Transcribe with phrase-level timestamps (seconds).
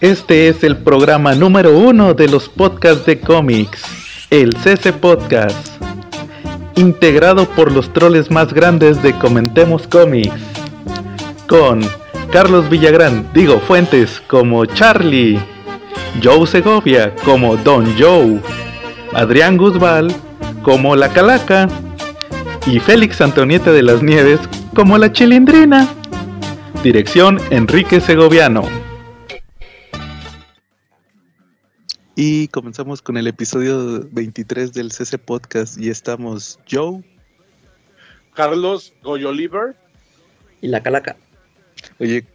[0.00, 3.82] Este es el programa número uno de los podcasts de cómics,
[4.30, 5.82] el CC Podcast,
[6.76, 10.40] integrado por los troles más grandes de Comentemos Cómics,
[11.48, 11.80] con
[12.30, 15.40] Carlos Villagrán, digo Fuentes como Charlie,
[16.22, 18.40] Joe Segovia como Don Joe,
[19.14, 20.14] Adrián Guzbal
[20.62, 21.68] como La Calaca
[22.66, 24.40] y Félix Antonieta de las Nieves
[24.74, 25.88] como La Chilindrina.
[26.82, 28.62] Dirección Enrique Segoviano.
[32.20, 37.00] Y comenzamos con el episodio 23 del CC Podcast y estamos Joe,
[38.34, 39.76] Carlos Goyo Oliver
[40.60, 41.16] y la Calaca.
[42.00, 42.26] Oye,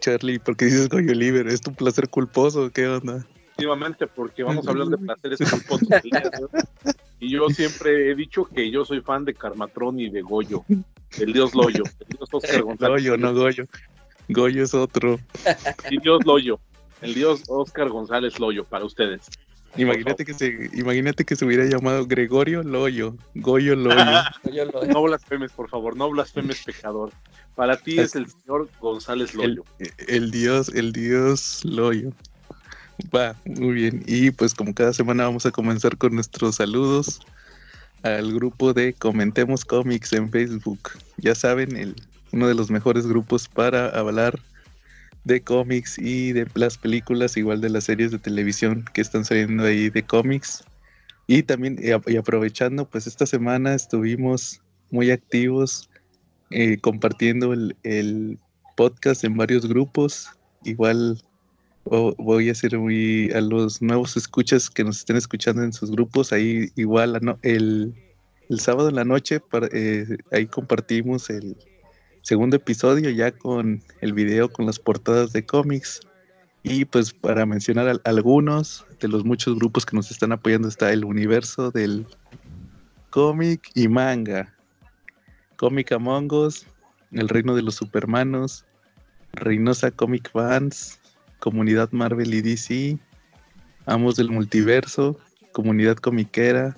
[0.00, 1.48] Charlie, ¿por qué dices Goyo Oliver?
[1.48, 2.70] ¿Es tu placer culposo?
[2.70, 3.26] ¿Qué onda?
[3.50, 5.86] Efectivamente, porque vamos a hablar de placeres culposos.
[7.20, 10.64] y yo siempre he dicho que yo soy fan de Carmatrón y de Goyo.
[11.20, 11.82] El dios Loyo.
[12.00, 13.02] El dios Oscar González.
[13.04, 13.66] Loyo, no Goyo.
[14.30, 15.20] Goyo es otro.
[15.90, 16.58] Y dios Loyo.
[17.06, 19.28] El dios Oscar González Loyo para ustedes.
[19.76, 24.04] Imagínate que, se, imagínate que se hubiera llamado Gregorio Loyo, Goyo Loyo.
[24.88, 27.12] no blasfemes, por favor, no blasfemes, pecador.
[27.54, 29.64] Para ti es el señor González Loyo.
[29.78, 32.10] El, el dios, el dios Loyo.
[33.14, 34.02] Va, muy bien.
[34.06, 37.20] Y pues como cada semana vamos a comenzar con nuestros saludos
[38.02, 40.90] al grupo de Comentemos Comics en Facebook.
[41.18, 41.94] Ya saben, el,
[42.32, 44.40] uno de los mejores grupos para hablar
[45.26, 49.64] de cómics y de las películas, igual de las series de televisión que están saliendo
[49.64, 50.64] ahí de cómics.
[51.26, 55.90] Y también, y aprovechando, pues esta semana estuvimos muy activos
[56.50, 58.38] eh, compartiendo el,
[58.76, 60.28] podcast en varios grupos.
[60.62, 61.20] Igual
[61.84, 66.32] voy a hacer muy a los nuevos escuchas que nos estén escuchando en sus grupos.
[66.32, 67.94] Ahí igual el,
[68.48, 69.40] el sábado en la noche,
[69.72, 71.56] eh, ahí compartimos el
[72.26, 76.00] segundo episodio ya con el video con las portadas de cómics.
[76.64, 81.04] Y pues para mencionar algunos de los muchos grupos que nos están apoyando está el
[81.04, 82.04] universo del
[83.10, 84.52] cómic y manga.
[85.56, 86.66] Cómic Among Us,
[87.12, 88.64] El Reino de los Supermanos,
[89.32, 90.98] Reynosa Comic Fans,
[91.38, 92.98] Comunidad Marvel y DC,
[93.86, 95.16] Amos del Multiverso,
[95.52, 96.76] Comunidad Comiquera,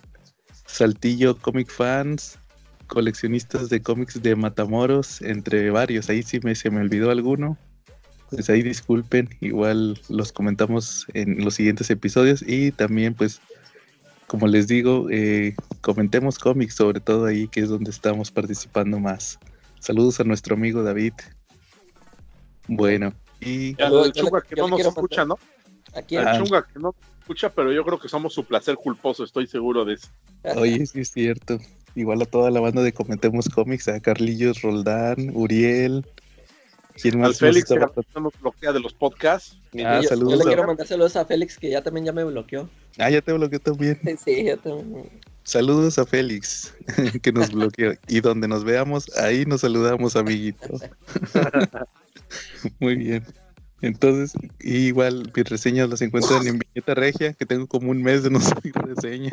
[0.67, 2.39] Saltillo Comic Fans,
[2.89, 6.09] coleccionistas de cómics de Matamoros, entre varios.
[6.09, 7.57] Ahí sí me, se me olvidó alguno.
[8.31, 13.41] Pues ahí disculpen, igual los comentamos en los siguientes episodios y también pues
[14.27, 19.39] como les digo, eh, comentemos cómics sobre todo ahí que es donde estamos participando más.
[19.81, 21.15] Saludos a nuestro amigo David.
[22.67, 23.75] Bueno, y...
[23.81, 25.39] el chunga que no nos escucha, ¿no?
[25.95, 29.47] Aquí el chunga que no escucha, pero yo creo que somos su placer culposo, estoy
[29.47, 30.09] seguro de eso.
[30.57, 31.59] Oye, sí es cierto.
[31.99, 36.07] Igual a toda la banda de Comentemos Cómics, a Carlillos, Roldán, Uriel.
[36.95, 37.31] ¿Quién más?
[37.31, 39.59] Al Félix, que nos bloquea de los podcasts.
[39.85, 40.35] Ah, yo, saludos.
[40.35, 42.71] Yo le quiero mandar saludos a Félix, que ya también ya me bloqueó.
[42.99, 43.99] Ah, ya te bloqueó también.
[44.25, 45.11] Sí, ya también.
[45.43, 46.73] Saludos a Félix,
[47.23, 47.95] que nos bloqueó.
[48.07, 50.83] y donde nos veamos, ahí nos saludamos, amiguitos.
[52.79, 53.25] Muy bien.
[53.81, 58.31] Entonces, igual mis reseñas las encuentran en Viñeta Regia, que tengo como un mes de
[58.31, 59.33] no subir reseñas.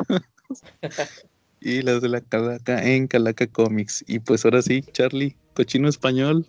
[1.66, 4.04] Y las de la Calaca en Calaca Comics.
[4.06, 6.46] Y pues ahora sí, Charlie, cochino español.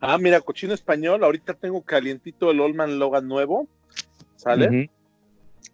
[0.00, 1.22] Ah, mira, cochino español.
[1.22, 3.68] Ahorita tengo calientito el Olman Logan nuevo.
[4.36, 4.90] ¿Sale?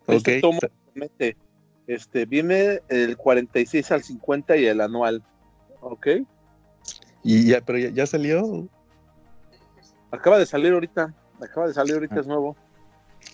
[0.08, 0.58] Este tomo
[1.86, 5.22] este, viene el 46 al 50 y el anual.
[5.80, 6.08] ¿Ok?
[7.22, 8.68] Y ya, pero ya salió.
[10.10, 11.14] Acaba de salir ahorita.
[11.40, 12.56] Acaba de salir ahorita, es nuevo.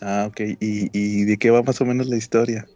[0.03, 0.41] Ah, ok.
[0.61, 2.67] ¿Y, de qué va más o menos la historia?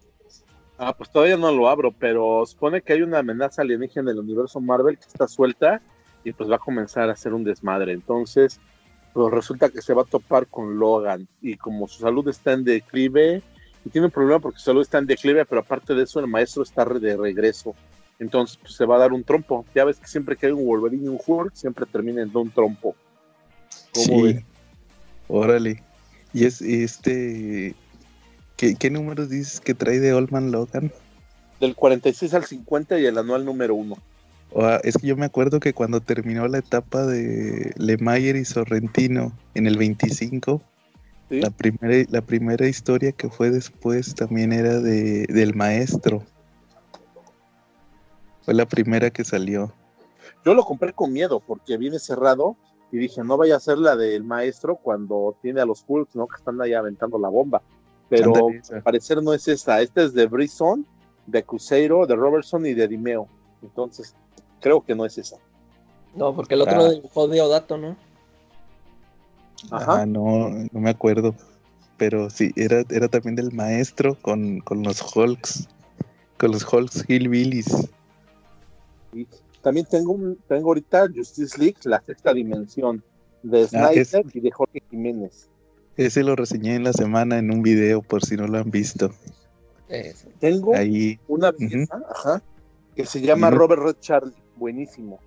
[0.79, 4.25] Ah, pues todavía no lo abro, pero supone que hay una amenaza alienígena en el
[4.25, 5.81] universo Marvel que está suelta
[6.25, 7.93] y pues va a comenzar a hacer un desmadre.
[7.93, 8.61] Entonces,
[9.13, 12.65] pues resulta que se va a topar con Logan y como su salud está en
[12.65, 13.43] declive
[13.85, 16.27] y tiene un problema porque su salud está en declive, pero aparte de eso el
[16.27, 17.75] maestro está de regreso.
[18.19, 19.65] Entonces, pues se va a dar un trompo.
[19.75, 22.51] Ya ves que siempre que hay un Wolverine y un Hulk, siempre termina en un
[22.51, 22.97] trompo.
[23.93, 24.45] sí.
[25.29, 25.83] Órale.
[26.33, 27.75] Y es este.
[28.57, 30.93] ¿Qué, números dices que trae de Oldman Logan?
[31.61, 33.97] Del 46 al 50 y el anual número 1.
[34.85, 39.67] es que yo me acuerdo que cuando terminó la etapa de Lemayer y Sorrentino en
[39.67, 40.63] el 25,
[41.31, 46.23] la, primera, la primera historia que fue después también era de, del maestro.
[48.43, 49.73] Fue la primera que salió.
[50.45, 52.57] Yo lo compré con miedo porque viene cerrado
[52.93, 56.29] y dije, no vaya a ser la del maestro cuando tiene a los Hulks, ¿no?
[56.29, 57.63] Que están ahí aventando la bomba.
[58.09, 58.33] Pero
[58.73, 59.81] al parecer no es esta.
[59.81, 60.87] Esta es de Brisson,
[61.27, 63.29] de Cruzeiro, de Robertson y de Dimeo.
[63.63, 64.15] Entonces,
[64.61, 65.37] creo que no es esa.
[66.15, 66.91] No, porque el otro ah.
[66.91, 67.97] dibujó Deodato, ¿no?
[69.71, 70.03] Ajá.
[70.03, 71.35] Ah, no, no me acuerdo.
[71.97, 75.69] Pero sí, era, era también del maestro con, con los Hulks.
[76.39, 77.89] Con los Hulks Hillbillies.
[79.13, 79.27] Y
[79.63, 83.03] también tengo un, tengo ahorita Justice League, la sexta dimensión,
[83.43, 85.49] de Ah, Snyder es- y de Jorge Jiménez.
[85.97, 89.13] Ese lo reseñé en la semana en un video, por si no lo han visto.
[90.41, 92.43] Tengo Ahí, una pieza, ajá,
[92.97, 93.51] que se llama.
[93.51, 95.21] Robert Red Charlie, buenísimo.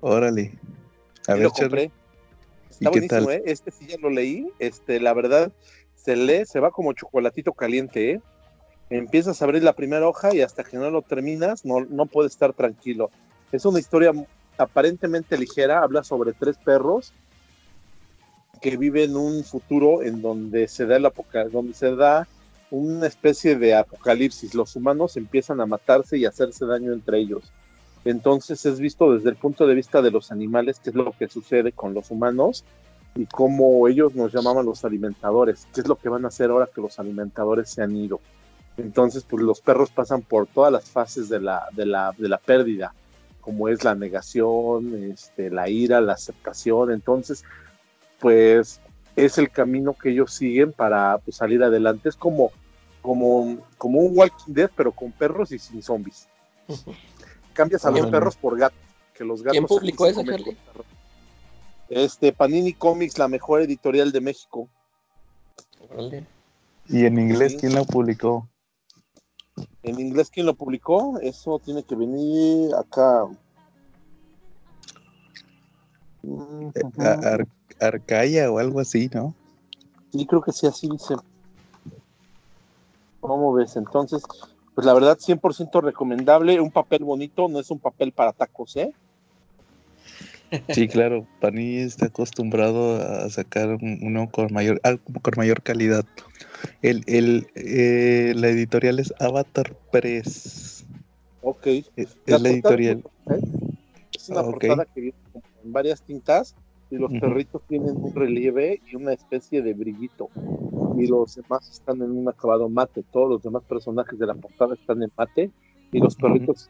[0.00, 0.58] órale.
[1.28, 1.92] A ver, lo compré.
[2.80, 3.30] ¿Y Está qué tal?
[3.30, 3.42] ¿eh?
[3.46, 4.50] Este sí ya lo leí.
[4.58, 5.52] Este, la verdad,
[5.94, 8.20] se lee, se va como chocolatito caliente, ¿eh?
[8.88, 12.32] Empiezas a abrir la primera hoja y hasta que no lo terminas, no, no puedes
[12.32, 13.10] estar tranquilo.
[13.52, 14.12] Es una historia
[14.58, 17.12] aparentemente ligera, habla sobre tres perros
[18.60, 22.28] que viven un futuro en donde se da el apoca- donde se da
[22.70, 24.54] una especie de apocalipsis.
[24.54, 27.50] Los humanos empiezan a matarse y a hacerse daño entre ellos.
[28.04, 31.28] Entonces es visto desde el punto de vista de los animales, qué es lo que
[31.28, 32.64] sucede con los humanos
[33.14, 36.68] y cómo ellos nos llamaban los alimentadores, qué es lo que van a hacer ahora
[36.72, 38.20] que los alimentadores se han ido.
[38.76, 42.38] Entonces, pues los perros pasan por todas las fases de la, de la, de la
[42.38, 42.94] pérdida,
[43.40, 46.92] como es la negación, este, la ira, la aceptación.
[46.92, 47.44] Entonces,
[48.20, 48.80] pues
[49.16, 52.08] es el camino que ellos siguen para pues, salir adelante.
[52.08, 52.52] Es como,
[53.02, 56.28] como, como un Walking Dead, pero con perros y sin zombies.
[57.52, 58.78] Cambias a los perros por gatos,
[59.14, 60.56] que los gatos ¿Quién publicó eso, comen Charlie?
[61.88, 64.68] Este, Panini Comics, la mejor editorial de México.
[66.88, 67.58] ¿Y en inglés Sí.
[67.58, 68.48] quién lo publicó?
[69.82, 71.18] En inglés, ¿quién lo publicó?
[71.20, 73.26] Eso tiene que venir acá.
[76.98, 77.46] Ar-
[77.80, 79.34] Arcaya o algo así, ¿no?
[80.12, 81.14] Sí, creo que sí, así dice.
[83.20, 83.76] ¿Cómo ves?
[83.76, 84.22] Entonces,
[84.74, 86.60] pues la verdad, 100% recomendable.
[86.60, 88.92] Un papel bonito, no es un papel para tacos, ¿eh?
[90.70, 91.26] Sí, claro.
[91.40, 96.04] Panini está acostumbrado a sacar un- uno con mayor, con mayor calidad.
[96.82, 100.84] El, el, eh, la editorial es Avatar Press.
[101.42, 101.66] Ok.
[101.66, 103.04] Es, es La la portada editorial.
[104.12, 104.50] Es una Ah, ok.
[104.50, 105.16] portada que viene
[105.62, 106.54] en varias tintas
[106.90, 110.28] y los perritos tienen un relieve y una especie de brillito.
[110.96, 113.04] Y los demás están en un acabado mate.
[113.12, 115.50] Todos los demás personajes de la portada están en mate
[115.92, 116.68] y los perritos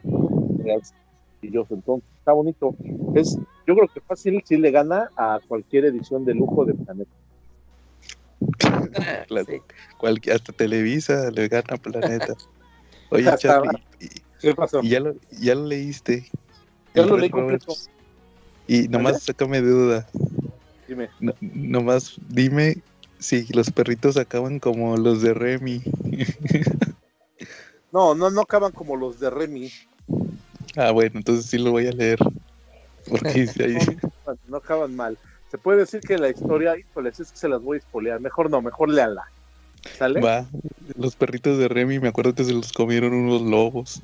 [1.41, 1.71] brillosos.
[1.71, 2.75] Entonces está bonito.
[3.15, 7.11] Es, yo creo que fácil sí le gana a cualquier edición de lujo de Planeta.
[9.31, 9.63] La- sí.
[10.31, 12.35] hasta Televisa le gana Planeta.
[13.11, 14.09] Oye, Charlie, y,
[14.41, 14.81] ¿Qué pasó?
[14.83, 16.27] y ya, lo, ya lo leíste.
[16.95, 17.67] Ya lo leí completo.
[17.67, 17.91] Roberts.
[18.71, 20.07] Y nomás sácame de duda.
[20.87, 21.09] Dime.
[21.19, 22.77] No- nomás dime
[23.19, 25.83] si los perritos acaban como los de Remy.
[27.93, 29.69] No, no, no acaban como los de Remy.
[30.77, 32.21] Ah, bueno, entonces sí lo voy a leer.
[33.09, 35.19] Porque hay- No, no acaban mal.
[35.51, 38.21] Se puede decir que la historia, híjoles, es que se las voy a espolear.
[38.21, 39.25] Mejor no, mejor léala.
[39.99, 40.21] ¿Sale?
[40.21, 40.47] va.
[40.97, 44.01] Los perritos de Remy, me acuerdo que se los comieron unos lobos.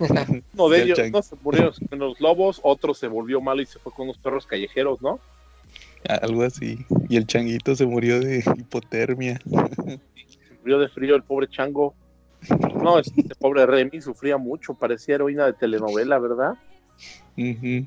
[0.54, 3.78] Uno de ellos, no se murieron con los lobos, otro se volvió malo y se
[3.78, 5.20] fue con unos perros callejeros, ¿no?
[6.08, 6.86] Algo así.
[7.08, 9.38] Y el changuito se murió de hipotermia.
[9.44, 11.94] Se murió de frío el pobre chango.
[12.82, 16.54] No, este pobre Remy sufría mucho, parecía heroína de telenovela, ¿verdad?
[17.36, 17.86] Ujú.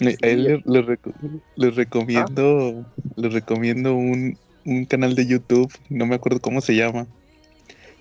[0.00, 1.14] Eh, A él reco-
[1.54, 2.84] les recomiendo,
[3.16, 7.06] les recomiendo un, un canal de YouTube, no me acuerdo cómo se llama,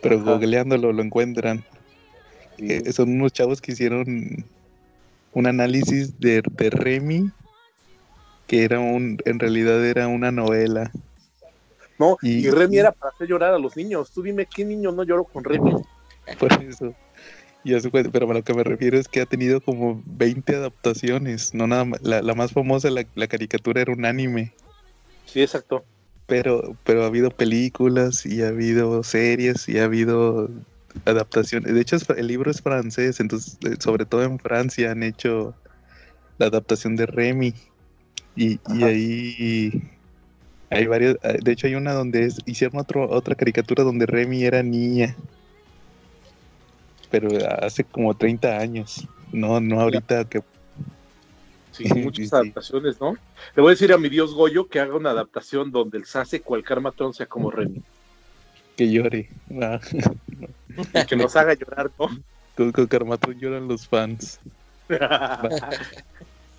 [0.02, 0.34] pero Ajá.
[0.34, 1.64] googleándolo lo encuentran.
[2.62, 4.06] Eh, son unos chavos que hicieron
[5.34, 7.32] un análisis de, de Remy,
[8.48, 10.92] que era un, en realidad era una novela.
[11.98, 14.12] No, y- y, Remy era para hacer llorar a los niños.
[14.12, 15.72] Tú dime, ¿qué niño no lloró con Remy?
[16.40, 16.94] Por eso.
[17.64, 21.54] Y cuenta- pero a lo que me refiero es que ha tenido como 20 adaptaciones.
[21.54, 24.54] No nada más- la, la más famosa, la, la caricatura era un anime.
[25.26, 25.86] Sí, exacto.
[26.26, 30.50] Pero, pero ha habido películas y ha habido series y ha habido
[31.06, 31.74] adaptaciones.
[31.74, 35.56] De hecho, el libro es francés, entonces, eh, sobre todo en Francia han hecho
[36.38, 37.54] la adaptación de Remy.
[38.36, 39.82] Y, ahí
[40.70, 41.18] hay varias.
[41.24, 45.16] eh, De hecho, hay una donde es- hicieron otro, otra caricatura donde Remy era niña.
[47.10, 47.30] Pero
[47.62, 49.06] hace como 30 años.
[49.34, 50.42] No, no ahorita que.
[51.72, 52.36] Sí, muchas sí.
[52.36, 53.14] adaptaciones, ¿no?
[53.56, 56.42] Le voy a decir a mi dios Goyo que haga una adaptación donde el Sase
[56.42, 57.82] cual Carmatron sea como Remy.
[58.78, 59.30] que llore.
[59.62, 59.80] Ah,
[60.94, 62.08] Y que nos haga llorar, ¿no?
[62.56, 64.40] con, con Carmatón lloran los fans.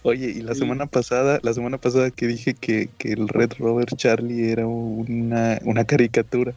[0.04, 0.60] Oye, y la Sí.
[0.60, 5.58] semana pasada, la semana pasada que dije que, que el Red Robert Charlie era una,
[5.64, 6.54] una caricatura,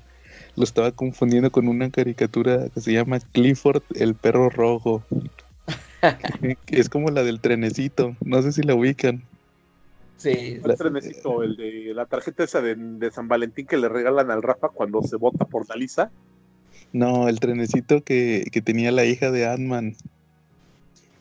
[0.56, 5.04] lo estaba confundiendo con una caricatura que se llama Clifford el perro rojo.
[6.66, 9.22] que es como la del trenecito, no sé si la ubican.
[10.18, 14.32] Sí, El trenecito, el de la tarjeta esa de, de San Valentín que le regalan
[14.32, 16.12] al Rafa cuando se vota por Dalisa.
[16.92, 19.96] No, el trenecito que, que tenía la hija de Ant-Man,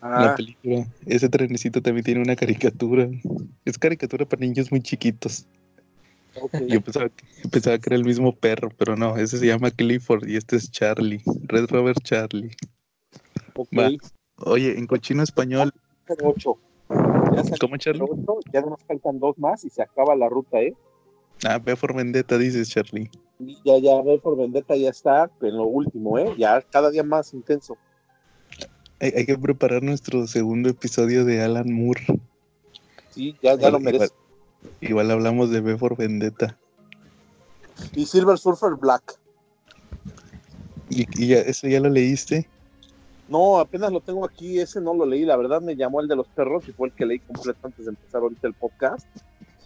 [0.01, 0.85] la Ah, película.
[1.05, 3.09] Ese trenecito también tiene una caricatura.
[3.65, 5.45] Es caricatura para niños muy chiquitos.
[6.35, 6.53] ok.
[6.67, 10.27] Yo pensaba que, pensaba que era el mismo perro, pero no, ese se llama Clifford
[10.27, 12.51] y este es Charlie, Red Rover Charlie.
[13.55, 13.67] ok.
[13.77, 13.89] va.
[14.37, 15.73] Oye, en cochino español,
[16.23, 16.59] Ocho.
[16.87, 18.03] Ya ¿cómo Charlie?
[18.03, 20.73] ocho, ya nos faltan dos más y se acaba la ruta, ¿eh?
[21.43, 23.09] Ah, ve por Vendetta, dices Charlie.
[23.39, 26.33] Ya, ya, ve por Vendetta ya está en lo último, ¿eh?
[26.37, 27.77] Ya cada día más intenso.
[28.99, 32.05] Hay, hay que preparar nuestro segundo episodio de Alan Moore.
[33.09, 34.09] Sí, ya, ya lo merece.
[34.81, 36.57] Igual hablamos de V for Vendetta.
[37.93, 39.19] Y Silver Surfer Black.
[40.89, 42.47] ¿Y, y ya, eso ya lo leíste?
[43.27, 46.15] No, apenas lo tengo aquí, ese no lo leí, la verdad me llamó el de
[46.15, 49.07] los perros y fue el que leí completo antes de empezar ahorita el podcast.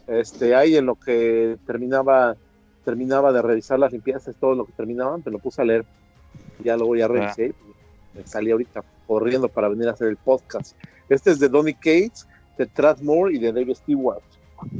[0.08, 2.38] Este, ahí en lo que terminaba,
[2.86, 5.86] terminaba de revisar las limpiezas, todo lo que terminaban, me lo puse a leer.
[6.64, 10.76] Ya luego ya revisé, y me salí ahorita corriendo para venir a hacer el podcast.
[11.10, 14.22] Este es de Donny Cates, de Trash Moore y de David Stewart.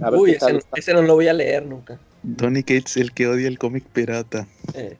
[0.02, 0.78] A ver Uy, ese, no- está.
[0.78, 2.00] ese no lo voy a leer nunca.
[2.24, 4.46] Donny Cates, el que odia el cómic pirata.
[4.74, 4.98] Eh,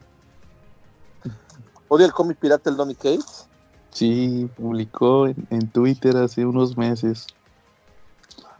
[1.88, 3.46] ¿Odia el cómic pirata el Donny Cates?
[3.90, 7.26] Sí, publicó en, en Twitter hace unos meses.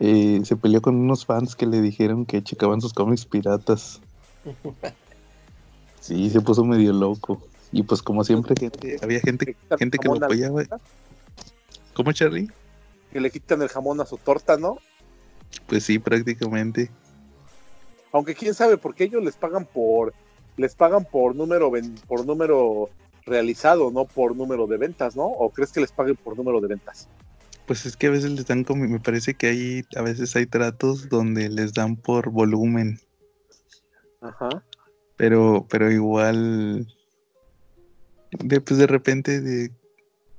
[0.01, 4.01] Eh, se peleó con unos fans que le dijeron que checaban sus cómics piratas.
[6.01, 7.47] Sí, se puso medio loco.
[7.73, 10.65] Y pues como siempre, gente, había gente, gente que lo apoyaba.
[11.95, 12.49] ¿Cómo, Charlie?
[13.13, 14.79] Que le quitan el jamón a su torta, ¿no?
[15.67, 16.91] Pues sí, prácticamente.
[18.13, 20.15] aunque quién sabe porque ellos les pagan por
[20.57, 22.91] les pagan por número ven- por número
[23.25, 26.69] realizado no por número de ventas no o crees que les paguen por número de
[26.69, 27.09] ventas
[27.67, 30.47] Pues es que a veces les dan como, me parece que hay, a veces hay
[30.47, 32.99] tratos donde les dan por volumen,
[34.21, 34.49] ajá
[35.21, 36.87] pero, pero igual,
[38.31, 39.71] de, pues de repente de-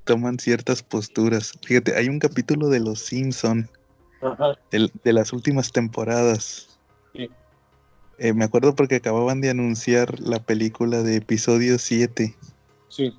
[0.04, 1.52] toman ciertas posturas.
[1.62, 3.70] Fíjate, hay un capítulo de Los Simpson
[4.20, 6.80] ajá de, las últimas temporadas.
[7.14, 7.30] Sí.
[8.18, 12.34] Eh, me acuerdo porque acababan de anunciar la película de episodio 7.
[12.88, 13.16] sí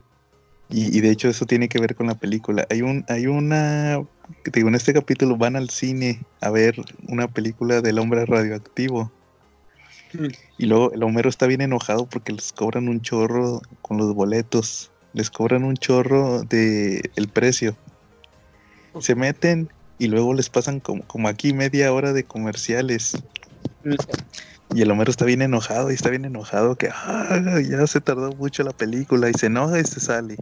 [0.70, 2.68] Y, y de hecho eso tiene que ver con la película.
[2.70, 4.06] Hay un, hay una,
[4.52, 6.76] digo, en este capítulo van al cine a ver
[7.08, 9.12] una película del hombre radioactivo.
[10.58, 14.92] Y luego el Homero está bien enojado porque les cobran un chorro con los boletos.
[15.14, 17.76] Les cobran un chorro de el precio.
[19.00, 23.14] Se meten y luego les pasan como, como aquí media hora de comerciales.
[24.74, 28.32] Y el Homero está bien enojado y está bien enojado que "Ah, ya se tardó
[28.34, 30.36] mucho la película y se enoja y se sale.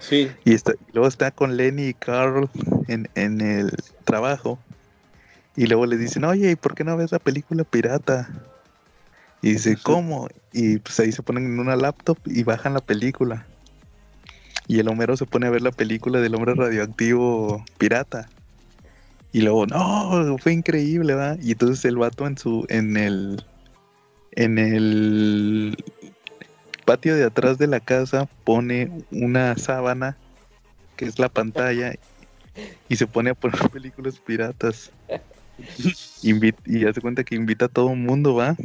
[0.00, 2.48] sí Y, está, y luego está con Lenny y Carl
[2.88, 3.72] en, en el
[4.04, 4.58] trabajo.
[5.56, 8.28] Y luego le dicen, oye, ¿y por qué no ves la película pirata?
[9.44, 9.76] Y dice.
[9.82, 10.26] ¿cómo?
[10.54, 13.46] Y pues ahí se ponen en una laptop y bajan la película.
[14.66, 18.30] Y el Homero se pone a ver la película del hombre radioactivo pirata.
[19.32, 21.36] Y luego, no, fue increíble, ¿va?
[21.42, 23.44] Y entonces el vato en su, en el,
[24.32, 25.76] en el
[26.86, 30.16] patio de atrás de la casa pone una sábana
[30.96, 31.92] que es la pantalla
[32.88, 34.90] y se pone a poner películas piratas.
[36.22, 38.56] Invi- y hace cuenta que invita a todo el mundo, ¿va?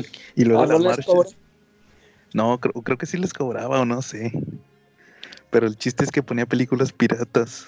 [0.36, 1.12] Y luego Ah, la ¿no les marcha.
[1.12, 1.28] cobra?
[2.34, 4.32] No, creo, creo que sí les cobraba o no sé.
[5.50, 7.66] Pero el chiste es que ponía películas piratas.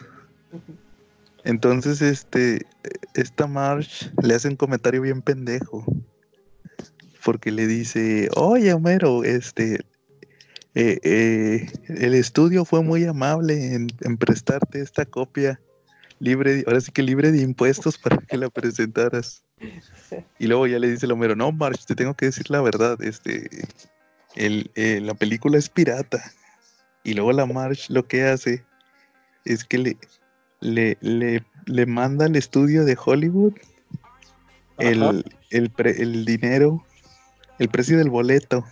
[1.45, 2.67] Entonces, este,
[3.15, 5.85] esta March le hace un comentario bien pendejo.
[7.23, 9.81] Porque le dice, oye Homero, este,
[10.75, 15.61] eh, eh, el estudio fue muy amable en, en prestarte esta copia
[16.19, 19.44] libre, ahora sí que libre de impuestos para que la presentaras.
[20.39, 23.01] Y luego ya le dice el Homero, no, March, te tengo que decir la verdad,
[23.03, 23.49] este,
[24.35, 26.23] el, eh, la película es pirata.
[27.03, 28.65] Y luego la March lo que hace
[29.45, 29.97] es que le,
[30.61, 33.55] le, le, le manda al estudio de Hollywood
[34.79, 36.85] el, el, pre- el dinero,
[37.59, 38.65] el precio del boleto.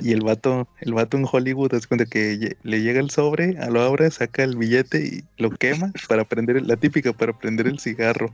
[0.00, 3.68] Y el vato, el vato en Hollywood hace cuenta que le llega el sobre, a
[3.70, 7.80] lo abre, saca el billete y lo quema para prender, la típica para prender el
[7.80, 8.32] cigarro.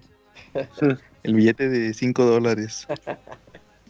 [1.22, 2.86] El billete de 5 dólares.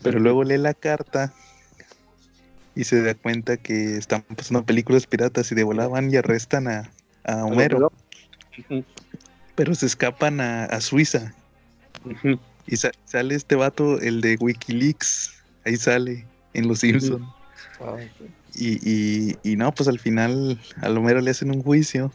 [0.02, 1.32] Pero luego lee la carta
[2.74, 6.68] y se da cuenta que están pasando películas piratas y de volada van y arrestan
[6.68, 6.90] a,
[7.24, 7.90] a Homero.
[9.54, 11.32] Pero se escapan a, a Suiza.
[12.66, 15.32] Y sa- sale este vato, el de Wikileaks.
[15.64, 17.26] Ahí sale, en Los Simpsons.
[18.54, 22.12] Y, y, y no, pues al final a Homero le hacen un juicio.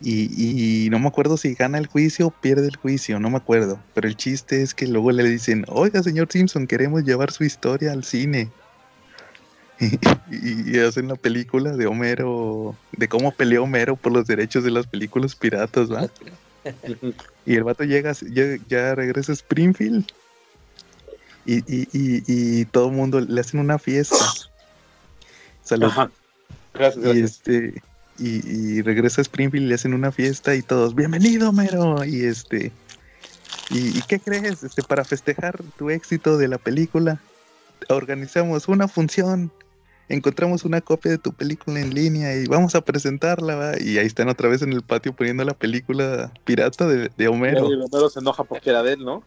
[0.00, 3.38] Y, y no me acuerdo si gana el juicio o pierde el juicio, no me
[3.38, 3.80] acuerdo.
[3.94, 7.92] Pero el chiste es que luego le dicen, oiga, señor Simpson, queremos llevar su historia
[7.92, 8.50] al cine.
[10.30, 14.70] Y, y hacen la película de Homero, de cómo peleó Homero por los derechos de
[14.70, 16.08] las películas piratas, ¿va?
[17.46, 20.04] Y el vato llega, ya, ya regresa a Springfield.
[21.44, 24.16] Y, y, y, y todo el mundo le hacen una fiesta.
[25.62, 25.92] Salud.
[25.92, 26.10] Ajá.
[26.74, 27.30] Gracias, Y gracias.
[27.30, 27.82] este,
[28.18, 32.04] y, y regresa a Springfield y le hacen una fiesta y todos, bienvenido, Homero.
[32.04, 32.72] Y este,
[33.70, 34.62] ¿y, y qué crees?
[34.62, 37.20] Este, para festejar tu éxito de la película,
[37.88, 39.50] organizamos una función.
[40.08, 43.72] Encontramos una copia de tu película en línea y vamos a presentarla, ¿va?
[43.80, 47.68] Y ahí están otra vez en el patio poniendo la película pirata de, de Homero.
[47.68, 49.24] Y Homero se enoja porque era de él, ¿no?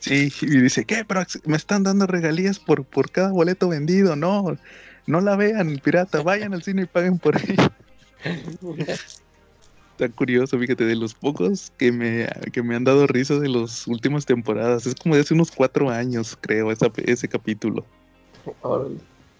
[0.00, 1.02] Sí, y dice, ¿qué?
[1.06, 4.16] Pero me están dando regalías por, por cada boleto vendido.
[4.16, 4.58] No,
[5.06, 6.20] no la vean, pirata.
[6.20, 7.72] Vayan al cine y paguen por ella.
[8.24, 13.86] Está curioso, fíjate, de los pocos que me, que me han dado risa de las
[13.86, 14.86] últimas temporadas.
[14.86, 17.84] Es como de hace unos cuatro años, creo, esa- ese capítulo.
[18.62, 18.96] Órale.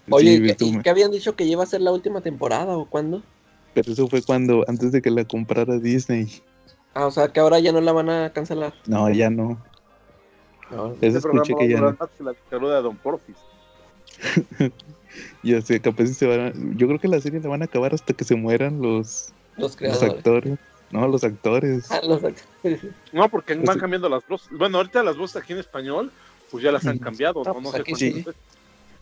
[0.09, 1.91] Oye, Sí, ¿y qué- tú ¿y me- qué habían dicho que iba a ser la
[1.91, 3.23] última temporada o cuándo?
[3.73, 6.41] pero eso fue cuando, antes de que la comprara Disney.
[6.93, 8.73] Ah, o sea, que ahora ya no la van a cancelar.
[8.87, 9.63] No, ya no.
[10.71, 10.93] No.
[10.93, 12.67] Eso Este programa escuché que a ya no.
[12.69, 13.37] la de Don Porfis.
[15.43, 17.65] Ya sé, capaz si se van a- Yo creo que la serie la van a
[17.65, 20.09] acabar hasta que se mueran los, Los los creadores.
[20.13, 20.59] actores.
[20.91, 21.91] No, los actores.
[21.91, 22.81] Ah, los actores.
[23.13, 24.47] No, porque van Este- cambiando las voces.
[24.57, 26.11] Bueno, ahorita las voces aquí en español,
[26.51, 27.53] pues ya las han cambiado, ¿no?
[27.61, 28.25] No pues sé sí.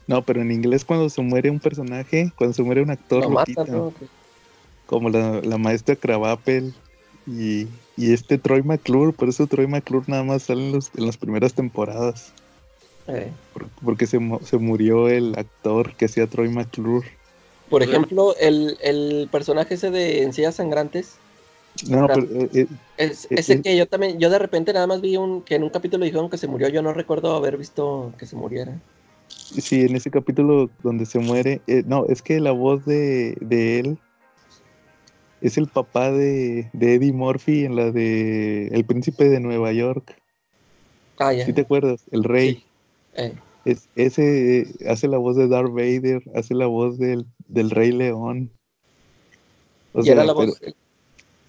[0.05, 3.29] No, pero en inglés cuando se muere un personaje, cuando se muere un actor, Lo
[3.29, 3.71] lo, matan, quitan.
[3.71, 3.93] ¿no?
[4.85, 6.73] Como la, la maestra Krabappel
[7.25, 9.11] y, y este Troy McClure.
[9.11, 12.31] Por eso Troy McClure nada más sale en, los- en las primeras temporadas.
[13.07, 17.07] Eh, por- Porque se, se murió el actor que hacía Troy McClure.
[17.69, 21.17] Por ejemplo, el, el personaje ese de Encías Sangrantes,
[21.89, 22.25] No, Claro.
[22.27, 23.61] pero eh, eh, es, ese eh.
[23.61, 26.29] que yo también, yo de repente nada más vi un, que en un capítulo dijeron
[26.29, 28.79] que se murió, yo no recuerdo haber visto que se muriera.
[29.27, 31.61] sí, en ese capítulo donde se muere.
[31.67, 33.97] eh, no, es que la voz de, de él
[35.41, 40.15] es el papá de, de Eddie Murphy en la de El Príncipe de Nueva York.
[41.19, 41.45] Ah, ya.
[41.45, 42.01] ¿Sí te acuerdas?
[42.11, 42.63] El rey.
[43.17, 43.33] Eh,
[43.65, 48.49] Es, ese hace la voz de Darth Vader, hace la voz del, del Rey León.
[49.93, 50.61] O y sea, era la pero- voz.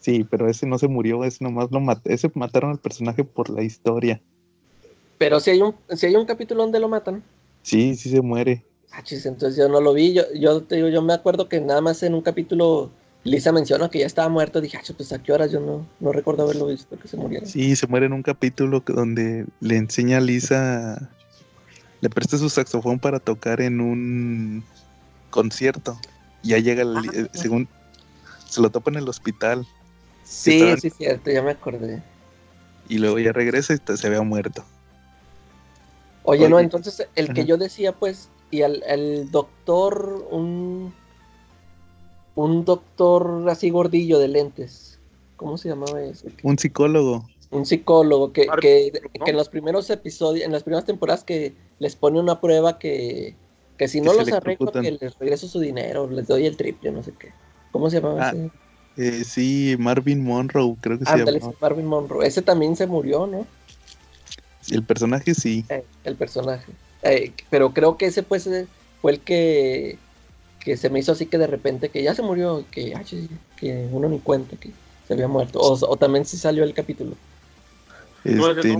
[0.00, 3.50] sí, pero ese no se murió, ese nomás lo mat- ese mataron al personaje por
[3.50, 4.20] la historia.
[5.18, 7.22] Pero si hay un, si hay un capítulo donde lo matan.
[7.62, 8.64] Sí, sí se muere.
[8.92, 10.14] Ah, chis, entonces yo no lo vi.
[10.14, 12.90] Yo, yo te digo, yo me acuerdo que nada más en un capítulo
[13.24, 14.60] Lisa menciona que ya estaba muerto.
[14.60, 17.44] Dije, ah, pues a qué horas yo no, no recuerdo haberlo visto que se muriera.
[17.46, 21.10] Sí, se muere en un capítulo donde le enseña a Lisa,
[22.00, 24.64] le presta su saxofón para tocar en un
[25.30, 25.98] concierto.
[26.42, 27.02] Ya llega, el- Ah.
[27.14, 27.68] eh, según
[28.48, 29.66] se lo topa en el hospital
[30.24, 32.02] Sí, estaban- sí, cierto, ya me acordé.
[32.88, 34.64] y luego ya regresa y se había muerto.
[36.22, 40.94] Oye, Oye, no, entonces el que yo decía, pues, y al, el doctor, un,
[42.34, 44.98] un doctor así gordillo de lentes,
[45.36, 46.30] ¿cómo se llamaba ese?
[46.42, 47.28] Un psicólogo.
[47.50, 49.24] Un psicólogo que, Mark, que, ¿no?
[49.24, 53.34] que en los primeros episodios, en las primeras temporadas que les pone una prueba que,
[53.76, 56.90] que si Que no los arreglo, que les regreso su dinero, les doy el triple,
[56.90, 57.32] no sé qué.
[57.72, 58.50] ¿Cómo se llamaba Ah, ese?
[58.96, 61.56] Eh, sí, Marvin Monroe, creo que se Ándale, llamaba.
[61.60, 62.26] Marvin Monroe.
[62.26, 63.46] Ese también se murió, ¿no?
[64.70, 65.64] El personaje sí.
[65.68, 66.72] Eh, el personaje.
[67.02, 68.48] Eh, pero creo que ese pues
[69.00, 69.98] fue el que,
[70.60, 73.88] que se me hizo así que de repente que ya se murió, que, ay, que
[73.92, 74.72] uno ni cuenta que
[75.06, 75.60] se había muerto.
[75.60, 77.14] O, o también sí salió el capítulo.
[78.24, 78.76] Este,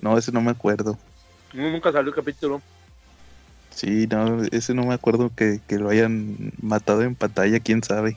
[0.00, 0.96] no, ese no me acuerdo.
[1.54, 2.60] No, Nunca salió el capítulo.
[3.70, 8.16] Sí, no, ese no me acuerdo que, que lo hayan matado en pantalla, quién sabe.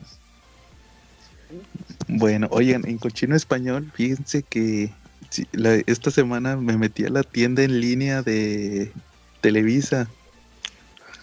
[2.08, 4.90] Bueno, oigan, en cochino español, fíjense que
[5.30, 8.92] sí, la- esta semana me metí a la tienda en línea de
[9.40, 10.08] Televisa.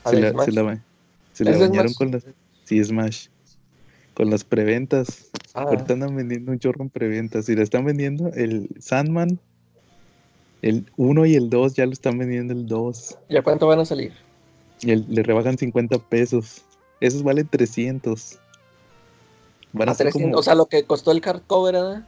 [0.05, 0.79] Se la, se la,
[1.33, 2.25] se la ¿Es de bañaron con las.
[2.63, 3.27] Sí, Smash.
[4.13, 5.29] Con las preventas.
[5.53, 7.47] Ah, Ahorita andan vendiendo un chorro en preventas.
[7.49, 9.39] Y la están vendiendo el Sandman.
[10.61, 13.17] El 1 y el 2 ya lo están vendiendo el 2.
[13.29, 14.13] ¿Ya cuánto van a salir?
[14.81, 16.63] Y el- le rebajan 50 pesos.
[16.99, 18.39] Esos valen 300.
[19.73, 20.37] Van a A 300, como...
[20.37, 22.07] O sea, lo que costó el hardcover, ¿verdad?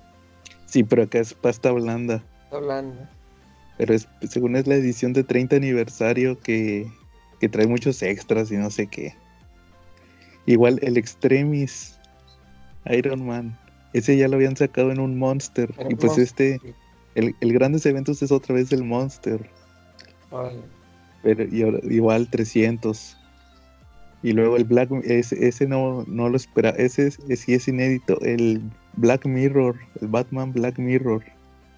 [0.66, 2.24] Sí, pero acá es pasta blanda.
[2.46, 3.08] Está hablando.
[3.78, 6.88] Pero es, según es la edición de 30 aniversario que,
[7.39, 9.16] que trae muchos extras y no sé qué.
[10.46, 11.98] Igual el Extremis
[12.86, 13.58] Iron Man.
[13.94, 15.74] Ese ya lo habían sacado en un Monster.
[15.89, 16.74] Y pues Monster, este.
[17.15, 19.49] El, el Grandes Eventos es otra vez el Monster.
[21.21, 23.17] Pero y ahora- igual 300.
[24.23, 28.19] Y luego el Black, ese, ese no, no lo espera, ese, es- sí es inédito,
[28.21, 28.62] el
[28.95, 31.23] Black Mirror, el Batman Black Mirror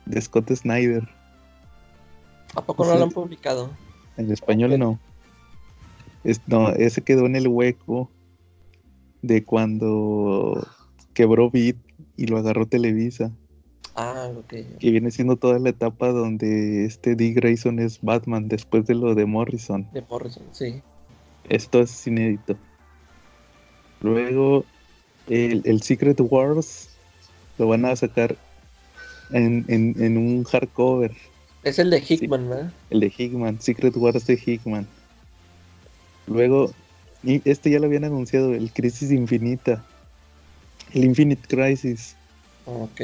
[0.06, 1.08] de Scott Snyder.
[2.54, 3.71] ¿A poco no lo han publicado?
[4.17, 5.00] En español no.
[6.24, 8.10] Es, no, ese quedó en el hueco
[9.21, 10.65] de cuando
[11.13, 11.76] quebró Beat
[12.15, 13.32] y lo agarró Televisa.
[13.95, 14.53] Ah, ok.
[14.79, 19.15] Que viene siendo toda la etapa donde este Dick Grayson es Batman después de lo
[19.15, 19.88] de Morrison.
[19.93, 20.81] De Morrison, sí.
[21.49, 22.58] Esto es inédito.
[24.01, 24.65] Luego,
[25.27, 26.89] el, el Secret Wars
[27.58, 28.36] lo van a sacar
[29.31, 31.15] en, en- en un hardcover.
[31.63, 32.73] Es el de Hickman, ¿verdad?
[32.89, 34.86] El de Hickman, Secret Wars de Hickman.
[36.27, 36.71] Luego,
[37.23, 39.84] y este ya lo habían anunciado, el Crisis Infinita.
[40.93, 42.15] El Infinite Crisis.
[42.65, 43.01] Ok.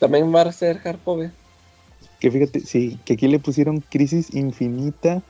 [0.00, 1.30] También va a ser hardcover.
[2.18, 5.22] Que fíjate, sí, que aquí le pusieron Crisis Infinita.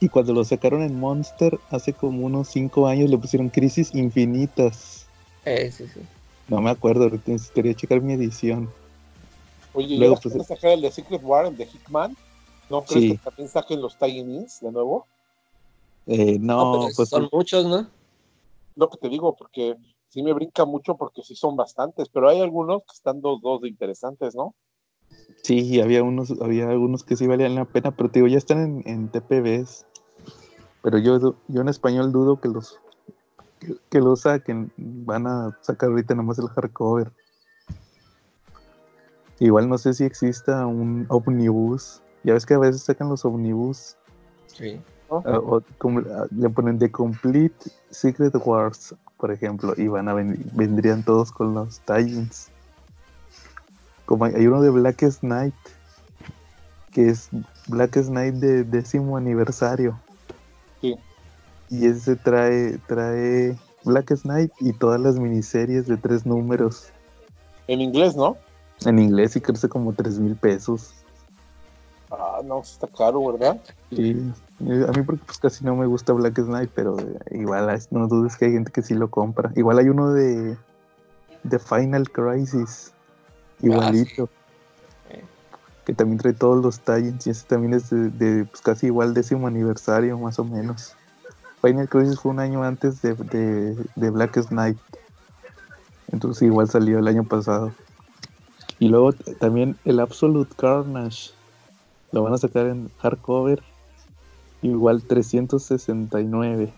[0.00, 5.06] Y cuando lo sacaron en Monster hace como unos 5 años le pusieron Crisis Infinitas.
[5.44, 6.00] Eh, sí, sí.
[6.46, 8.70] No me acuerdo, ahorita necesitaría checar mi edición.
[9.72, 12.16] Oye, Luego, ¿ya pues, sacar el de Secret War, el de Hickman?
[12.70, 13.12] ¿No crees Sí.
[13.12, 15.06] que también saquen los tie-ins de nuevo?
[16.06, 17.88] Eh, No, no, pero pues son muchos, ¿no?
[18.76, 19.76] Lo que te digo, porque
[20.08, 23.60] sí me brinca mucho porque sí son bastantes, pero hay algunos que están dos, dos
[23.62, 24.54] de interesantes, ¿no?
[25.42, 28.58] sí, había unos, había algunos que sí valían la pena, pero te digo, ya están
[28.58, 29.86] en, en TPBs.
[30.82, 32.80] Pero yo, yo en español dudo que los
[33.58, 34.72] que, que los saquen.
[34.76, 37.12] Van a sacar ahorita nomás el hardcover.
[39.40, 42.02] Igual no sé si exista un omnibus.
[42.24, 43.96] Ya ves que a veces sacan los omnibus.
[44.46, 44.80] Sí.
[45.10, 50.14] ah, o como, ah, le ponen The Complete Secret Wars, por ejemplo, y van a
[50.14, 52.48] ven- vendrían todos con los tie-ins.
[54.06, 55.54] Como hay, hay uno de Blackest Night,
[56.92, 57.28] que es
[57.66, 60.00] Blackest Night de décimo aniversario.
[60.80, 60.96] Sí.
[61.68, 66.90] Y ese trae, trae Blackest Night y todas las miniseries de tres números.
[67.66, 68.38] En inglés, ¿no?
[68.86, 70.94] En inglés y crece como tres mil pesos.
[72.10, 73.60] Ah, no, sí está caro, ¿verdad?
[73.90, 78.08] Eh, a mí porque pues casi no me gusta Black Knight, pero eh, igual no
[78.08, 79.52] dudes que hay gente que sí lo compra.
[79.54, 80.56] Igual hay uno de,
[81.44, 82.92] de Final Crisis,
[83.60, 84.28] igualito,
[85.10, 85.24] Eh,
[85.84, 89.14] que también trae todos los tie-ins y ese también es de, de, pues, casi igual
[89.14, 90.94] décimo aniversario más o menos.
[91.62, 94.78] Final Crisis fue un año antes de, de, de Black Knight,
[96.12, 97.72] entonces igual salió el año pasado.
[98.78, 101.30] Y luego también el Absolute Carnage
[102.12, 103.62] lo van a sacar en hardcover
[104.62, 106.72] igual 369.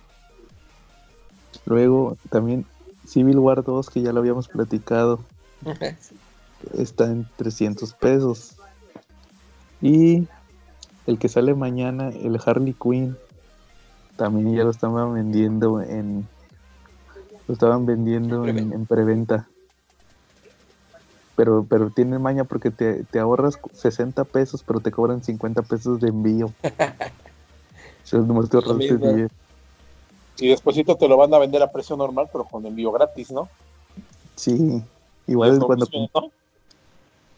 [1.66, 2.66] Luego también
[3.06, 5.24] Civil War 2 que ya lo habíamos platicado
[6.74, 8.56] está en 300 pesos.
[9.80, 10.28] Y
[11.06, 13.16] el que sale mañana, el Harley Quinn,
[14.16, 16.28] también ya lo estaban vendiendo en
[17.48, 18.76] lo estaban vendiendo En en, preventa.
[18.76, 19.48] en preventa.
[21.36, 26.00] Pero, pero tiene maña porque te, te ahorras 60 pesos, pero te cobran 50 pesos
[26.00, 26.52] de envío.
[28.10, 29.12] o sea, nomás te Lo ahorraste mismo.
[29.14, 29.30] 10.
[30.38, 33.48] Y despuésito te lo van a vender a precio normal, pero con envío gratis, ¿no?
[34.34, 34.82] Sí,
[35.28, 35.86] igual es cuando.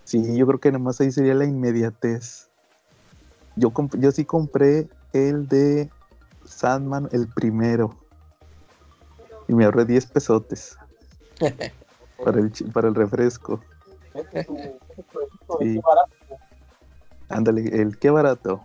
[0.04, 2.48] Sí, yo creo que nomás ahí sería la inmediatez.
[3.56, 5.90] Yo, comp- yo sí compré el de
[6.46, 7.96] Sandman, el primero.
[9.48, 10.78] Y me ahorré 10 pesotes
[12.24, 13.60] para el, para el refresco.
[14.14, 15.74] Vete tu- vete tu producto, Sí.
[15.74, 16.12] qué barato.
[17.28, 18.62] Ándale, el qué barato.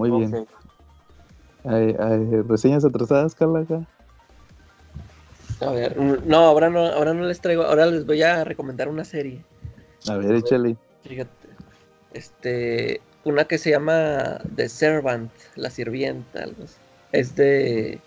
[0.00, 0.46] Muy bien.
[1.64, 3.60] Ay, ay, ¿Reseñas atrasadas, Carla?
[3.60, 3.80] acá?
[5.60, 8.88] A ver, mm, no, ahora no, ahora no les traigo, ahora les voy a recomendar
[8.88, 9.44] una serie.
[10.08, 10.76] A ver, échale.
[11.06, 11.48] Fíjate,
[12.14, 16.76] este, una que se llama The Servant, la sirvienta, algo así.
[17.12, 18.00] Es de,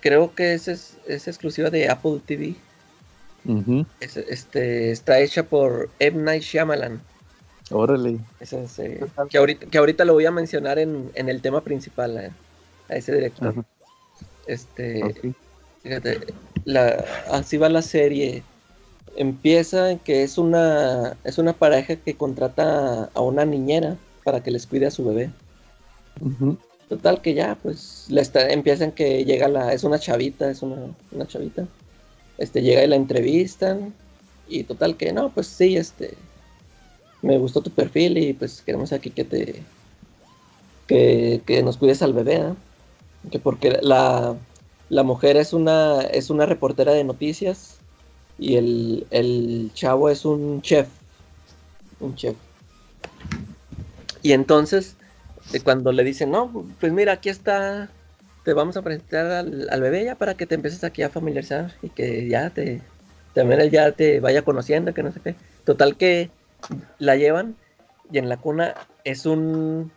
[0.00, 2.56] creo que es, es, es exclusiva de Apple TV.
[4.00, 6.20] Es- este, está hecha por M.
[6.22, 7.00] Night Shyamalan.
[7.70, 8.18] Órale.
[8.66, 9.00] Serie.
[9.28, 12.30] Que ahorita, que ahorita lo voy a mencionar en, en el tema principal, eh,
[12.88, 13.48] a ese director.
[13.48, 13.64] Ajá,
[14.46, 15.34] Este.
[15.82, 16.20] Fíjate,
[16.64, 18.42] la, así va la serie.
[19.16, 24.50] Empieza en que es una, es una pareja que contrata a una niñera para que
[24.50, 25.30] les cuide a su bebé.
[26.88, 30.62] Total que ya, pues, la está, empieza en que llega la, es una chavita, es
[30.62, 31.66] una, una chavita.
[32.36, 33.94] Este, llega y la entrevistan.
[34.48, 36.14] Y total que no, pues sí, este,
[37.22, 39.62] me gustó tu perfil y pues queremos aquí que te,
[40.86, 42.54] que, que nos cuides al bebé, ¿ah?
[43.30, 44.34] Que porque la,
[44.88, 47.78] la mujer es una, es una reportera de noticias
[48.38, 50.88] y el, el chavo es un chef.
[52.00, 52.34] Un chef.
[54.22, 54.96] Y entonces,
[55.52, 57.90] de cuando le dicen, no, pues mira, aquí está,
[58.44, 61.90] te vamos a presentar al, bebé ya para que te empieces aquí a familiarizar y
[61.90, 62.80] que ya te,
[63.34, 65.34] también ya te vaya conociendo, que no sé qué.
[65.64, 66.30] Total que
[66.98, 67.56] la llevan
[68.10, 69.92] y en la cuna es un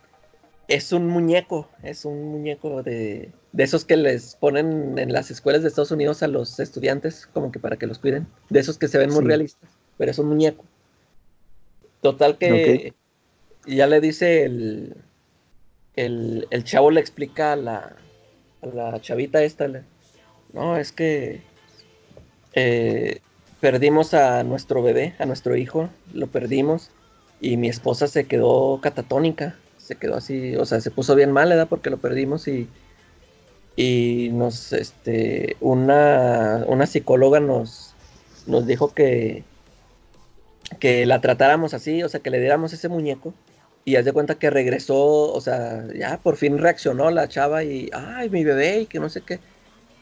[0.68, 5.62] es un muñeco, es un muñeco de, de esos que les ponen en las escuelas
[5.62, 8.88] de Estados Unidos a los estudiantes, como que para que los cuiden, de esos que
[8.88, 10.64] se ven muy realistas, pero es un muñeco.
[12.00, 12.94] Total que
[13.66, 14.96] ya le dice el,
[15.96, 17.96] el, el, chavo le explica a la,
[18.62, 19.68] a la chavita esta,
[20.52, 21.42] no, es que
[22.54, 23.20] eh,
[23.64, 26.90] perdimos a nuestro bebé, a nuestro hijo, lo perdimos
[27.40, 31.48] y mi esposa se quedó catatónica, se quedó así, o sea, se puso bien mal,
[31.48, 31.66] ¿verdad?
[31.66, 32.68] Porque lo perdimos y,
[33.74, 37.94] y nos, este, una, una psicóloga nos,
[38.46, 39.44] nos dijo que,
[40.78, 43.32] que la tratáramos así, o sea, que le diéramos ese muñeco
[43.86, 47.88] y haz de cuenta que regresó, o sea, ya por fin reaccionó la chava y,
[47.94, 49.40] ay, mi bebé, y que no sé qué.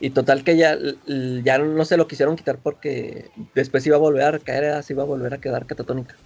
[0.02, 4.34] Y total que ya, ya no se lo quisieron quitar porque después iba a volver
[4.34, 6.16] a caer, así iba a volver a quedar catatónica.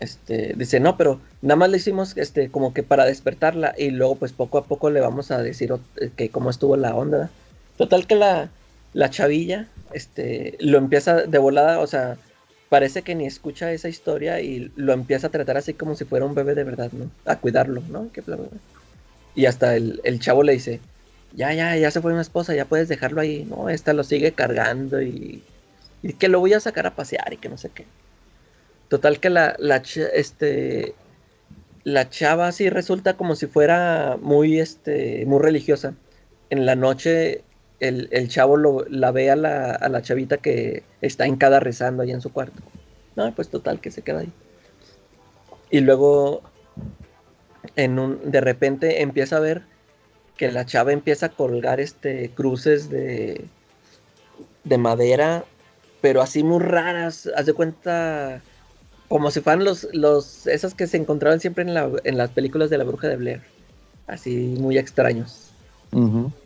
[0.00, 4.16] Este, dice, no, pero nada más le hicimos este, como que para despertarla y luego
[4.16, 7.30] pues poco a poco le vamos a decir eh, que cómo estuvo la onda.
[7.76, 8.48] Total que la,
[8.94, 12.16] la chavilla este, lo empieza de volada, o sea,
[12.70, 16.24] parece que ni escucha esa historia y lo empieza a tratar así como si fuera
[16.24, 17.10] un bebé de verdad, ¿no?
[17.26, 18.08] A cuidarlo, ¿no?
[19.34, 20.80] Y hasta el, chavo le dice,
[21.34, 23.68] ya, ya, ya se fue una esposa, ya puedes dejarlo ahí, ¿no?
[23.68, 25.42] Esta lo sigue cargando y,
[26.02, 27.86] y que lo voy a sacar a pasear y que no sé qué.
[28.88, 29.82] Total que la, la,
[30.14, 30.94] este,
[31.82, 35.94] la chava sí resulta como si fuera muy, este, muy religiosa.
[36.50, 37.42] En la noche
[37.80, 42.10] el, chavo lo, la ve a la, a la, chavita que está cada rezando ahí
[42.10, 42.62] en su cuarto.
[43.16, 44.32] No, pues total, que se queda ahí.
[45.70, 46.42] Y luego,
[47.76, 49.62] en un, de repente empieza a ver
[50.36, 53.44] que la chava empieza a colgar este, cruces de,
[54.64, 55.44] de madera,
[56.00, 57.30] pero así muy raras.
[57.36, 58.42] Haz de cuenta,
[59.08, 62.70] como si fueran los, los, esas que se encontraban siempre en, la, en las películas
[62.70, 63.42] de la bruja de Blair.
[64.06, 65.50] Así muy extraños.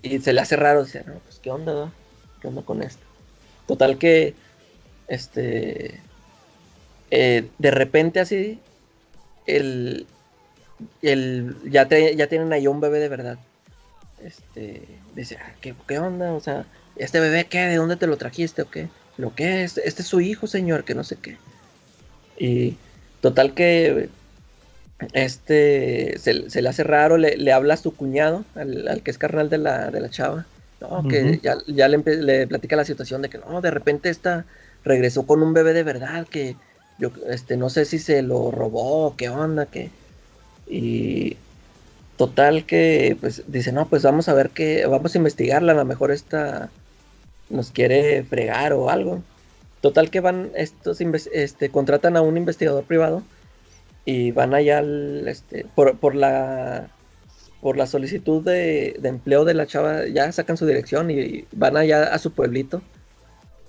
[0.03, 1.91] Y se le hace raro, dice, no, pues qué onda,
[2.43, 3.03] qué onda con esto.
[3.67, 4.35] Total que,
[5.09, 6.01] este,
[7.11, 8.61] eh, de repente así,
[9.47, 10.07] el,
[11.01, 13.39] el, ya, ya tienen ahí un bebé de verdad.
[14.25, 14.83] Este,
[15.15, 16.33] dice, ah, ¿qué, ¿qué, onda?
[16.33, 17.61] O sea, ¿este bebé qué?
[17.61, 18.89] ¿De dónde te lo trajiste o qué?
[19.17, 19.79] ¿Lo que es?
[19.79, 21.37] Este es su hijo, señor, que no sé qué.
[22.39, 22.77] Y
[23.21, 24.09] total que
[25.13, 29.59] este se, le hace raro, le, habla a su cuñado, al, que es carnal de
[29.59, 30.47] la, de la chava,
[31.09, 34.45] que ya, le, platica la situación de que no, de repente esta
[34.85, 36.57] regresó con un bebé de verdad, que
[36.99, 39.91] yo este, no sé si se lo robó, qué onda, que...
[40.67, 41.37] Y
[42.19, 45.85] total que pues dice, no, pues vamos a ver qué, vamos a investigarla, a lo
[45.87, 46.69] mejor esta
[47.49, 49.23] nos quiere fregar o algo.
[49.81, 53.23] Total que van, estos este, contratan a un investigador privado
[54.05, 54.83] y van allá
[55.27, 56.91] este, por, la
[57.61, 62.13] por la solicitud de, empleo de la chava, ya sacan su dirección y, van allá
[62.13, 62.83] a su pueblito,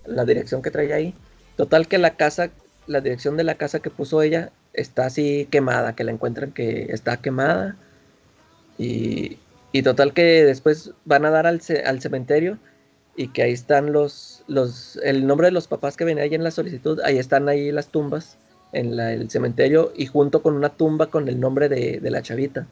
[0.06, 1.14] la dirección que trae ahí.
[1.56, 2.50] Total que la casa,
[2.88, 6.88] la dirección de la casa que puso ella está así quemada, que la encuentran que
[6.90, 7.76] está quemada.
[8.80, 9.38] Y,
[9.84, 12.58] total que después van a dar al, al, cementerio
[13.16, 16.44] y que ahí están los, los, el nombre de los papás que venía ahí en
[16.44, 18.38] la solicitud, ahí están ahí las tumbas
[18.72, 22.68] en el cementerio y junto con una tumba con el nombre de, la chavita.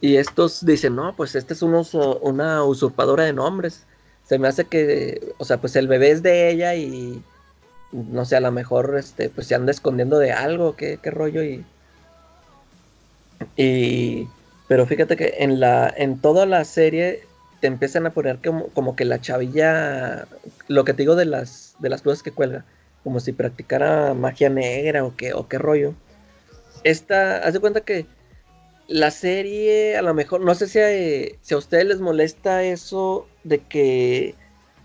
[0.00, 3.84] Y estos dicen, no, pues este es una usurpadora de nombres.
[4.24, 7.22] Se me hace que, o sea, pues el bebé es de ella y
[7.92, 11.42] no sé, a lo mejor este, pues se anda escondiendo de algo, qué, qué rollo
[11.42, 11.64] y...
[13.56, 14.28] Y...
[14.68, 17.22] Pero fíjate que en la en toda la serie
[17.60, 20.26] te empiezan a poner como, como que la chavilla,
[20.68, 22.64] lo que te digo de las, de las cosas que cuelga,
[23.04, 25.94] como si practicara magia negra o qué, o qué rollo.
[26.84, 28.06] Esta, haz de cuenta que
[28.88, 30.88] la serie, a lo mejor, no sé si a,
[31.40, 34.34] si a ustedes les molesta eso de que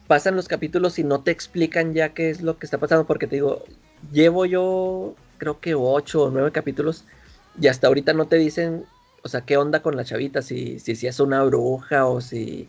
[0.07, 3.27] pasan los capítulos y no te explican ya qué es lo que está pasando, porque
[3.27, 3.63] te digo,
[4.11, 7.05] llevo yo creo que ocho o nueve capítulos
[7.59, 8.85] y hasta ahorita no te dicen,
[9.23, 12.67] o sea, qué onda con la chavita, si, si, si es una bruja o si,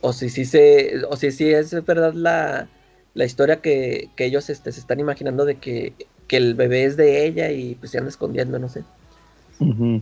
[0.00, 2.68] o si, si, se, o si, si es verdad la,
[3.14, 5.94] la historia que, ellos este, se están imaginando de que,
[6.28, 8.84] el bebé es de ella y pues se anda escondiendo, no sé.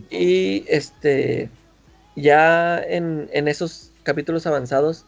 [0.09, 1.49] Y este,
[2.15, 5.05] ya en, esos capítulos avanzados,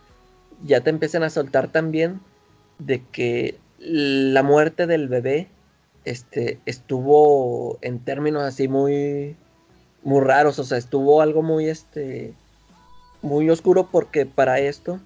[0.65, 2.19] ya te empiezan a soltar también
[2.77, 5.47] de que la muerte del bebé
[6.03, 9.38] este, estuvo en términos así muy,
[10.04, 12.34] muy raros, o sea, estuvo algo muy, este,
[13.22, 15.00] muy oscuro porque para esto,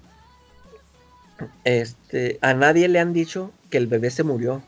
[1.64, 4.62] este, a nadie le han dicho que el bebé se murió.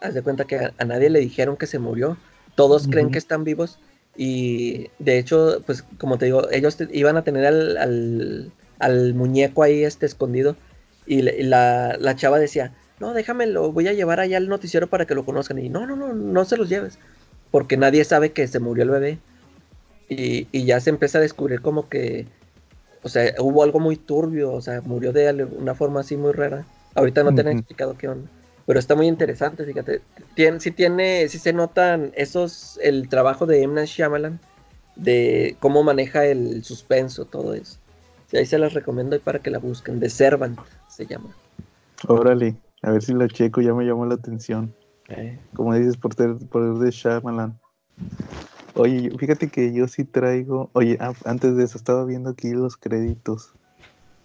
[0.00, 2.16] Haz de cuenta que a, nadie le dijeron que se murió.
[2.54, 3.78] Todos creen que están vivos
[4.16, 9.84] y de hecho, pues como te digo, ellos iban a tener al, al, muñeco ahí
[9.84, 10.56] este escondido
[11.06, 15.04] y la, la, chava decía, no, déjame, lo voy a llevar allá al noticiero para
[15.04, 15.58] que lo conozcan.
[15.58, 16.98] Y no, no, no, no se los lleves.
[17.50, 19.18] Porque nadie sabe que se murió el bebé.
[20.08, 22.26] Y, y ya se empieza a descubrir como que,
[23.02, 26.64] o sea, hubo algo muy turbio, o sea, murió de una forma así muy rara.
[26.94, 28.28] Ahorita no te han explicado qué onda.
[28.66, 30.00] Pero está muy interesante, fíjate.
[30.34, 33.84] Tiene, sí tiene, sí se notan esos, el trabajo de M.
[33.86, 34.40] Shyamalan,
[34.96, 37.78] de cómo maneja el suspenso, todo eso.
[38.28, 40.00] Sí, ahí se las recomiendo y para que la busquen.
[40.00, 41.30] De Servant se llama.
[42.08, 44.74] Órale, a ver si la checo, ya me llamó la atención.
[45.08, 45.38] Eh.
[45.54, 46.16] Como dices, por
[46.48, 47.56] por de Shyamalan.
[48.76, 50.68] Oye, fíjate que yo sí traigo.
[50.74, 53.54] Oye, ah, antes de eso, estaba viendo aquí los créditos.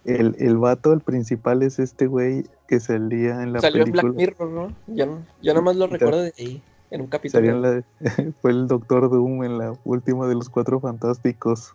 [0.04, 4.12] El, el vato, el principal, es este güey que salía en la Salió en Black
[4.14, 4.74] Mirror, ¿no?
[4.88, 7.82] Yo, yo nomás lo recuerdo de ahí, en un capítulo.
[8.42, 11.74] fue el Doctor Doom en la última de los Cuatro Fantásticos.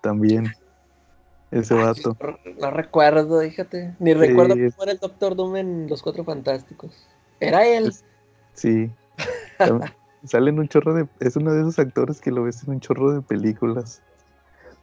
[0.00, 0.46] También.
[1.52, 2.16] Ese vato.
[2.58, 3.94] No, recuerdo, fíjate.
[4.00, 7.06] Ni recuerdo cómo era el Doctor Doom en Los Cuatro Fantásticos.
[7.38, 7.92] Era él.
[8.54, 8.90] Sí.
[10.24, 11.08] Sale un chorro de.
[11.20, 14.02] Es uno de esos actores que lo ves en un chorro de películas.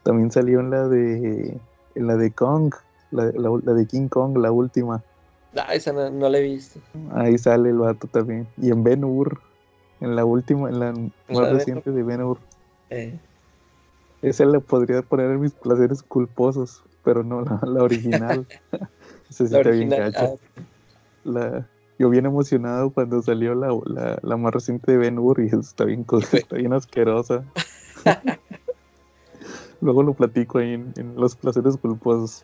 [0.04, 1.58] También salió en la de.
[1.96, 2.74] En la de Kong.
[3.12, 5.04] La, de King Kong, la última.
[5.56, 6.80] Ah, esa no, la he visto.
[7.12, 8.48] Ahí sale el vato también.
[8.58, 9.40] Y en Ben Hur.
[10.02, 12.38] En la última, en la más reciente de Ben Hur.
[12.90, 13.18] Eh.
[14.22, 18.46] Esa la podría poner en mis placeres culposos, pero no la, original.
[19.30, 20.26] Esa sí está bien gacha.
[20.26, 20.62] Ah.
[21.24, 21.68] La,
[22.00, 25.84] yo bien emocionado cuando salió la, la, la más reciente de Ben Hur y está
[25.84, 27.44] bien, está bien asquerosa.
[29.82, 32.44] Luego lo platico ahí en, los placeres culposos.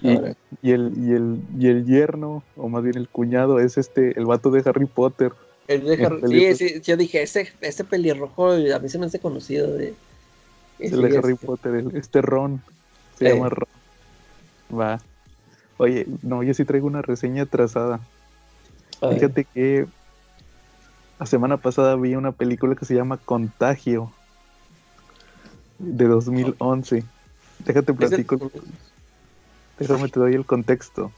[0.00, 4.24] Y, el, y, el, y el yerno, o más bien el cuñado, es este, el
[4.24, 5.32] vato de Harry Potter.
[5.68, 9.18] El de Harry, sí, sí, yo dije, ese, ese pelirrojo a mí se me hace
[9.18, 9.94] conocido de...
[10.78, 12.62] El de Harry Potter, este Ron.
[13.18, 13.68] Se llama Ron.
[14.78, 15.00] Va.
[15.78, 18.00] Oye, no, yo sí traigo una reseña atrasada.
[19.00, 19.86] Fíjate que
[21.18, 24.12] la semana pasada vi una película que se llama Contagio
[25.78, 27.04] de 2011.
[27.64, 28.50] Déjate platico.
[29.78, 31.12] Déjame te doy el contexto.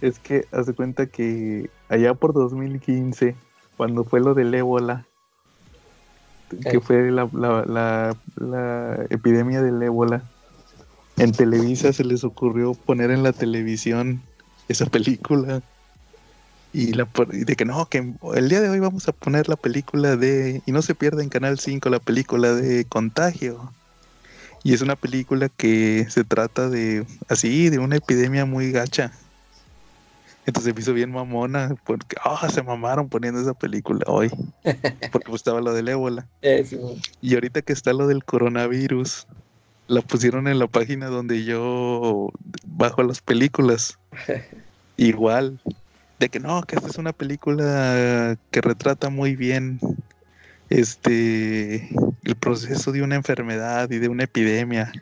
[0.00, 3.34] Es que hace cuenta que allá por 2015,
[3.76, 5.06] cuando fue lo del ébola,
[6.70, 10.22] que fue la, la, la, epidemia del ébola,
[11.16, 14.22] en Televisa se les ocurrió poner en la televisión
[14.68, 15.62] esa película.
[16.72, 19.56] Y, la, y de que no, que el día de hoy vamos a poner la
[19.56, 23.72] película de, y no se pierda en Canal 5 la película de Contagio.
[24.64, 29.12] Y es una película que se trata de, así, de una epidemia muy gacha.
[30.48, 34.30] Entonces me hizo bien mamona, porque, ah, se mamaron poniendo esa película hoy.
[35.12, 36.26] Porque pues estaba lo del ébola.
[37.20, 39.26] Y ahorita que está lo del coronavirus,
[39.88, 42.30] la pusieron en la página donde yo
[42.66, 43.98] bajo las películas.
[44.96, 45.60] Igual.
[46.18, 49.78] De que no, que esta es una película que retrata muy bien
[50.68, 51.88] este
[52.24, 54.92] el proceso de una enfermedad y de una epidemia.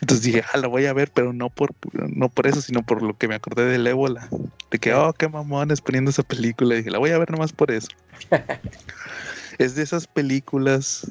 [0.00, 3.02] Entonces dije, ah, la voy a ver, pero no por, no por eso, sino por
[3.02, 4.28] lo que me acordé del ébola.
[4.70, 6.74] De que, oh, qué mamones poniendo esa película.
[6.74, 7.88] Y dije, la voy a ver nomás por eso.
[9.58, 11.06] es de esas películas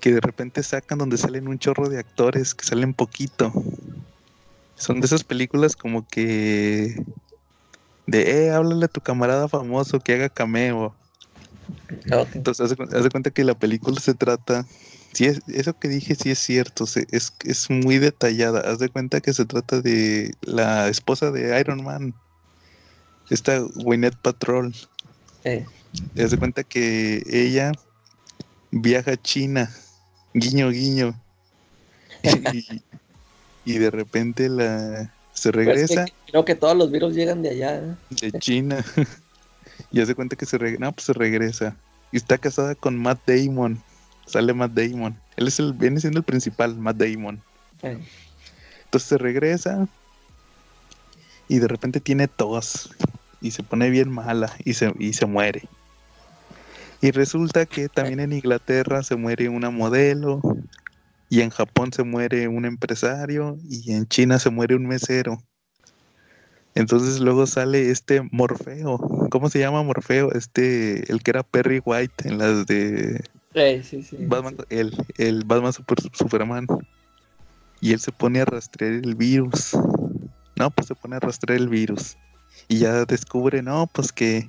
[0.00, 3.52] que de repente sacan donde salen un chorro de actores que salen poquito.
[4.74, 7.02] Son de esas películas como que
[8.06, 10.94] de, eh, háblale a tu camarada famoso que haga cameo.
[12.34, 14.66] Entonces, haz de, cuenta que la película se trata,
[15.12, 18.60] si es, eso que dije sí es cierto, es, es muy detallada.
[18.60, 22.14] Haz de cuenta que se trata de la esposa de Iron Man,
[23.30, 24.74] esta Gwyneth Patrol.
[26.18, 27.72] Haz de cuenta que ella
[28.70, 29.70] viaja a China,
[30.34, 31.20] guiño, guiño.
[33.64, 36.06] y, de repente la se regresa.
[36.26, 37.76] creo que todos los virus llegan de allá.
[37.76, 37.94] ¿eh?
[38.10, 38.84] De China.
[39.92, 41.76] Y hace cuenta que se, no, pues se regresa.
[42.10, 43.80] Y está casada con Matt Damon.
[44.26, 45.18] Sale Matt Damon.
[45.36, 47.40] Él es el, viene siendo el principal, Matt Damon.
[47.82, 49.86] Entonces se regresa.
[51.48, 52.90] Y de repente tiene tos.
[53.40, 54.50] Y se pone bien mala.
[54.64, 55.68] Y se, y se muere.
[57.02, 60.40] Y resulta que también en Inglaterra se muere una modelo.
[61.28, 63.58] Y en Japón se muere un empresario.
[63.68, 65.42] Y en China se muere un mesero.
[66.74, 68.98] Entonces luego sale este Morfeo.
[69.30, 70.32] ¿Cómo se llama Morfeo?
[70.32, 73.24] Este, el que era Perry White en las de
[73.56, 74.16] Sí, sí, sí.
[74.20, 76.66] Batman, El, el Batman Super, Superman.
[77.80, 79.72] Y él se pone a rastrear el virus.
[80.56, 82.18] No, pues se pone a rastrear el virus.
[82.68, 84.44] Y ya descubre, no, pues que,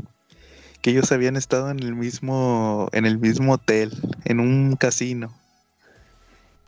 [0.81, 3.91] que ellos habían estado en el mismo, en el mismo hotel,
[4.25, 5.33] en un casino.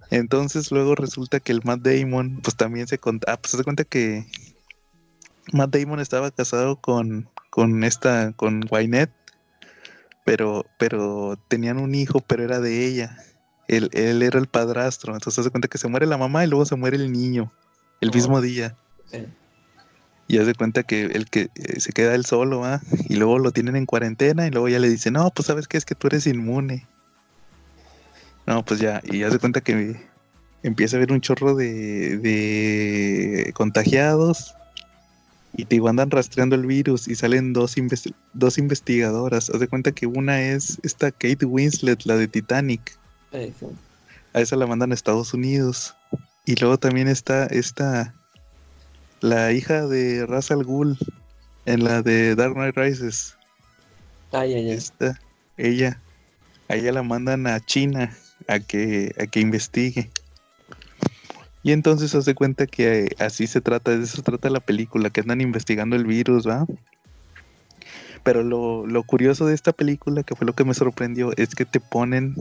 [0.09, 3.83] Entonces luego resulta que el Matt Damon, pues también se cuenta, ah, pues se cuenta
[3.83, 4.25] que
[5.53, 9.13] Matt Damon estaba casado con, con esta, con Wynette,
[10.25, 13.17] pero, pero tenían un hijo, pero era de ella.
[13.67, 16.65] Él, él era el padrastro, entonces se cuenta que se muere la mamá y luego
[16.65, 17.51] se muere el niño,
[18.01, 18.75] el mismo día.
[20.27, 22.81] Y hace cuenta que el que eh, se queda él solo, ¿ah?
[23.07, 25.77] Y luego lo tienen en cuarentena y luego ya le dicen, no, pues sabes qué
[25.77, 26.87] es que tú eres inmune.
[28.49, 29.95] No, pues ya, y hace cuenta que
[30.63, 34.55] empieza a haber un chorro de, de contagiados
[35.55, 37.75] y te andan rastreando el virus y salen dos,
[38.33, 39.51] dos investigadoras.
[39.51, 42.97] Haz de cuenta que una es esta Kate Winslet, la de Titanic.
[44.33, 45.95] A esa la mandan a Estados Unidos.
[46.47, 48.15] Y luego también está esta,
[49.21, 50.97] la hija de Ra's al Ghul,
[51.67, 53.37] en la de Dark Knight Rises.
[54.31, 54.71] Ay, ay, ay.
[54.71, 55.21] Esta,
[55.55, 56.01] ella,
[56.67, 58.11] a ella la mandan a China
[58.49, 60.09] a que, a que investigue.
[61.61, 65.41] Y entonces hace cuenta que así se trata, de eso trata la película, que andan
[65.41, 66.65] investigando el virus, ¿va?
[68.23, 71.65] Pero lo, lo curioso de esta película, que fue lo que me sorprendió, es que
[71.65, 72.35] te ponen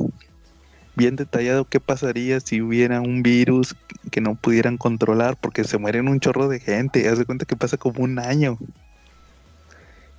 [0.96, 3.76] bien detallado qué pasaría si hubiera un virus
[4.10, 7.56] que no pudieran controlar, porque se mueren un chorro de gente, haz de cuenta que
[7.56, 8.58] pasa como un año.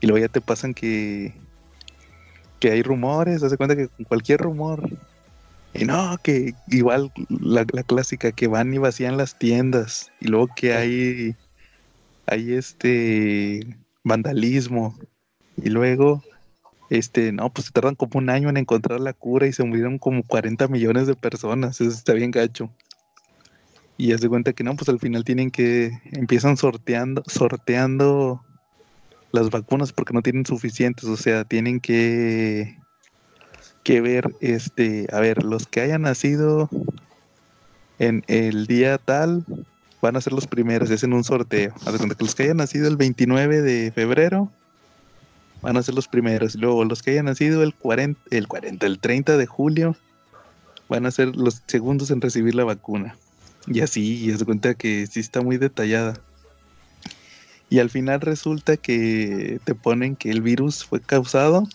[0.02, 1.34] Y luego ya te pasan que,
[2.60, 4.88] que hay rumores, haz de cuenta que cualquier rumor
[5.74, 10.11] y no, que igual la, clásica, que van y vacían las tiendas.
[10.20, 11.36] Y luego que hay,
[12.26, 14.97] hay este vandalismo.
[15.57, 16.24] Y luego,
[16.89, 19.99] este, no, pues se tardan como un año en encontrar la cura y se murieron
[19.99, 21.80] como 40 millones de personas.
[21.80, 22.72] Eso está bien gacho.
[23.97, 28.43] Y ya se cuenta que no, pues al final tienen que, empiezan sorteando, sorteando
[29.32, 31.05] las vacunas porque no tienen suficientes.
[31.05, 32.80] O sea, tienen que
[33.90, 36.70] que ver, este, a ver, los que hayan nacido
[37.98, 39.44] en el día tal
[40.00, 41.74] van a ser los primeros, es en un sorteo.
[41.88, 44.52] A ver, los que hayan nacido el 29 de febrero
[45.64, 46.54] van a ser los primeros.
[46.54, 49.96] Luego los que hayan nacido el 40, el 40, el 30 de julio
[50.88, 53.18] van a ser los segundos en recibir la vacuna.
[53.66, 56.14] Y así, y se cuenta que sí está muy detallada.
[57.72, 61.68] Y al final resulta que te ponen que el virus fue causado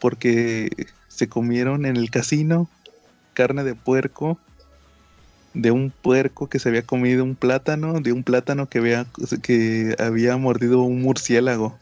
[0.00, 0.70] porque
[1.08, 2.68] se comieron en el casino
[3.38, 4.36] carne de puerco,
[5.54, 9.06] de un puerco que se había comido un plátano, de un plátano que había,
[9.42, 11.78] que había mordido un murciélago.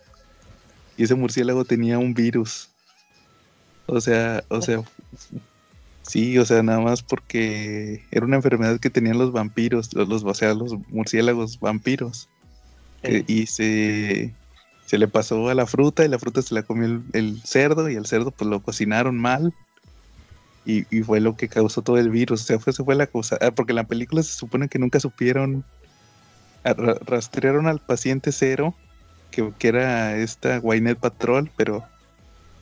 [0.99, 2.69] Y ese murciélago tenía un virus.
[3.87, 4.83] O sea, o sea,
[6.03, 10.35] sí, o sea, nada más porque era una enfermedad que tenían los vampiros, los, o
[10.35, 12.29] sea, los murciélagos vampiros.
[13.03, 14.35] Eh, y se,
[14.87, 17.97] se le pasó a la fruta y la fruta se la comió el, cerdo y
[17.97, 19.53] el cerdo pues lo cocinaron mal
[20.65, 22.43] y, fue lo que causó todo el virus.
[22.43, 23.39] O sea, fue, fue la causa.
[23.41, 25.65] Ah, porque en la película se supone que nunca supieron,
[26.65, 28.75] rastrearon al paciente cero,
[29.31, 31.85] que, era esta Waynet Patrol, pero,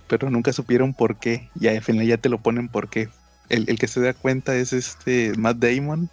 [0.07, 1.49] pero nunca supieron por qué.
[1.59, 3.09] Y al final ya te lo ponen por qué.
[3.49, 6.11] El, que se da cuenta es este Matt Damon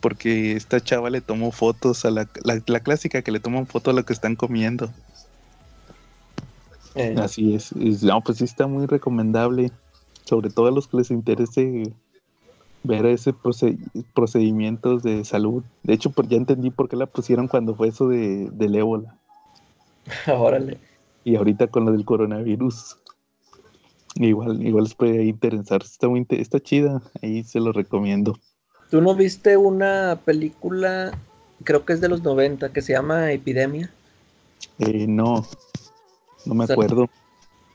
[0.00, 3.96] porque esta chava le tomó fotos a la, la, clásica que le toman fotos a
[3.96, 4.92] lo que están comiendo.
[6.94, 7.14] Eh.
[7.18, 7.74] Así es.
[8.02, 9.70] No, pues sí está muy recomendable.
[10.24, 11.94] Sobre todo a los que les interese
[12.84, 13.34] ver ese
[14.14, 15.62] procedimientos de salud.
[15.82, 19.16] De hecho, pues ya entendí por qué la pusieron cuando fue eso de, del ébola.
[20.26, 20.78] Órale.
[21.24, 22.98] Y ahorita con lo del coronavirus.
[24.16, 25.82] Igual, igual les puede interesar.
[25.82, 27.02] Está muy está chida.
[27.22, 28.38] Ahí se lo recomiendo.
[28.90, 31.16] ¿Tú no viste una película,
[31.64, 33.90] creo que es de los 90, que se llama Epidemia?
[34.78, 35.46] Eh, no.
[36.44, 37.08] No me acuerdo.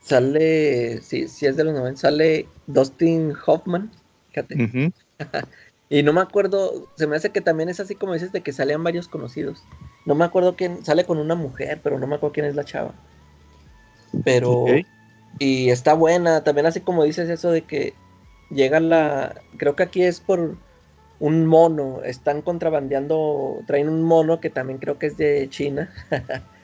[0.02, 3.90] Sale, sí, sí es de los 90, sale Dustin Hoffman,
[4.28, 4.92] fíjate.
[5.90, 8.52] y no me acuerdo, se me hace que también es así como dices de que
[8.52, 9.62] salían varios conocidos.
[10.06, 12.64] No me acuerdo quién, sale con una mujer, pero no me acuerdo quién es la
[12.64, 12.94] chava.
[14.24, 14.64] Pero,
[15.38, 17.92] y está buena, también así como dices eso de que
[18.50, 20.56] llega la, creo que aquí es por
[21.20, 25.92] un mono, están contrabandeando, traen un mono que también creo que es de China.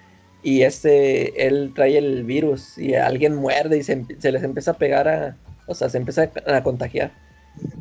[0.45, 5.09] y ese, él trae el virus y alguien muerde y se, les empieza a pegar
[5.09, 5.37] a,
[5.67, 7.13] o sea, se empieza a, contagiar.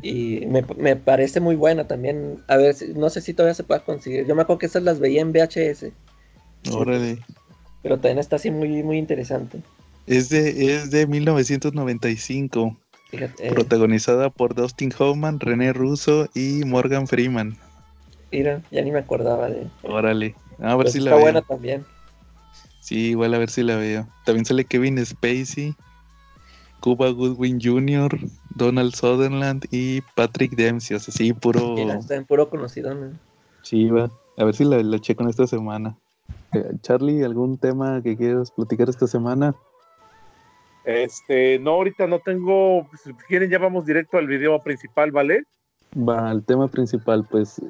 [0.00, 2.42] Y me, parece muy buena también.
[2.48, 4.26] A ver, no sé si todavía se puede conseguir.
[4.26, 5.92] Yo me acuerdo que esas las veía en VHS.
[6.72, 7.18] Órale.
[7.82, 9.58] Pero también está así muy, muy interesante.
[10.06, 12.78] Es de, es de 1995.
[13.10, 17.58] Fíjate, eh, protagonizada por Dustin Hoffman, René Russo y Morgan Freeman.
[18.32, 19.66] mira, ya ni me acordaba de.
[19.82, 21.84] Órale, a ver Pues si la está buena también.
[22.84, 24.06] Sí, igual a ver si la veo.
[24.26, 25.74] También sale Kevin Spacey,
[26.80, 28.18] Cuba Goodwin Jr.,
[28.56, 30.94] Donald Sutherland y Patrick Dempsey.
[30.94, 31.78] O sea, sí, puro.
[31.78, 33.18] Está en puro conocido, ¿no?
[33.62, 34.10] Sí, va.
[34.36, 35.96] A ver si la, la checo en esta semana.
[36.52, 39.54] Eh, Charlie, ¿algún tema que quieras platicar esta semana?
[40.84, 42.86] Este, no, ahorita no tengo.
[42.90, 45.44] pues, Si quieren, ya vamos directo al video principal, ¿vale?
[45.96, 47.62] Va, al tema principal, pues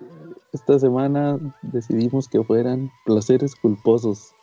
[0.53, 4.35] esta semana decidimos que fueran placeres culposos.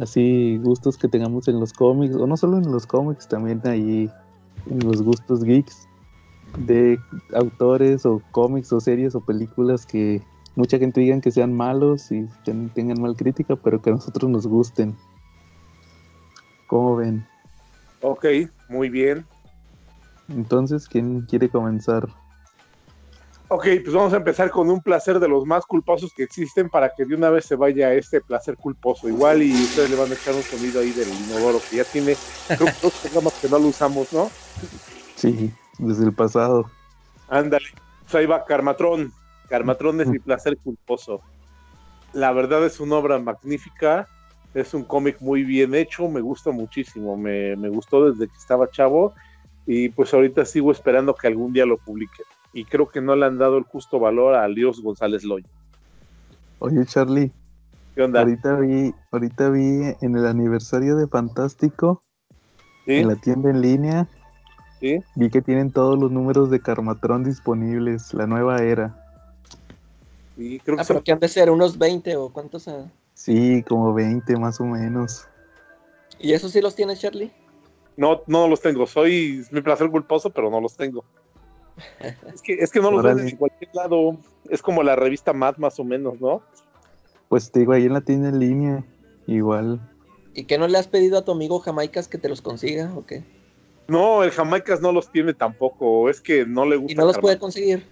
[0.00, 4.10] Así, gustos que tengamos en los cómics, o no solo en los cómics, también ahí
[4.66, 5.88] en los gustos geeks
[6.56, 6.98] de
[7.34, 10.22] autores o cómics o series o películas que
[10.56, 14.30] mucha gente digan que sean malos y ten- tengan mal crítica, pero que a nosotros
[14.30, 14.94] nos gusten.
[16.66, 17.24] ¿Cómo ven?
[18.00, 18.26] Ok,
[18.68, 19.26] muy bien.
[20.28, 22.08] Entonces, ¿quién quiere comenzar?
[23.48, 26.90] Ok, pues vamos a empezar con un placer de los más culposos que existen para
[26.94, 29.06] que de una vez se vaya este placer culposo.
[29.06, 32.16] Igual y ustedes le van a echar un sonido ahí del inodoro que ya tiene
[32.46, 34.30] creo que dos programas que no lo usamos, ¿no?
[35.14, 36.70] Sí, desde el pasado.
[37.28, 37.66] Ándale.
[38.02, 39.12] Pues ahí va Carmatrón.
[39.48, 41.20] Carmatrón es mi placer culposo.
[42.14, 44.08] La verdad es una obra magnífica.
[44.54, 46.08] Es un cómic muy bien hecho.
[46.08, 47.16] Me gusta muchísimo.
[47.16, 49.12] Me, me gustó desde que estaba chavo.
[49.66, 52.22] Y pues ahorita sigo esperando que algún día lo publique.
[52.54, 55.44] Y creo que no le han dado el justo valor a Dios González Loy.
[56.60, 57.32] Oye, Charlie,
[57.96, 58.20] ¿Qué onda?
[58.20, 62.02] ahorita vi, ahorita vi en el aniversario de Fantástico,
[62.86, 62.92] ¿Sí?
[62.92, 64.06] en la tienda en línea,
[64.80, 65.02] ¿Sí?
[65.16, 68.94] vi que tienen todos los números de Carmatrón disponibles, la nueva era.
[70.36, 72.68] Y creo que Ah, son- pero que han de ser unos 20 o cuántos.
[72.68, 72.88] ah?
[73.14, 75.26] Sí, como 20 más o menos.
[76.20, 77.32] ¿Y esos sí los tienes, Charlie?
[77.96, 78.86] no, no los tengo.
[78.86, 81.04] Soy mi placer culposo, pero no los tengo.
[82.32, 84.16] Es que, es que no los venden en cualquier lado.
[84.48, 86.42] Es como la revista Mad, más o menos, ¿no?
[87.28, 88.84] Pues te digo, ahí en la tienda en línea,
[89.26, 89.80] igual.
[90.34, 93.06] ¿Y qué no le has pedido a tu amigo Jamaicas que te los consiga o
[93.06, 93.22] qué?
[93.86, 96.08] No, el Jamaicas no los tiene tampoco.
[96.08, 96.92] Es que no le gusta.
[96.92, 97.84] ¿Y no los puede conseguir?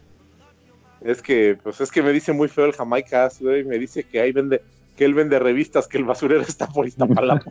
[1.00, 3.64] Es que, pues es que me dice muy feo el Jamaicas, güey.
[3.64, 4.62] Me dice que ahí vende,
[4.96, 7.50] que él vende revistas, que el basurero está por Iztapalapa.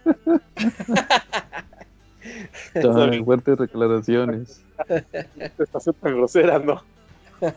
[2.74, 4.64] Ay, fuertes declaraciones.
[5.58, 6.82] estación tan grosera, ¿no?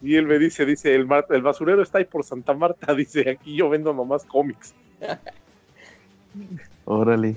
[0.00, 3.28] Y él me dice, dice, el, mar- el basurero está ahí por Santa Marta, dice,
[3.30, 4.72] aquí yo vendo nomás cómics.
[6.84, 7.36] Órale.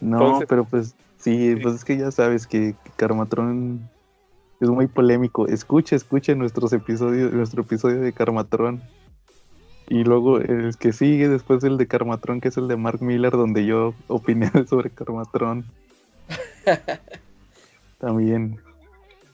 [0.00, 1.60] No, Entonces- pero pues sí, Sí.
[1.62, 3.88] pues es que ya sabes que Carmatrón
[4.60, 5.46] es muy polémico.
[5.46, 8.82] Escucha, escucha nuestros episodios, nuestro episodio de Carmatrón.
[9.90, 13.32] Y luego el que sigue después del de Carmatrón, que es el de Mark Miller,
[13.32, 15.64] donde yo opiné sobre Carmatrón.
[17.98, 18.60] También.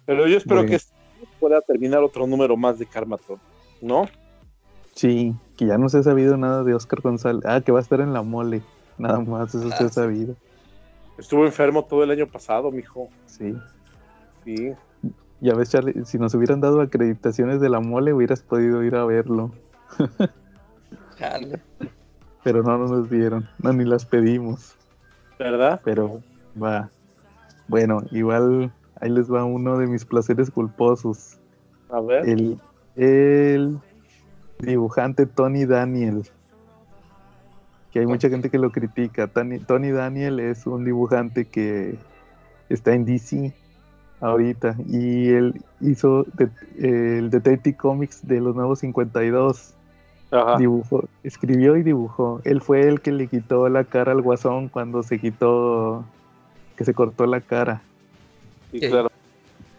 [0.07, 0.71] Pero yo espero Bueno.
[0.71, 0.95] que este
[1.41, 3.39] pueda terminar otro número más de Karmatron,
[3.83, 4.07] ¿no?
[4.95, 7.45] Sí, que ya no se ha sabido nada de Oscar González.
[7.47, 8.63] Ah, que va a estar en la mole.
[8.97, 9.95] Nada más, eso se Ah, ha sí.
[9.95, 10.37] sabido.
[11.19, 13.09] Estuvo enfermo todo el año pasado, mijo.
[13.27, 13.55] Sí.
[14.45, 14.73] Sí.
[15.41, 19.05] Ya ves, Charlie, si nos hubieran dado acreditaciones de la mole, hubieras podido ir a
[19.05, 19.51] verlo.
[22.43, 24.77] Pero no nos dieron, no, ni las pedimos.
[25.39, 25.81] ¿Verdad?
[25.85, 26.21] Pero
[26.61, 26.91] va.
[27.69, 31.39] Bueno, igual ahí les va uno de mis placeres culposos.
[31.91, 32.29] A ver.
[32.29, 32.59] El,
[32.97, 33.79] el
[34.61, 36.25] dibujante Tony Daniel.
[37.93, 39.27] Que hay mucha gente que lo critica.
[39.29, 41.97] Tony, Tony Daniel es un dibujante que
[42.69, 43.55] está en DC
[44.21, 44.77] ahorita.
[44.89, 46.51] Y él hizo de-
[47.19, 49.75] el Detective Comics de los nuevos 52
[50.35, 50.59] Ajá.
[50.59, 52.41] dibujó, escribió y dibujó.
[52.45, 56.05] Él fue el que le quitó la cara al guasón cuando se quitó,
[56.77, 57.83] que se cortó la cara.
[58.73, 59.09] Sí, claro.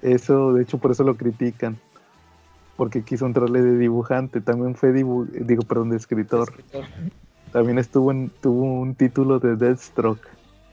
[0.01, 1.77] Eso, de hecho, por eso lo critican.
[2.77, 4.39] Porque quiso entrarle de dibujante.
[4.39, 6.47] También fue, dibu- digo, perdón, de escritor.
[6.49, 6.85] Escritor.
[7.51, 10.27] También estuvo en, tuvo un título de Deathstroke.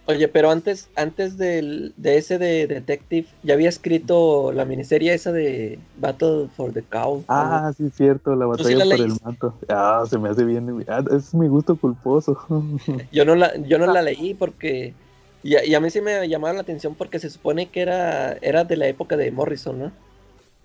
[0.07, 5.30] Oye, pero antes, antes del, de ese de Detective, ya había escrito la miniserie esa
[5.32, 7.24] de Battle for the Cow.
[7.28, 9.59] Ah, sí, cierto, la ¿Tú sí batalla la por el manto.
[9.68, 10.68] Ah, se me hace bien.
[10.88, 12.36] ah, es mi gusto culposo.
[13.12, 14.94] Yo no la, yo no la leí porque.
[15.42, 18.34] Y a, y a mí sí me llamaba la atención porque se supone que era,
[18.42, 19.92] era de la época de Morrison, ¿no?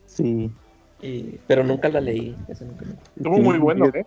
[0.06, 0.52] sí.
[1.02, 2.36] Y, pero nunca la leí.
[2.48, 2.86] ese nunca
[3.16, 3.86] Estuvo Sí, muy bueno.
[3.94, 4.06] ¿eh?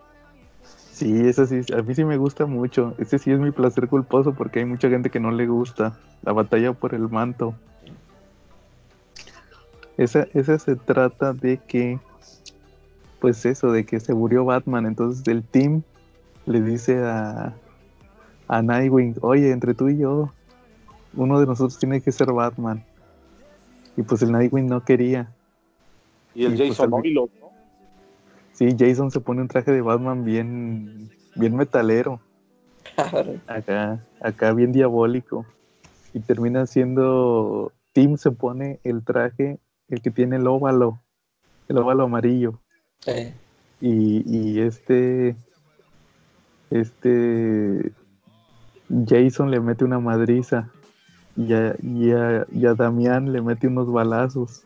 [1.00, 2.94] Sí, eso sí, a mí sí me gusta mucho.
[2.98, 5.98] Ese sí es mi placer culposo porque hay mucha gente que no le gusta.
[6.20, 7.54] La batalla por el manto.
[9.96, 11.98] Esa, esa se trata de que,
[13.18, 14.84] pues eso, de que se murió Batman.
[14.84, 15.84] Entonces el team
[16.44, 17.54] le dice a,
[18.48, 20.30] a Nightwing, oye, entre tú y yo,
[21.14, 22.84] uno de nosotros tiene que ser Batman.
[23.96, 25.32] Y pues el Nightwing no quería.
[26.34, 27.49] Y el Y pues Jason Momoa, ¿no?
[28.60, 32.20] Sí, Jason se pone un traje de Batman bien, bien metalero.
[33.46, 35.46] Acá, acá bien diabólico.
[36.12, 37.72] Y termina siendo.
[37.94, 39.58] Tim se pone el traje,
[39.88, 41.00] el que tiene el óvalo,
[41.68, 42.60] el óvalo amarillo.
[43.80, 45.36] Y, y este.
[46.68, 47.92] Este.
[49.06, 50.68] Jason le mete una madriza.
[51.34, 54.64] Y a, y a, y a Damián le mete unos balazos.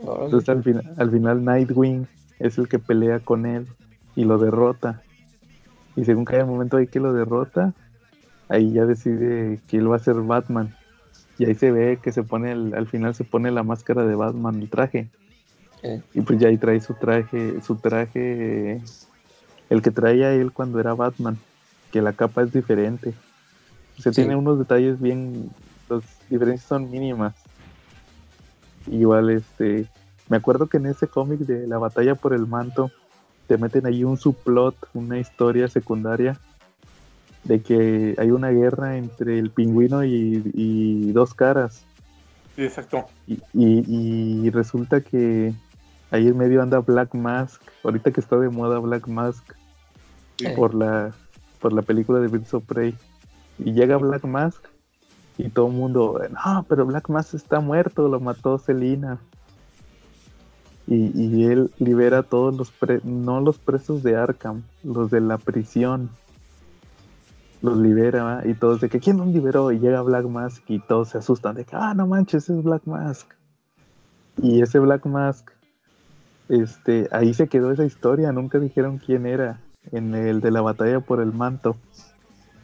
[0.00, 2.06] Entonces al, fin- al final Nightwing
[2.38, 3.66] es el que pelea con él
[4.14, 5.02] y lo derrota.
[5.96, 7.72] Y según cada momento ahí que lo derrota,
[8.48, 10.74] ahí ya decide que él va a ser Batman.
[11.38, 14.14] Y ahí se ve que se pone, el- al final se pone la máscara de
[14.14, 15.08] Batman, el traje.
[15.82, 18.80] Eh, Y pues ya ahí trae su traje, su traje,
[19.70, 21.38] el que traía él cuando era Batman,
[21.92, 23.14] que la capa es diferente.
[23.98, 24.22] Se Sí.
[24.22, 25.50] tiene unos detalles bien,
[25.88, 27.34] las diferencias son mínimas.
[28.90, 29.86] Igual este,
[30.28, 32.90] me acuerdo que en ese cómic de la batalla por el manto,
[33.46, 36.38] te meten ahí un subplot, una historia secundaria
[37.44, 41.84] de que hay una guerra entre el pingüino y, y dos caras.
[42.56, 43.06] Sí, exacto.
[43.26, 45.54] Y, y- y resulta que
[46.10, 49.44] ahí en medio anda Black Mask, ahorita que está de moda Black Mask
[50.56, 51.12] por la
[51.60, 52.94] por la película de Birds of Prey.
[53.58, 54.64] Y llega Black Mask
[55.38, 59.18] y todo el mundo, no, pero Black Mask está muerto, lo mató Selina.
[60.90, 65.20] Y, y él libera a todos los, pre- no los presos de Arkham, los de
[65.20, 66.08] la prisión.
[67.60, 69.72] Los libera y todos de que, ¿quién los liberó?
[69.72, 72.82] Y llega Black Mask y todos se asustan de que, ah, no manches, es Black
[72.86, 73.28] Mask.
[74.40, 75.50] Y ese Black Mask,
[76.48, 79.60] este, ahí se quedó esa historia, nunca dijeron quién era
[79.90, 81.76] en el de la batalla por el manto.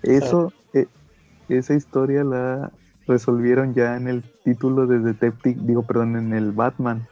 [0.04, 0.86] Eso, eh,
[1.48, 2.70] esa historia la
[3.08, 7.08] resolvieron ya en el título de Detective, digo, perdón, en el Batman,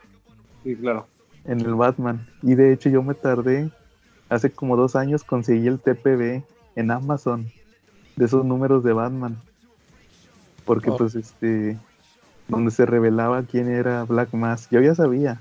[0.63, 1.07] Sí, claro.
[1.45, 2.25] en el Batman.
[2.43, 3.71] Y de hecho yo me tardé,
[4.29, 6.43] hace como dos años conseguí el TPB
[6.77, 7.51] en Amazon
[8.17, 9.37] de esos números de Batman.
[10.65, 10.97] Porque Oh.
[10.97, 11.77] pues este,
[12.47, 15.41] donde se revelaba quién era Black Mask, yo ya sabía,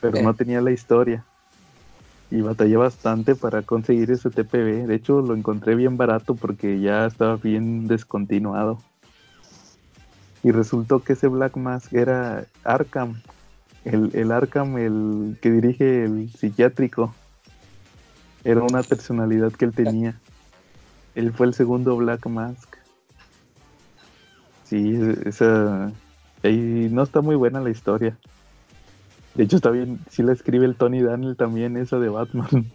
[0.00, 0.22] pero Eh.
[0.22, 1.24] no tenía la historia.
[2.30, 4.86] Y batallé bastante para conseguir ese TPB.
[4.86, 8.78] De hecho, lo encontré bien barato porque ya estaba bien descontinuado.
[10.44, 13.20] Y resultó que ese Black Mask era Arkham.
[13.84, 17.14] El, el Arkham, el que dirige el psiquiátrico.
[18.44, 20.18] Era una personalidad que él tenía.
[21.14, 22.76] Él fue el segundo Black Mask.
[24.64, 25.92] Sí, esa.
[26.42, 28.16] Ahí no está muy buena la historia.
[29.34, 29.98] De hecho, está bien.
[30.08, 32.70] Sí la escribe el Tony Daniel también, esa de Batman.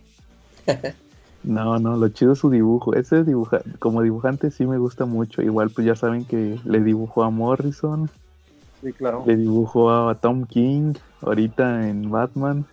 [1.45, 2.95] No, no, lo chido es su dibujo.
[2.95, 5.43] Ese dibuja, como dibujante sí me gusta mucho.
[5.43, 8.09] Igual, pues ya saben que le dibujó a Morrison,
[8.85, 9.25] Sí, claro.
[9.25, 12.67] le dibujó a Tom King, ahorita en Batman.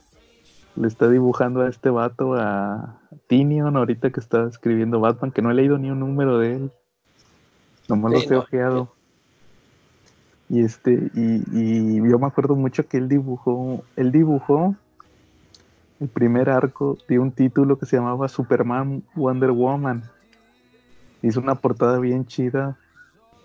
[0.76, 5.50] Le está dibujando a este vato, a Tinion, ahorita que está escribiendo Batman, que no
[5.50, 6.72] he leído ni un número de él.
[7.88, 8.40] Nomás Sí, los he no.
[8.40, 8.92] ojeado.
[10.50, 14.74] Y este, y, y yo me acuerdo mucho que él dibujó, él dibujó
[15.98, 20.02] el primer arco de un título que se llamaba Superman Wonder Woman.
[21.22, 22.76] Hizo una portada bien chida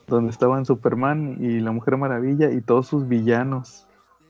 [0.08, 3.86] donde estaban Superman y la Mujer Maravilla y todos sus villanos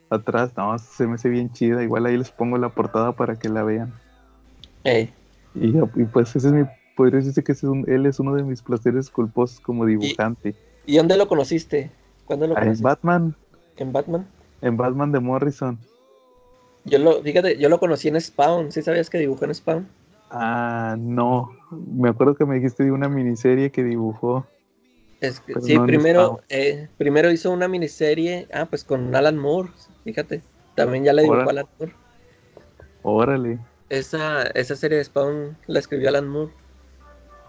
[0.10, 0.52] atrás.
[0.58, 1.84] No, se me hace bien chida.
[1.84, 3.94] Igual ahí les pongo la portada para que la vean.
[4.84, 5.10] eh,
[5.54, 6.64] Y, y pues ese es mi,
[6.96, 10.56] podría decirse que ese es un- él es uno de mis placeres culposos como dibujante.
[10.86, 11.92] ¿Y dónde lo conociste?
[12.26, 12.84] ¿Cuándo lo Ah, en conociste?
[12.84, 13.36] Batman,
[13.78, 14.28] ¿En Batman?
[14.62, 15.78] en Batman de Morrison.
[16.86, 18.72] Yo lo, fíjate, yo lo conocí en Spawn.
[18.72, 19.88] ¿Sí sabías que dibujó en Spawn?
[20.32, 21.52] Ah, no.
[21.72, 24.46] Me acuerdo que me dijiste de una miniserie que dibujó.
[25.22, 29.38] Es que- Pero sí, no primero, eh, primero hizo una miniserie, ah, pues con Alan
[29.38, 29.70] Moore,
[30.04, 30.42] fíjate.
[30.76, 31.60] También ya la dibujó Órale.
[31.62, 31.94] Alan Moore.
[33.04, 33.60] Órale.
[33.90, 36.52] Esa, esa serie de Spawn la escribió Alan Moore.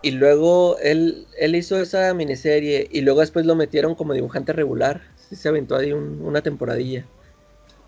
[0.03, 5.03] Y luego él, él hizo esa miniserie y luego después lo metieron como dibujante regular.
[5.17, 7.05] Sí, se aventó ahí un- una temporadilla.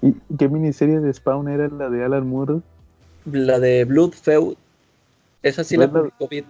[0.02, 2.60] ¿Y qué miniserie de Spawn era la de Alan Moore?
[3.26, 4.56] La de Blood Feud.
[5.42, 6.44] Esa sí ¿No la es la- publicó Vid.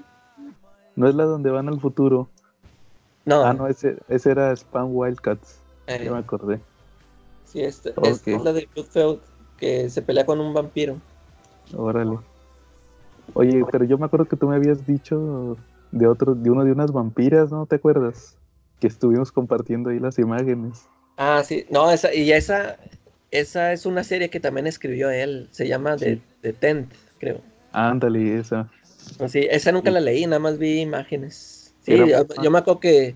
[0.97, 2.29] No es la donde van al futuro.
[3.25, 5.59] No, Ah, no, ese, ese era Spawn Wildcats.
[5.87, 6.61] eh, Ya me acordé.
[7.45, 9.19] sí, esta, es la de Blood Feud,
[9.59, 10.97] que se pelea con un vampiro.
[11.77, 12.19] Órale.
[13.35, 15.57] Oye, pero yo me acuerdo que tú me habías dicho
[15.93, 17.67] de otro, de uno de unas vampiras, ¿no?
[17.67, 18.37] ¿Te acuerdas?
[18.81, 20.89] Que estuvimos compartiendo ahí las imágenes.
[21.17, 22.79] Ah, sí, no, esa, y esa,
[23.31, 25.49] esa es una serie que también escribió él.
[25.53, 26.23] Se llama The, Sí.
[26.41, 27.41] The Tent, creo.
[27.73, 28.69] Ándale, esa.
[29.29, 29.95] Sí, esa nunca Sí.
[29.95, 31.60] la leí, nada más vi imágenes.
[31.91, 33.15] Sí, Era yo, me acuerdo que,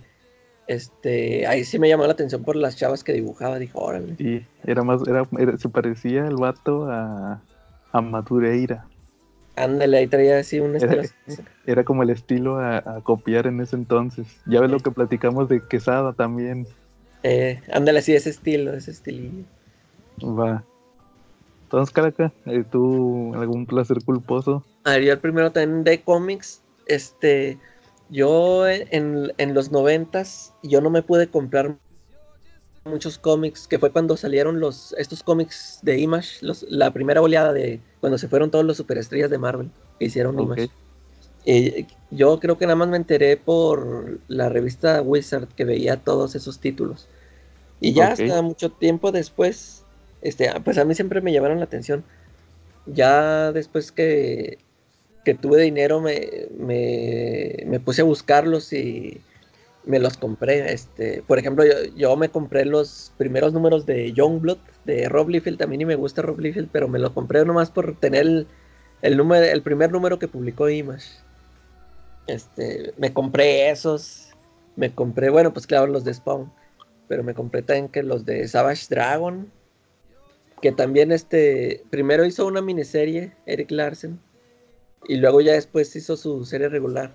[0.66, 4.16] Este, ahí sí me llamó la atención por las chavas que dibujaba, dijo, órale.
[4.16, 5.26] Sí, era más, era,
[5.58, 7.42] se parecía el vato a,
[7.92, 8.86] a Madureira.
[9.56, 11.02] Ándale, ahí traía así un estilo.
[11.66, 14.26] Era, como el estilo a, copiar en ese entonces.
[14.46, 16.66] Ya ves lo que platicamos de Quesada también.
[17.22, 19.44] Eh, ándale, sí, ese estilo, ese estilillo.
[20.22, 20.64] Va.
[21.64, 24.64] Entonces, Caraca, eh, ¿tú algún placer culposo?
[24.84, 27.58] A ver, yo el primero también de cómics, este,
[28.14, 31.76] yo en, en los noventas, yo no me pude comprar
[32.84, 37.80] muchos cómics, que fue cuando salieron los estos cómics de Image, la primera oleada de
[38.00, 40.70] cuando se fueron todos los superestrellas de Marvel que hicieron Image.
[41.44, 46.36] Y yo creo que nada más me enteré por la revista Wizard que veía todos
[46.36, 47.08] esos títulos.
[47.80, 49.82] Y ya hasta mucho tiempo después,
[50.22, 52.04] este, pues a mí siempre me llamaron la atención.
[52.86, 54.58] Ya después que,
[55.24, 59.20] que tuve dinero me, me, me puse a buscarlos y
[59.86, 60.72] me los compré.
[60.72, 61.64] Este, por ejemplo,
[61.96, 65.66] yo, me compré los primeros números de Youngblood, de Rob Liefeld.
[65.66, 68.46] Mí ni me gusta Rob Liefeld, pero me lo compré nomás por tener
[69.02, 71.08] el, número, el primer número que publicó Image.
[72.26, 74.30] Este, me compré esos.
[74.76, 76.52] Me compré, bueno, pues claro, los de Spawn.
[77.08, 79.50] Pero me compré también que los de Savage Dragon.
[80.62, 84.18] Que también este, primero hizo una miniserie, Eric Larsen.
[85.06, 87.12] Y luego ya después hizo su serie regular.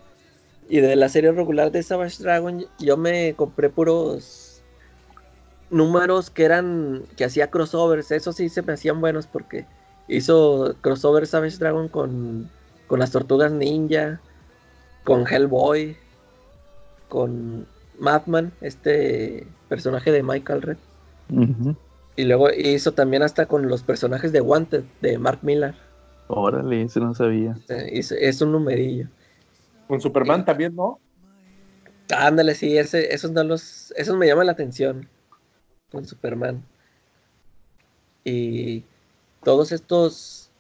[0.68, 4.62] Y de la serie regular de Savage Dragon, yo me compré puros
[5.72, 7.04] números que eran.
[7.18, 8.12] que hacía crossovers.
[8.12, 9.66] Eso sí se me hacían buenos porque
[10.08, 12.50] hizo crossover Savage Dragon con,
[12.88, 14.20] con las tortugas ninja,
[15.04, 15.96] con Hellboy,
[17.08, 17.66] con
[18.00, 20.78] Madman, este personaje de Michael Red.
[22.16, 25.76] Y luego hizo también hasta con los personajes de Wanted, de Mark Millar.
[26.32, 27.58] Órale, eso no sabía.
[27.68, 29.08] es un numerillo.
[29.88, 31.00] Con Superman también, ¿no?
[32.16, 35.10] Ándale, sí, ese, esos no los, esos me llaman la atención.
[35.92, 36.64] Con Superman.
[38.24, 38.84] Y
[39.44, 40.52] todos estos,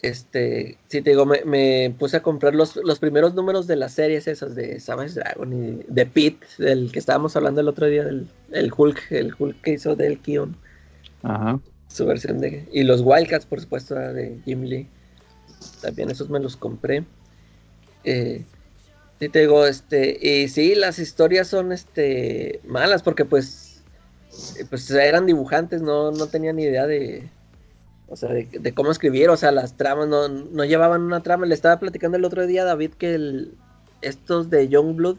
[0.00, 4.26] este, sí te digo, me, puse a comprar los, los, primeros números de las series
[4.26, 8.26] esas de Savage Dragon y de Pete, del que estábamos hablando el otro día, del
[8.50, 10.56] el Hulk, el Hulk que hizo del Kion.
[11.22, 11.60] Ajá.
[11.86, 14.88] Su versión de, y los Wildcats, por supuesto, de Jim Lee.
[15.80, 17.04] También esos me los compré.
[18.04, 18.44] Eh,
[19.22, 23.80] Sí, te digo, este, y sí, las historias son este malas porque pues,
[24.68, 27.30] pues eran dibujantes, no, no tenían ni idea de,
[28.08, 31.46] o sea, de, cómo escribir, o sea, las tramas no, no, llevaban una trama.
[31.46, 33.46] Le estaba platicando el otro día a David que
[34.00, 35.18] estos de Youngblood,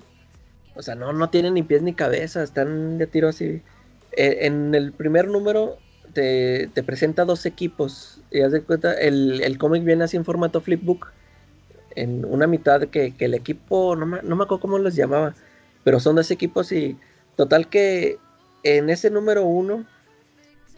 [0.76, 3.62] o sea, no, no tienen ni pies ni cabeza, están de tiro así.
[4.18, 5.78] E, en el primer número
[6.14, 10.62] te, presenta dos equipos, y haz de cuenta, el, el cómic viene así en formato
[10.62, 11.12] flipbook
[11.96, 15.36] en una mitad que, el equipo, no me, no me acuerdo cómo los llamaba,
[15.84, 16.98] pero son dos equipos y
[17.36, 18.18] total que
[18.64, 19.86] en ese número uno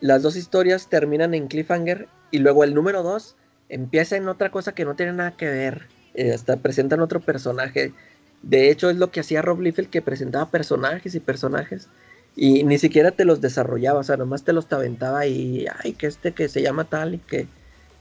[0.01, 3.35] las dos historias terminan en cliffhanger y luego el número dos
[3.69, 7.93] empieza en otra cosa que no tiene nada que ver, eh, hasta presentan otro personaje.
[8.41, 11.87] De hecho es lo que hacía Rob Liefeld que presentaba personajes y personajes
[12.35, 16.07] y ni siquiera te los desarrollaba, o sea, nomás te los aventaba y, ay, que
[16.07, 17.47] este que se llama tal y que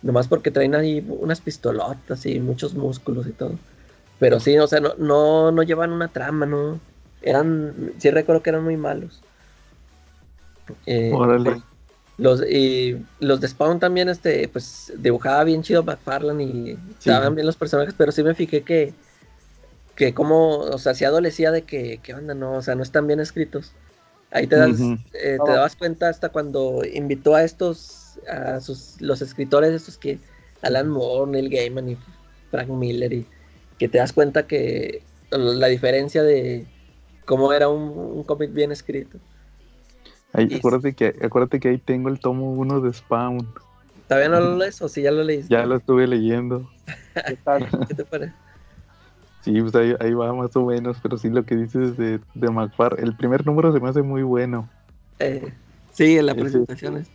[0.04, 3.58] Nomás porque traen ahí unas pistolotas y muchos músculos y todo.
[4.18, 6.78] Pero sí, o sea, no, no, no llevan una trama, ¿no?
[7.22, 9.22] Eran, sí recuerdo que eran muy malos.
[10.84, 11.62] Eh, Órale.
[12.18, 17.46] Los, y los de Spawn también, este, pues dibujaba bien chido McFarlane y estaban bien
[17.46, 18.92] los personajes, pero sí me fijé que,
[19.96, 22.34] que como, o sea, sí adolecía de que, ¿qué onda?
[22.34, 23.72] No, o sea, no están bien escritos.
[24.34, 24.80] Ahí te, das,
[25.12, 30.18] eh, te dabas cuenta hasta cuando invitó a estos a sus, los escritores estos que
[30.62, 31.98] Alan Moore, Neil Gaiman y
[32.50, 33.26] Frank Miller y
[33.78, 36.66] que te das cuenta que la diferencia de
[37.24, 39.18] cómo era un, cómic bien escrito.
[40.32, 43.48] acuérdate, que, acuérdate que ahí tengo el tomo 1 de Spawn.
[44.08, 45.52] ¿Todavía no lo lees o si ya lo leíste?
[45.52, 46.68] Ya lo estuve leyendo.
[47.88, 48.32] ¿Qué, te parece?
[49.44, 52.96] Sí, pues ahí, va más o menos, pero sí lo que dices de, de McFar,
[52.98, 54.70] el primer número se me hace muy bueno.
[55.18, 55.52] Eh,
[55.92, 57.08] sí, en la presentación es.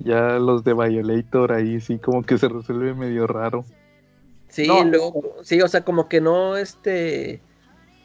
[0.00, 3.64] Ya los de Violator ahí sí como que se resuelve medio raro.
[4.48, 7.40] Sí, luego, sí, o sea, como que no, este,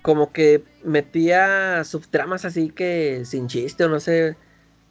[0.01, 4.37] como que metía subtramas así que sin chiste o no sé,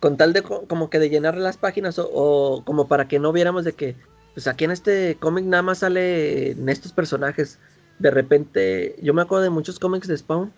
[0.01, 3.64] con tal de como que de llenar las páginas o, como para que no viéramos
[3.64, 3.97] de que,
[4.35, 7.59] pues aquí en este cómic nada más sale en estos personajes.
[7.99, 10.53] De repente, yo me acuerdo de muchos cómics de Spawn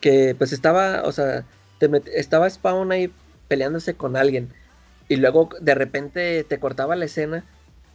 [0.00, 1.44] que pues estaba, o sea,
[2.14, 3.12] estaba Spawn ahí
[3.48, 4.52] peleándose con alguien
[5.08, 7.44] y luego de repente te cortaba la escena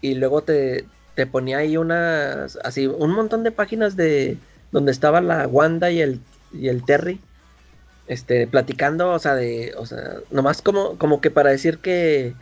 [0.01, 0.85] y luego te,
[1.15, 4.37] te ponía ahí unas, así, un montón de páginas de
[4.71, 7.21] donde estaba la Wanda y el, y el Terry.
[8.07, 12.35] este, platicando, o sea, de, o sea, nomás como, como que para decir que,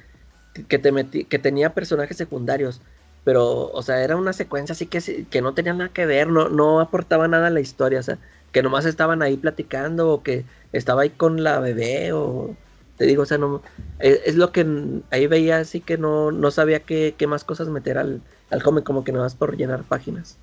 [0.68, 2.82] que te metí, que tenía personajes secundarios,
[3.24, 6.50] pero, o sea, era una secuencia así que, que no tenía nada que ver, no,
[6.50, 8.18] no aportaba nada a la historia, o sea,
[8.52, 12.56] que nomás estaban ahí platicando, o que estaba ahí con la bebé, o
[12.98, 13.62] te digo, o sea, no,
[14.00, 14.66] es, es lo que
[15.12, 18.84] ahí veía así que no, no sabía qué, qué más cosas meter al, al cómic,
[18.84, 20.38] como que nomás por llenar páginas.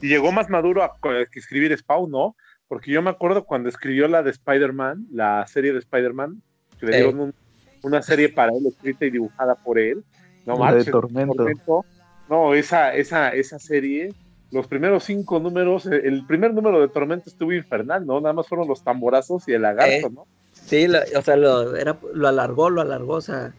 [0.00, 2.36] Y llegó más maduro a que escribir Spawn, ¿no?
[2.68, 6.42] Porque yo me acuerdo cuando escribió la de Spider-Man, la serie de Spider-Man,
[6.78, 7.34] que le dieron un,
[7.82, 10.04] una serie para él escrita y dibujada por él.
[10.44, 11.84] No La de Tormento.
[12.28, 14.14] No, esa, esa, esa serie,
[14.50, 18.20] los primeros cinco números, el primer número de Tormento estuvo infernal, ¿no?
[18.20, 20.26] Nada más fueron los tamborazos y el lagarto, Eh, ¿no?
[20.52, 23.52] Sí, lo- o sea, lo, era, lo alargó, lo alargó, o sea,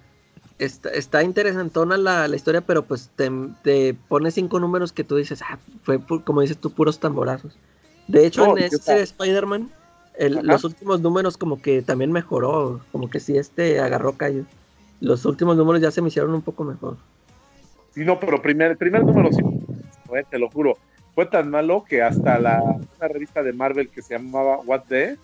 [0.60, 3.32] está, está interesantona la, la historia, pero pues te,
[3.64, 7.56] te pone cinco números que tú dices, ah, fue pu- como dices tú, puros tamborazos.
[8.08, 9.70] De hecho, No, en este Spider-Man,
[10.42, 14.44] los últimos números como que también mejoró, como que sí, este agarró callo.
[15.00, 16.98] Los últimos números ya se me hicieron un poco mejor.
[17.98, 19.42] Sí, no, pero primer, el primer número sí,
[20.16, 20.78] eh, te lo juro,
[21.16, 25.18] fue tan malo que hasta la una revista de Marvel que se llamaba What The,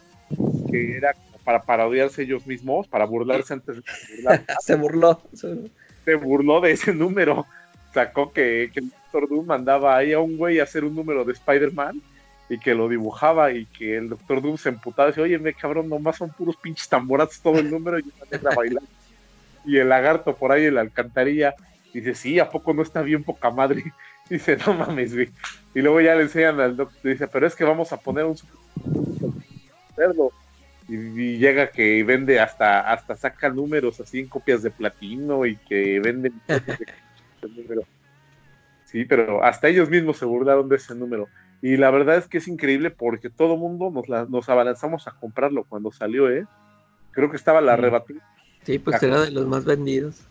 [0.71, 1.13] que era
[1.43, 3.84] para parodiarse ellos mismos, para burlarse antes de
[4.15, 5.21] burlar, se burló.
[5.34, 5.69] se-
[6.03, 7.45] se burló de ese número.
[7.93, 11.24] Sacó que, que el Doctor Doom mandaba ahí a un güey a hacer un número
[11.24, 12.01] de Spider-Man
[12.49, 15.53] y que lo dibujaba y que el Doctor Doom se emputaba y decía, oye, me
[15.53, 18.89] cabrón, nomás son puros pinches tamborazos todo el número y una negra bailando.
[19.63, 21.53] Y el lagarto por ahí en la alcantarilla
[21.93, 23.83] dice, sí, ¿a poco no está bien poca madre?
[24.29, 25.29] Dice, no mames, güey.
[25.75, 28.35] Y luego ya le enseñan al doctor, dice, pero es que vamos a poner un
[29.95, 30.31] cerdo.
[30.87, 35.57] Y, y llega que vende hasta, hasta saca números así en copias de platino y
[35.57, 36.33] que venden
[37.55, 37.83] número.
[38.85, 41.29] Sí, pero hasta ellos mismos se burlaron de ese número.
[41.61, 45.11] Y la verdad es que es increíble porque todo mundo nos, la- nos abalanzamos a
[45.11, 46.45] comprarlo cuando salió, ¿eh?
[47.11, 48.19] Creo que estaba la rebatida.
[48.63, 50.27] Sí, pues era de los más vendidos.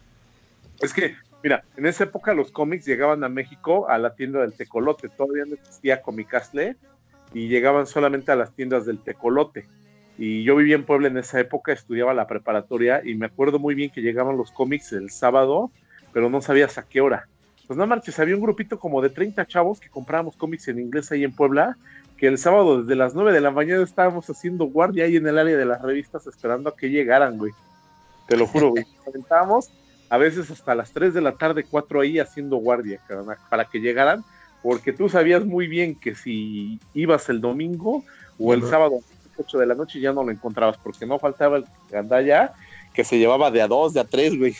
[0.81, 4.55] Es que, mira, en esa época los cómics llegaban a México a la tienda del
[4.55, 5.09] Tecolote.
[5.09, 6.77] Todavía no existía Comicastle
[7.35, 9.67] y llegaban solamente a las tiendas del Tecolote.
[10.19, 13.75] Y yo vivía en Puebla en esa época, estudiaba la preparatoria y me acuerdo muy
[13.75, 15.71] bien que llegaban los cómics el sábado,
[16.13, 17.27] pero no sabías a qué hora.
[17.67, 21.11] Pues no marches, había un grupito como de 30 chavos que comprábamos cómics en inglés
[21.11, 21.77] ahí en Puebla,
[22.19, 25.39] que el sábado desde las 9 de la mañana estábamos haciendo guardia ahí en el
[25.39, 27.53] área de las revistas esperando a que llegaran, güey.
[28.29, 28.85] Te lo juro, güey.
[29.07, 29.69] Nos
[30.13, 33.01] a veces hasta las 3 de la tarde, 4 ahí haciendo guardia,
[33.49, 34.23] para que llegaran,
[34.63, 38.05] porque tú sabías muy bien que si ibas el domingo
[38.39, 38.69] o el Ajá.
[38.69, 41.65] sábado a las 8 de la noche ya no lo encontrabas, porque no faltaba el
[41.91, 42.53] gandalla
[42.93, 44.55] que se llevaba de a dos, de a tres, güey.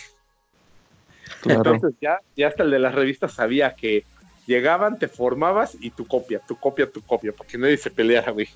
[1.43, 1.75] Claro.
[1.75, 4.07] Entonces ya, ya hasta el de las revistas sabía que
[4.47, 8.33] llegaban, te formabas y tu copia, tu copia, tu copia, para que nadie se peleara,
[8.33, 8.49] güey.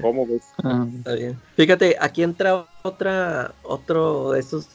[0.00, 0.42] ¿Cómo ves?
[0.64, 1.38] Ah, Está bien.
[1.54, 4.68] Fíjate, aquí entra otra, otro de estos,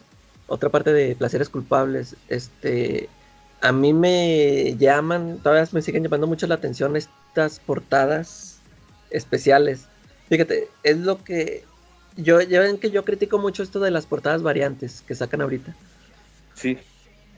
[0.48, 2.16] otra parte de placeres culpables.
[2.28, 3.10] Este,
[3.62, 8.60] a mí me llaman, todavía me siguen llamando mucho la atención estas portadas
[9.10, 9.88] especiales.
[10.30, 11.64] Fíjate, es lo que
[12.16, 15.76] yo, ya ven que yo critico mucho esto de las portadas variantes que sacan ahorita.
[16.56, 16.80] Sí,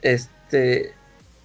[0.02, 0.94] Este,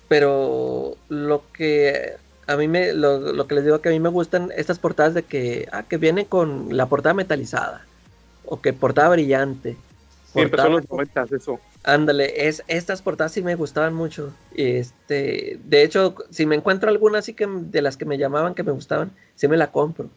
[0.08, 4.08] pero lo que a mí me, lo, lo que les digo que a mí me
[4.08, 7.84] gustan estas portadas de que, ah, que viene con la portada metalizada,
[8.44, 9.76] o que portada brillante.
[10.34, 11.60] Sí empezó en los con- 90 eso.
[11.84, 14.32] Ándale, es, estas portadas sí me gustaban mucho.
[14.54, 18.62] Este, de hecho, si me encuentro alguna así que de las que me llamaban, que
[18.62, 20.08] me gustaban, sí me la compro.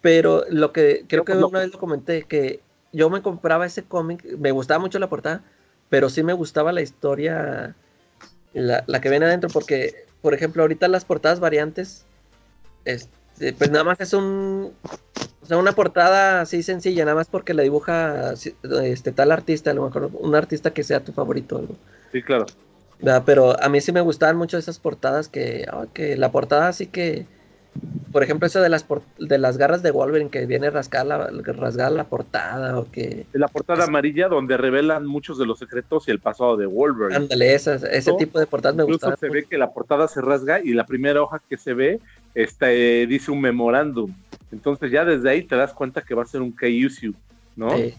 [0.00, 2.60] Pero lo que creo que Lo- una vez lo comenté, que
[2.92, 5.42] yo me compraba ese cómic, me gustaba mucho la portada,
[5.88, 7.74] pero sí me gustaba la historia,
[8.54, 12.04] la, la que viene adentro, porque, por ejemplo, ahorita las portadas variantes,
[12.84, 14.72] este, pues nada más es un,
[15.46, 18.34] o sea, una portada así sencilla, nada más porque la dibuja
[18.82, 21.76] este tal artista, a lo mejor un artista que sea tu favorito, algo.
[22.10, 22.46] Sí, claro.
[22.98, 23.22] ¿verdad?
[23.24, 26.86] Pero a mí sí me gustaban mucho esas portadas que, ah, que la portada así
[26.88, 27.26] que,
[28.10, 28.84] por ejemplo, eso de las
[29.18, 33.46] de las garras de Wolverine que viene rasgada la, rasgada la portada o que, la
[33.48, 37.16] portada Es- amarilla donde revelan muchos de los secretos y el pasado de Wolverine.
[37.16, 39.18] ándale, esas, ese No, tipo de portadas me Incluso gustaban.
[39.18, 42.00] se ve que la portada se rasga y la primera hoja que se ve
[42.36, 44.12] está, eh, dice un memorándum.
[44.52, 47.14] Entonces ya desde ahí te das cuenta que va a ser un KUSU,
[47.56, 47.70] ¿no?
[47.76, 47.94] Sí,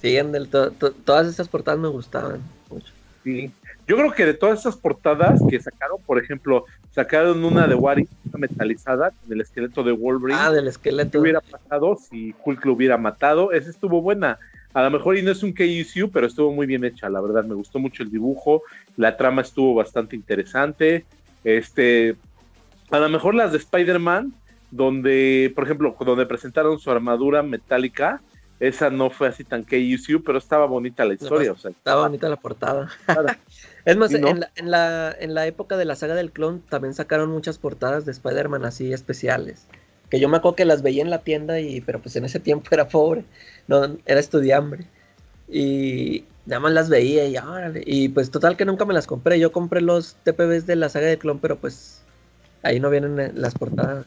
[0.00, 2.92] sí, ándale, to- to- todas esas portadas me gustaban mucho.
[3.24, 3.50] Sí.
[3.86, 8.06] Yo creo que de todas esas portadas que sacaron, por ejemplo, sacaron una de Wari,
[8.28, 10.38] una metalizada, con el esqueleto de Wolverine.
[10.40, 11.20] Ah, del ¿Qué esqueleto.
[11.20, 13.50] hubiera pasado si Hulk lo hubiera matado?
[13.52, 14.38] Esa estuvo buena.
[14.74, 17.44] A lo mejor y no es un KUSU, pero estuvo muy bien hecha, la verdad.
[17.44, 18.62] Me gustó mucho el dibujo,
[18.96, 21.06] la trama estuvo bastante interesante.
[21.42, 22.14] Este,
[22.90, 24.32] a lo mejor las de Spider-Man,
[24.70, 28.20] donde, por ejemplo, donde presentaron su armadura metálica,
[28.60, 31.52] esa no fue así tan KUCU, pero estaba bonita la historia.
[31.52, 32.88] o sea, estaba bonita la portada.
[33.84, 36.94] es más, en, la, en, la, en, la, época de la saga del clon también
[36.94, 39.66] sacaron muchas portadas de Spider-Man así especiales.
[40.10, 42.40] Que yo me acuerdo que las veía en la tienda, y pero pues en ese
[42.40, 43.24] tiempo era pobre,
[43.68, 44.86] no era estudiambre.
[45.48, 47.82] Y nada más las veía y órale.
[47.86, 49.38] Y pues total que nunca me las compré.
[49.38, 52.02] Yo compré los TPBs de la saga del clon, pero pues
[52.68, 54.06] ahí no vienen las portadas.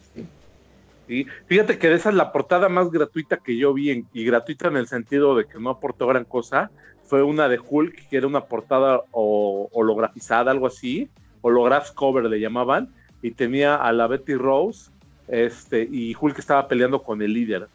[1.07, 1.25] ¿sí?
[1.47, 4.87] Fíjate que esa es la portada más gratuita que yo vi, y gratuita en el
[4.87, 6.71] sentido de que no aportó gran cosa.
[7.03, 11.09] Fue una de Hulk, que era una portada holografizada, algo así,
[11.41, 12.89] holograph cover le llamaban,
[13.21, 14.89] y tenía a la Betty Rose,
[15.27, 17.67] este, y Hulk estaba peleando con el líder.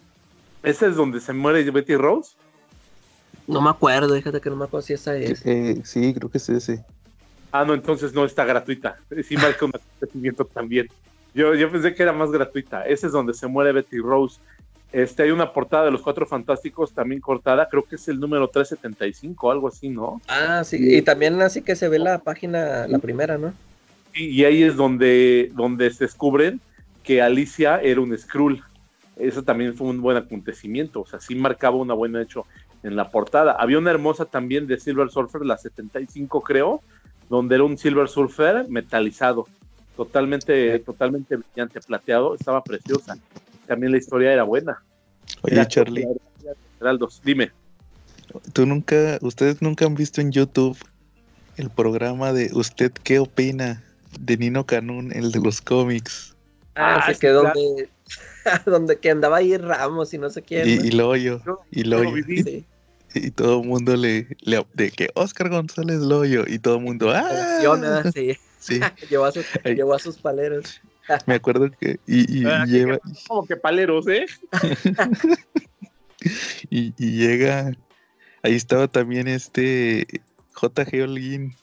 [0.63, 2.35] ¿Ese es donde se muere Betty Rose?
[3.47, 5.45] No me acuerdo, fíjate que no me acuerdo si esa es.
[5.45, 6.85] Eh, sí, creo que es ese.
[7.53, 8.99] Ah, no, entonces no está gratuita.
[9.25, 10.89] Sí marca un acontecimiento también.
[11.35, 12.87] Yo, yo pensé que era más gratuita.
[12.87, 14.41] Ese es donde se muere Betty Rose.
[14.93, 18.49] Este, hay una portada de los Cuatro Fantásticos también cortada, creo que es el número
[18.49, 20.23] 375, algo así, ¿no?
[20.29, 23.53] Ah, sí, y también así que se ve la página, la primera, ¿no?
[24.15, 26.61] Sí, y ahí es donde, donde se descubren
[27.03, 28.63] que Alicia era un Skrull.
[29.17, 32.47] Eso también fue un buen acontecimiento, o sea, sí marcaba una buena hecho
[32.83, 33.53] en la portada.
[33.53, 36.81] Había una hermosa también de Silver Surfer, la 75 creo,
[37.29, 39.47] donde era un Silver Surfer metalizado
[39.97, 43.19] totalmente, totalmente brillante, plateado, estaba preciosa.
[43.67, 44.83] También la historia era buena.
[45.43, 46.07] Oye, Charlie.
[47.25, 47.51] dime.
[48.53, 50.77] ¿Tú nunca, ustedes nunca han visto en YouTube
[51.57, 53.83] el programa de ¿Usted qué opina?
[54.21, 56.35] de Nino Canún, el de los cómics.
[56.75, 57.89] Ah, ah sí, que donde,
[58.67, 60.69] donde que andaba ahí Ramos y no sé quién.
[60.69, 62.25] Y, y Loyo, y Loyo.
[63.17, 67.11] Y, todo el mundo le, le, de que Oscar González Loyo, y todo el mundo,
[67.11, 68.03] ¡ah!
[68.13, 68.37] sí.
[68.59, 68.81] Sí.
[69.11, 70.81] llevó, a sus, a sus paleros.
[71.27, 72.01] Me acuerdo que.
[72.07, 72.99] Y, y, ah, lleva.
[73.29, 74.27] Como que paleros, ¿eh?
[76.71, 77.73] y, y, llega.
[78.43, 80.07] Ahí estaba también este.
[80.61, 81.55] JG Holguín.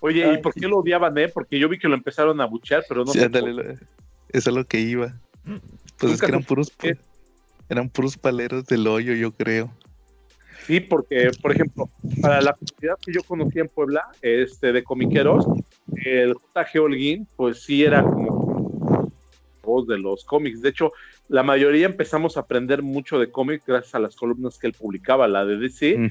[0.00, 1.28] Oye, ¿y por qué lo odiaban, eh?
[1.28, 3.12] Porque yo vi que lo empezaron a buchar, pero no.
[3.12, 3.78] Sí, ándale,
[4.28, 5.18] eso es lo que iba.
[5.98, 6.72] Pues es que eran puros.
[7.68, 9.72] Eran puros paleros del hoyo, yo creo.
[10.66, 11.90] Sí, porque, por ejemplo,
[12.20, 15.46] para la comunidad que yo conocí en Puebla, este, de comiqueros,
[16.04, 16.80] el J.G.
[16.80, 19.12] Holguín, pues sí era como
[19.62, 20.62] voz de los cómics.
[20.62, 20.92] De hecho,
[21.28, 25.26] la mayoría empezamos a aprender mucho de cómics gracias a las columnas que él publicaba,
[25.28, 26.10] la de DC, mm.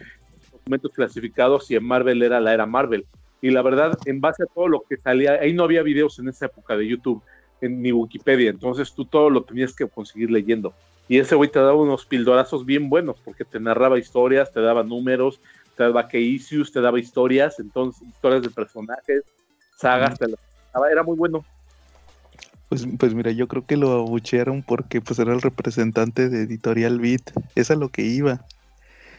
[0.52, 3.06] documentos clasificados, y en Marvel era la era Marvel.
[3.42, 6.30] Y la verdad, en base a todo lo que salía, ahí no había videos en
[6.30, 7.22] esa época de YouTube,
[7.62, 10.74] en, ni Wikipedia, entonces tú todo lo tenías que conseguir leyendo.
[11.12, 14.82] Y ese güey te daba unos pildorazos bien buenos, porque te narraba historias, te daba
[14.82, 15.42] números,
[15.76, 19.26] te daba que issues, te daba historias, entonces, historias de personajes,
[19.76, 20.28] sagas, te
[20.74, 21.44] daba, era muy bueno.
[22.70, 26.98] Pues, pues mira, yo creo que lo abuchearon porque pues era el representante de Editorial
[27.02, 28.46] Beat, es a lo que iba.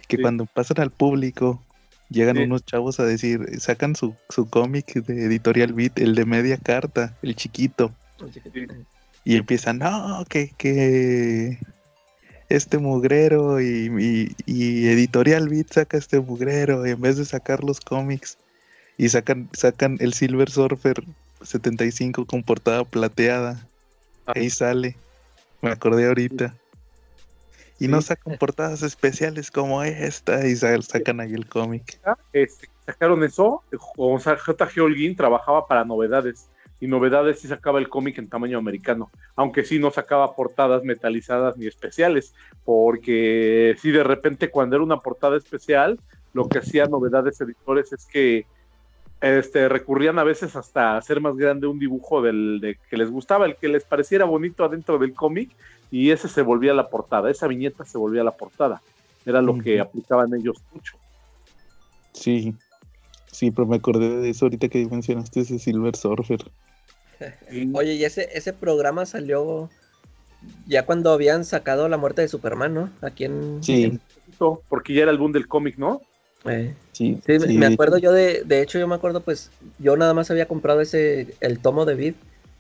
[0.09, 1.63] Que cuando pasan al público,
[2.09, 6.57] llegan unos chavos a decir, sacan su, su cómic de Editorial Beat, el de media
[6.57, 7.93] carta, el chiquito.
[9.25, 11.59] Y empiezan, no, que, que
[12.55, 18.39] este mugrero y, Editorial Beat saca este mugrero en vez de sacar los cómics
[18.99, 21.03] y sacan, sacan el Silver Surfer
[21.43, 23.67] 75 con portada plateada.
[24.27, 24.33] Ah.
[24.37, 24.97] Ahí sale.
[25.63, 26.55] Me acordé ahorita.
[27.79, 31.99] Y no sacan portadas especiales como esta y sacan ahí el cómic.
[32.05, 33.63] Ah, este, sacaron eso.
[33.73, 34.81] J.G.
[34.81, 36.47] Holguín trabajaba para novedades
[36.83, 41.57] y novedades y sacaba el cómic en tamaño americano, aunque sí no sacaba portadas metalizadas
[41.57, 46.01] ni especiales, porque si de repente cuando era una portada especial,
[46.35, 48.47] lo que hacían novedades editores es que
[49.21, 53.47] este, recurrían a veces hasta hacer más grande un dibujo del de que les gustaba,
[53.47, 55.51] el que les pareciera bonito adentro del cómic,
[55.93, 58.83] y ese se volvía la portada, esa viñeta se volvía la portada.
[59.25, 60.97] Era lo que aplicaban ellos mucho.
[62.13, 62.57] Sí,
[63.31, 66.41] sí, pero me acordé de eso ahorita que mencionaste ese Silver Surfer.
[67.75, 69.71] Oye, y ese, ese programa salió
[70.67, 72.91] ya cuando habían sacado la muerte de Superman, ¿no?
[73.01, 73.63] Aquí en...
[73.63, 73.99] Sí.
[74.69, 76.03] Porque ya era el boom del cómic, ¿no?
[76.47, 80.13] Eh, sí, sí, me acuerdo yo de, de hecho yo me acuerdo pues, yo nada
[80.13, 82.15] más había comprado ese, el tomo de Vid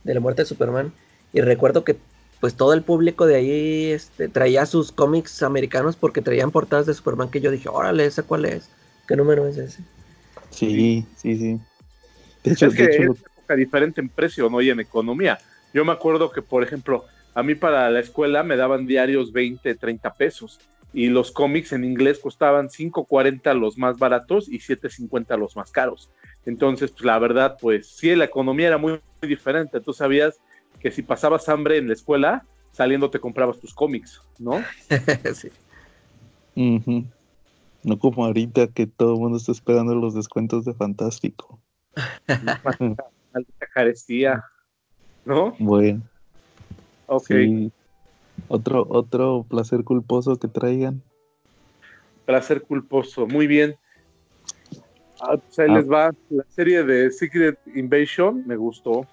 [0.04, 0.92] de la muerte de Superman
[1.32, 1.96] y recuerdo que
[2.38, 6.94] pues todo el público de ahí este, traía sus cómics americanos porque traían portadas de
[6.94, 8.68] Superman que yo dije, órale, ¿ese cuál es?
[9.08, 9.82] ¿Qué número es ese?
[10.50, 11.60] Sí, sí, sí.
[12.44, 13.08] De hecho, es que
[13.52, 14.60] de diferente en precio, ¿no?
[14.60, 15.38] Y en economía.
[15.72, 19.74] Yo me acuerdo que, por ejemplo, a mí para la escuela me daban diarios 20,
[19.74, 20.60] 30 pesos
[20.92, 26.10] y los cómics en inglés costaban 5.40 los más baratos y 7.50 los más caros.
[26.44, 29.80] Entonces, pues la verdad, pues sí, la economía era muy, diferente.
[29.80, 30.40] Tú sabías
[30.80, 34.62] que si pasabas hambre en la escuela, saliendo te comprabas tus cómics, ¿no?
[35.34, 35.48] sí.
[37.84, 41.60] No como ahorita que todo el mundo está esperando los descuentos de Fantástico.
[43.74, 44.44] Carestía.
[45.24, 45.54] ¿No?
[45.58, 46.02] Bueno,
[47.06, 47.26] Ok.
[47.26, 47.72] sí.
[48.48, 51.00] Otro, otro placer culposo que traigan.
[52.26, 53.26] Placer culposo.
[53.26, 53.76] Muy bien.
[55.20, 55.74] Ah, pues ahí Ah.
[55.74, 56.10] les va.
[56.30, 59.06] La serie de Secret Invasion me gustó.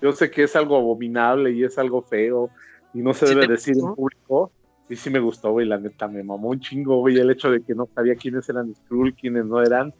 [0.00, 2.50] Yo sé que es algo abominable y es algo feo
[2.94, 4.50] y no se ¿Sí debe decir en público.
[4.88, 5.66] Sí, sí me gustó, güey.
[5.66, 7.18] La neta me mamó un chingo, güey.
[7.18, 9.92] El hecho de que no sabía quiénes eran Skrull, quiénes no eran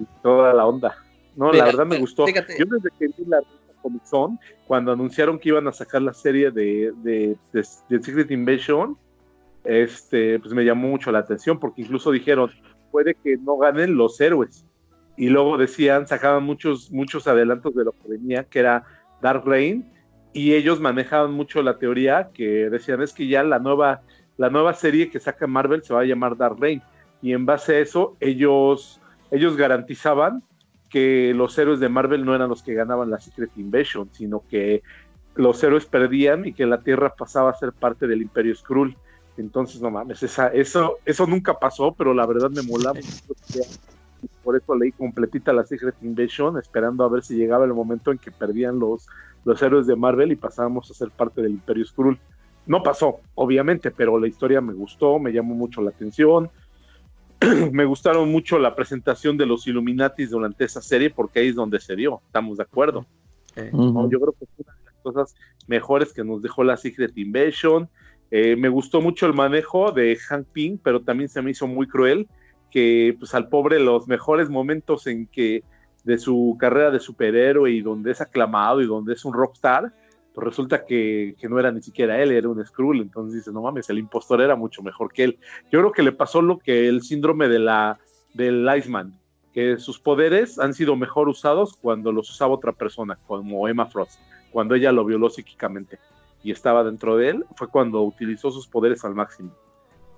[0.00, 0.94] y toda la onda.
[1.38, 2.26] No, Mira, la verdad me gustó.
[2.26, 2.56] fíjate.
[2.58, 3.40] Yo desde que vi la
[3.80, 8.28] Comic Con, cuando anunciaron que iban a sacar la serie de, de, de- de Secret
[8.32, 8.98] Invasion,
[9.64, 12.50] este, pues me llamó mucho la atención porque incluso dijeron,
[12.90, 14.64] puede que no ganen los héroes.
[15.16, 18.84] Y luego decían, sacaban muchos, muchos adelantos de lo que venía, que era
[19.20, 19.84] Dark Reign,
[20.32, 24.02] y ellos manejaban mucho la teoría que decían es que ya la nueva,
[24.36, 26.82] la nueva serie que saca Marvel se va a llamar Dark Reign.
[27.22, 30.42] Y en base a eso, ellos, ellos garantizaban
[30.88, 34.82] que los héroes de Marvel no eran los que ganaban la Secret Invasion, sino que
[35.34, 38.96] los héroes perdían y que la Tierra pasaba a ser parte del Imperio Skrull.
[39.36, 42.98] Entonces, no mames, esa, eso, eso nunca pasó, pero la verdad me molaba.
[44.42, 48.18] Por eso leí completita la Secret Invasion, esperando a ver si llegaba el momento en
[48.18, 49.06] que perdían los,
[49.44, 52.18] los héroes de Marvel y pasábamos a ser parte del Imperio Skrull.
[52.66, 56.50] No pasó, obviamente, pero la historia me gustó, me llamó mucho la atención.
[57.72, 61.80] me gustaron mucho la presentación de los Illuminatis durante esa serie, porque ahí es donde
[61.80, 63.06] se dio, estamos de acuerdo.
[63.56, 63.70] Eh.
[63.72, 65.34] Yo creo que fue una de las cosas
[65.66, 67.88] mejores que nos dejó la Secret Invasion.
[68.30, 71.86] Eh, me gustó mucho el manejo de Hank Pym, pero también se me hizo muy
[71.86, 72.28] cruel
[72.70, 75.64] que pues al pobre los mejores momentos en que
[76.04, 79.92] de su carrera de superhéroe y donde es aclamado y donde es un rockstar,
[80.38, 83.62] pues resulta que, que no era ni siquiera él, era un Skrull, entonces dice, no
[83.62, 85.38] mames, el impostor era mucho mejor que él.
[85.72, 87.98] Yo creo que le pasó lo que el síndrome de la,
[88.34, 89.18] del Iceman,
[89.52, 94.20] que sus poderes han sido mejor usados cuando los usaba otra persona, como Emma Frost,
[94.52, 95.98] cuando ella lo violó psíquicamente
[96.44, 99.50] y estaba dentro de él, fue cuando utilizó sus poderes al máximo.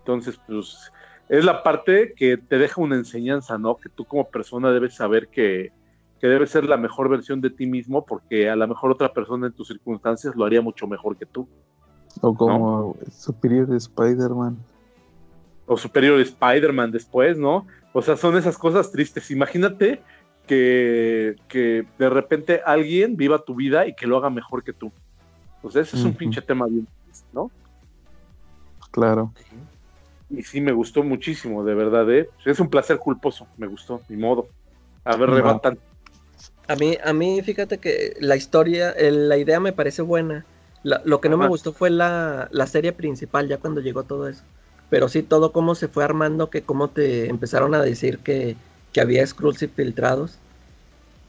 [0.00, 0.92] Entonces, pues
[1.30, 3.78] es la parte que te deja una enseñanza, ¿no?
[3.78, 5.72] Que tú como persona debes saber que,
[6.20, 9.46] que debes ser la mejor versión de ti mismo porque a lo mejor otra persona
[9.46, 11.48] en tus circunstancias lo haría mucho mejor que tú.
[12.20, 14.58] O como Superior Spider-Man.
[15.66, 17.66] o Superior Spider-Man después, ¿no?
[17.92, 19.30] O sea, son esas cosas tristes.
[19.30, 20.02] Imagínate
[20.46, 24.92] que, que de repente alguien viva tu vida y que lo haga mejor que tú.
[25.62, 27.50] Pues ese es un pinche tema bien, triste, ¿no?
[28.90, 29.32] Claro.
[30.28, 32.28] Y sí, me gustó muchísimo, de verdad, ¿eh?
[32.44, 34.48] Es un placer culposo, me gustó, ni modo.
[35.04, 35.36] A ver, No.
[35.36, 35.78] rebatan.
[36.70, 40.46] A mí, a mí, fíjate que la historia, el- la idea me parece buena.
[40.82, 44.28] La- lo que no me gustó fue la, la serie principal, ya cuando llegó todo
[44.28, 44.44] eso.
[44.88, 48.56] Pero sí, todo cómo se fue armando, que cómo te empezaron a decir que,
[48.92, 50.38] que había Skrulls infiltrados.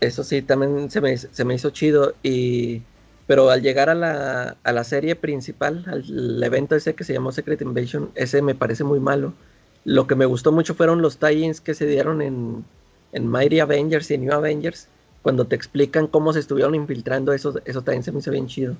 [0.01, 2.15] Eso sí, también se me, se me hizo chido.
[2.23, 2.83] Y,
[3.27, 7.31] pero al llegar a la, a la serie principal, al evento ese que se llamó
[7.31, 9.33] Secret Invasion, ese me parece muy malo.
[9.85, 12.65] Lo que me gustó mucho fueron los tie-ins que se dieron en,
[13.11, 14.87] en Mighty Avengers y New Avengers,
[15.21, 18.75] cuando te explican cómo se estuvieron infiltrando, eso, eso también se me hizo bien chido.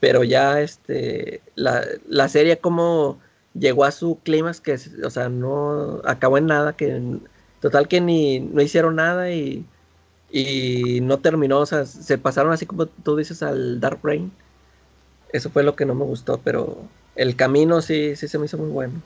[0.00, 3.18] Pero ya este, la, la serie como
[3.54, 7.02] llegó a su clímax, que o sea, no acabó en nada, que
[7.60, 9.64] total que ni no hicieron nada y,
[10.30, 14.32] y no terminó, o sea, se pasaron así como tú dices al Dark Reign.
[15.32, 16.78] Eso fue lo que no me gustó, pero
[17.14, 19.02] el camino sí, sí se me hizo muy bueno.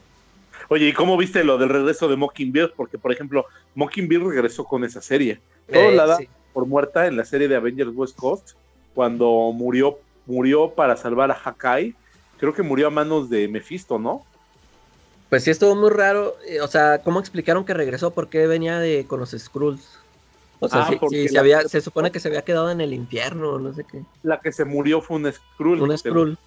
[0.69, 2.73] Oye, ¿y cómo viste lo del regreso de Mockingbird?
[2.75, 5.41] Porque, por ejemplo, Mockingbird regresó con esa serie.
[5.71, 6.29] Todos Eh, la sí.
[6.55, 8.53] Por muerta en la serie de Avengers West Coast,
[8.95, 11.95] cuando murió, murió para salvar a Hakai.
[12.39, 14.25] Creo que murió a manos de Mephisto, ¿no?
[15.29, 18.13] Pues sí estuvo muy raro, eh, o sea, ¿cómo explicaron que regresó?
[18.13, 19.99] ¿Por qué venía de con los Skrulls?
[20.61, 22.95] O sea, Ah, sí- se, la- había, se supone que se había quedado en el
[22.95, 24.03] infierno, no sé qué.
[24.23, 25.83] La que se murió fue un Skrull.
[25.83, 26.39] Un Skrull.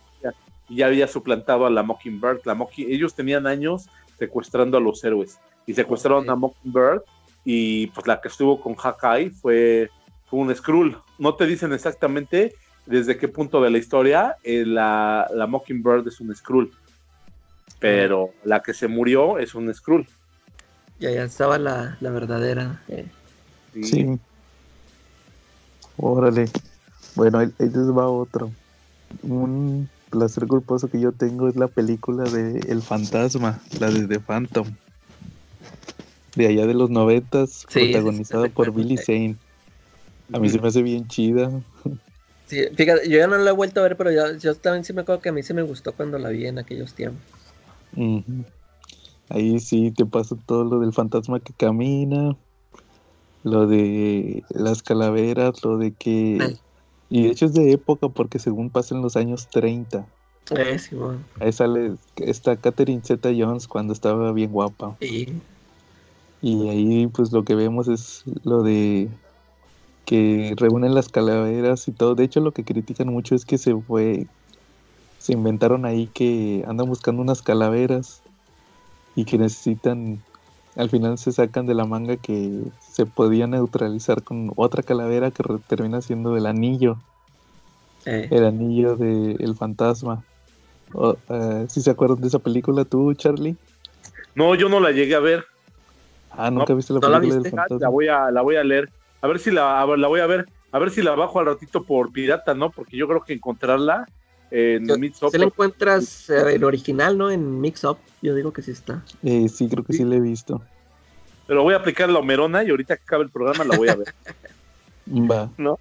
[0.69, 2.41] Y ya había suplantado a la Mockingbird.
[2.45, 3.87] La Mocking- Ellos tenían años
[4.19, 5.37] secuestrando a los héroes.
[5.65, 6.29] Y secuestraron Ok.
[6.29, 7.01] a Mockingbird.
[7.49, 9.89] Y pues la que estuvo con Hakai fue,
[10.25, 10.97] fue un Skrull.
[11.17, 12.53] No te dicen exactamente
[12.85, 16.69] desde qué punto de la historia eh, la, la Mockingbird es un Skrull.
[17.79, 20.05] Pero la que se murió es un Skrull.
[20.99, 22.81] Y allá estaba la, la verdadera.
[22.89, 23.05] eh.
[23.73, 23.83] Sí.
[23.83, 24.19] Sí.
[25.95, 26.49] Órale.
[27.15, 28.51] Bueno, ahí, ahí les va otro.
[29.23, 34.19] Un placer culposo que yo tengo es la película de El Fantasma, la de The
[34.19, 34.67] Phantom.
[36.37, 38.71] De allá de los noventas, Sí, sí, sí, protagonizada sí, por.
[38.71, 39.35] Billy Zane.
[40.31, 41.49] A mí se me hace bien chida.
[42.45, 44.93] Sí, fíjate, yo ya no la he vuelto a ver, pero yo, yo también sí
[44.93, 47.21] me acuerdo que a mí sí me gustó cuando la vi en aquellos tiempos.
[49.29, 52.37] Ahí sí te pasa todo lo del fantasma que camina,
[53.43, 56.57] lo de las calaveras, lo de que...
[57.09, 60.05] Y de hecho es de época porque según pasa en los años 30.
[60.55, 61.19] Eh, sí, bueno.
[61.39, 64.97] Ahí sale, está Catherine Zeta Jones cuando estaba bien guapa.
[64.99, 65.27] Y
[66.41, 69.09] Y ahí pues lo que vemos es lo de
[70.05, 72.15] que reúnen las calaveras y todo.
[72.15, 74.25] De hecho lo que critican mucho es que se fue,
[75.19, 78.21] se inventaron ahí que andan buscando unas calaveras
[79.15, 80.21] y que necesitan,
[80.75, 85.43] al final se sacan de la manga que se podía neutralizar con otra calavera que
[85.67, 86.97] termina siendo el anillo,
[88.05, 90.23] eh, el anillo del fantasma.
[90.93, 93.57] O, eh, ¿Sí se acuerdan de esa película tú, Charlie?
[94.35, 95.45] No, yo no la llegué a ver.
[96.37, 97.49] Ah, nunca viste la ¿no la película viste?
[97.51, 97.85] del Ah, fantasma.
[97.85, 98.89] La voy a, la voy a leer.
[99.21, 100.47] A ver si la, a ver, la voy a ver.
[100.71, 102.71] A ver si la bajo al ratito por pirata, ¿no?
[102.71, 104.05] Porque yo creo que encontrarla
[104.51, 107.31] en Yo- Mix Up- Si la encuentras eh, el original, ¿no?
[107.31, 109.03] En Mix Up, yo digo que sí está.
[109.23, 110.61] Eh, sí, creo que sí la he visto.
[111.47, 113.95] Pero voy a aplicar la Homerona y ahorita que acabe el programa la voy a
[113.95, 114.07] ver.
[115.31, 115.49] Va.
[115.57, 115.79] ¿No?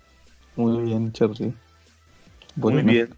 [0.55, 1.53] Muy bien, Charlie.
[2.55, 3.15] Muy bien.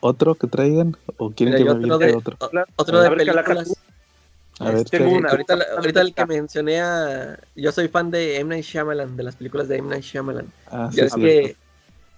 [0.00, 0.96] ¿Otro que traigan?
[1.18, 2.36] ¿O quieren Mira, que me otro de, otro?
[2.40, 3.87] o- otro de películas.
[4.60, 5.30] A ver, tengo una.
[5.30, 7.38] Ahorita, ahorita el que mencioné a...
[7.54, 8.48] Yo soy fan de M.
[8.48, 9.88] Night Shyamalan, de las películas de M.
[9.88, 10.46] Night Shyamalan.
[10.70, 11.20] Ah, sí, es sí.
[11.20, 11.56] que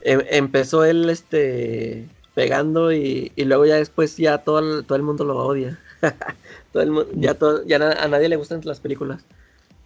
[0.03, 5.03] em- empezó él este pegando y, y luego ya después ya todo el, todo el
[5.03, 5.79] mundo lo odia.
[6.73, 9.23] todo el mu- ya todo, ya na- a nadie le gustan las películas.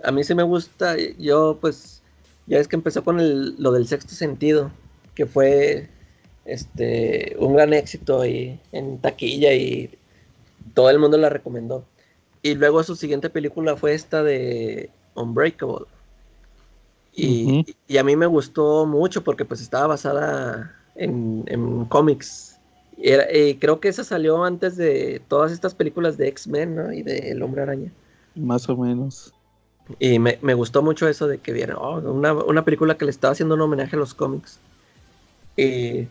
[0.02, 2.02] A mí sí me gusta, yo pues
[2.46, 4.70] ya es que empezó con el- lo del sexto sentido,
[5.14, 5.88] que fue
[6.44, 9.98] este un gran éxito y en taquilla y
[10.74, 11.84] todo el mundo la recomendó.
[12.44, 15.86] Y luego su siguiente película fue esta de Unbreakable.
[17.16, 22.60] Y, y a mí me gustó mucho porque pues estaba basada en, en cómics.
[22.98, 26.92] Y, era- y creo que esa salió antes de todas estas películas de X-Men ¿no?
[26.92, 27.90] y de El Hombre Araña.
[28.36, 29.32] Más o menos.
[29.98, 33.10] Y me, me gustó mucho eso de que vieron oh, una, una película que le
[33.10, 34.58] estaba haciendo un homenaje a los cómics.
[35.56, 36.06] Y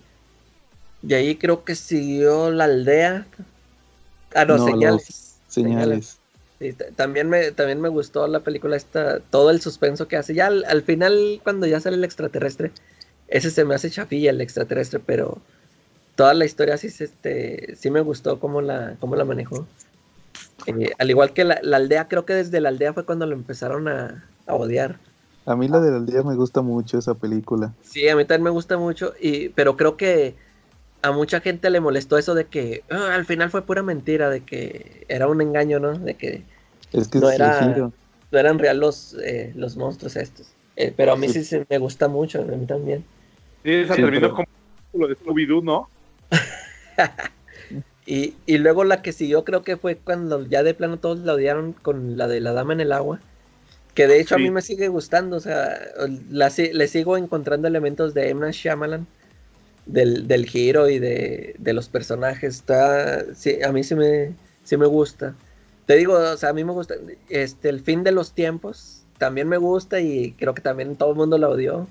[1.02, 3.28] de ahí creo que siguió La Aldea.
[4.36, 5.40] Ah, no, No, Señales.
[5.48, 6.20] Señales.
[6.96, 10.34] También me, también me gustó la película esta, todo el suspenso que hace.
[10.34, 12.72] Ya al, al final, cuando ya sale el extraterrestre,
[13.28, 15.42] ese se me hace chafilla el extraterrestre, pero
[16.16, 19.68] toda la historia sí, este, sí me gustó cómo la, cómo la manejó.
[20.68, 23.34] Eh, al igual que la, la aldea, creo que desde la aldea fue cuando lo
[23.34, 25.00] empezaron a, a odiar.
[25.46, 27.74] A mí la del aldea me gusta mucho esa película.
[27.82, 30.36] Sí, a mí también me gusta mucho, y, pero creo que
[31.04, 34.42] a mucha gente le molestó eso de que "Ah, al final fue pura mentira, de
[34.42, 35.94] que era un engaño, ¿no?
[35.94, 36.44] De que
[36.92, 37.62] Es que No era-
[38.32, 40.48] no eran real los, eh, los monstruos estos.
[40.76, 41.60] Eh, pero a mí sí, Sí.
[41.60, 43.04] sí me gusta mucho, a mí también.
[43.64, 44.48] Sí, esa Sí, terminó pero- como
[44.94, 45.88] lo de Scooby-Doo, ¿no?
[48.06, 51.34] Y, y luego la que siguió creo que fue cuando ya de plano todos la
[51.36, 53.20] odiaron con la de la dama en el agua.
[53.94, 55.80] Que de hecho a mí me sigue gustando, o sea,
[56.30, 58.34] la, si- le sigo encontrando elementos de.
[58.34, 59.08] Night Shyamalan,
[59.86, 62.56] del, del giro y de, de los personajes.
[62.56, 64.34] Está, sí, a mí sí me,
[64.64, 65.36] sí me gusta.
[65.86, 66.96] Te digo, o sea, a mí me gusta,
[67.30, 71.18] este, el fin de los tiempos también me gusta y creo que también todo el
[71.18, 71.88] mundo la odió.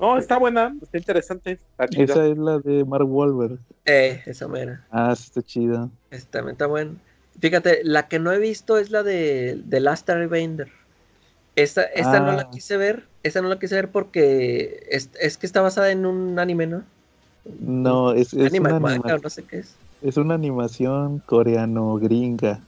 [0.00, 1.52] No, está buena, está interesante.
[1.78, 1.84] Está.
[2.02, 3.58] Esa es la de Mark Wahlberg.
[3.84, 4.84] Eh, esa mera.
[4.90, 5.88] Ah, sí está chida.
[6.10, 6.92] Esta también está buena.
[7.40, 10.68] Fíjate, la que no he visto es la de, de Last Airbender.
[11.56, 12.50] Esta, esta no la Ah.
[12.50, 13.04] quise ver.
[13.22, 16.84] Esta no la quise ver porque es, es que está basada en un anime, ¿no?
[17.60, 19.74] No, es, es, una, manga, anima- o no sé qué es.
[20.02, 22.60] es una animación coreano-gringa.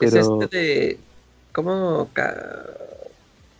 [0.00, 0.98] Es Pero este de.
[1.52, 2.08] ¿Cómo?
[2.12, 2.64] Ca-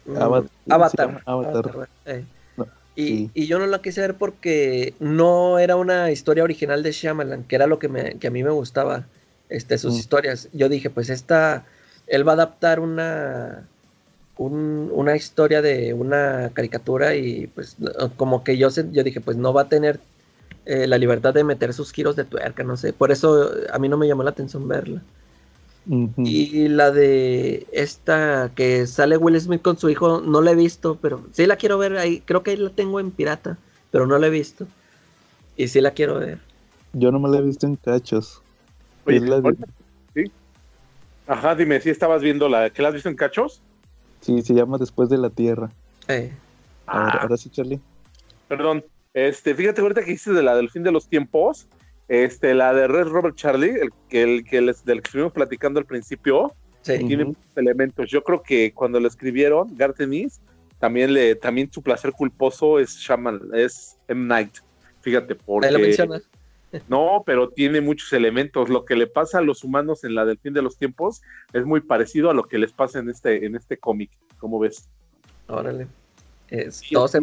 [0.06, 1.22] mm, Avatar- Avatar.
[1.26, 1.88] Avatar.
[2.06, 2.24] eh.
[2.56, 2.66] No,
[2.96, 3.30] Y, sí.
[3.34, 7.56] y yo no la quise ver porque no era una historia original de Shyamalan, que
[7.56, 9.04] era lo que, me, que a mí me gustaba,
[9.48, 9.98] este, sus Mm.
[9.98, 10.48] historias.
[10.52, 11.64] Yo dije, pues esta,
[12.06, 13.68] él va a adaptar una,
[14.36, 17.76] un- una historia de una caricatura y pues
[18.16, 20.00] como que yo, se- yo dije, pues no va a tener
[20.66, 22.92] eh, la libertad de meter sus giros de tuerca, no sé.
[22.92, 25.02] Por eso a mí no me llamó la atención verla.
[26.26, 30.98] Y la de esta que sale Will Smith con su hijo, no la he visto,
[31.00, 32.20] pero sí la quiero ver ahí.
[32.22, 33.58] Creo que ahí la tengo en pirata,
[33.90, 34.66] pero no la he visto.
[35.56, 36.40] Y sí la quiero ver.
[36.92, 38.42] yo no me la he visto en cachos.
[39.04, 39.20] Oye,
[40.14, 40.32] sí.
[41.26, 43.62] Ajá, dime, si estabas viendo la que la has visto en cachos?
[44.24, 45.70] Sí, se llama Después de la Tierra.
[46.08, 46.32] Eh,
[46.86, 47.18] A ver, Ah.
[47.22, 47.80] ahora sí, Charlie.
[48.48, 48.84] Perdón.
[49.12, 51.68] Este, fíjate ahorita que hiciste de la del fin de los tiempos,
[52.08, 55.78] este, la de Red Robert Charlie, el que el que les, del que estuvimos platicando
[55.78, 56.52] al principio,
[56.82, 56.98] sí.
[57.06, 58.10] Tiene muchos elementos.
[58.10, 60.40] Yo creo que cuando lo escribieron, Gartenis,
[60.78, 64.26] también le, también su placer culposo es Shaman, es M.
[64.26, 64.56] Night.
[65.00, 66.22] Fíjate, porque Ahí lo mencionas.
[66.88, 68.68] No, pero tiene muchos elementos.
[68.68, 71.22] Lo que le pasa a los humanos en la del fin de los tiempos
[71.52, 74.10] es muy parecido a lo que les pasa en este, en este cómic.
[74.38, 74.88] ¿Cómo ves?
[75.48, 75.86] Órale.
[76.48, 77.20] Es, Sí, todos se-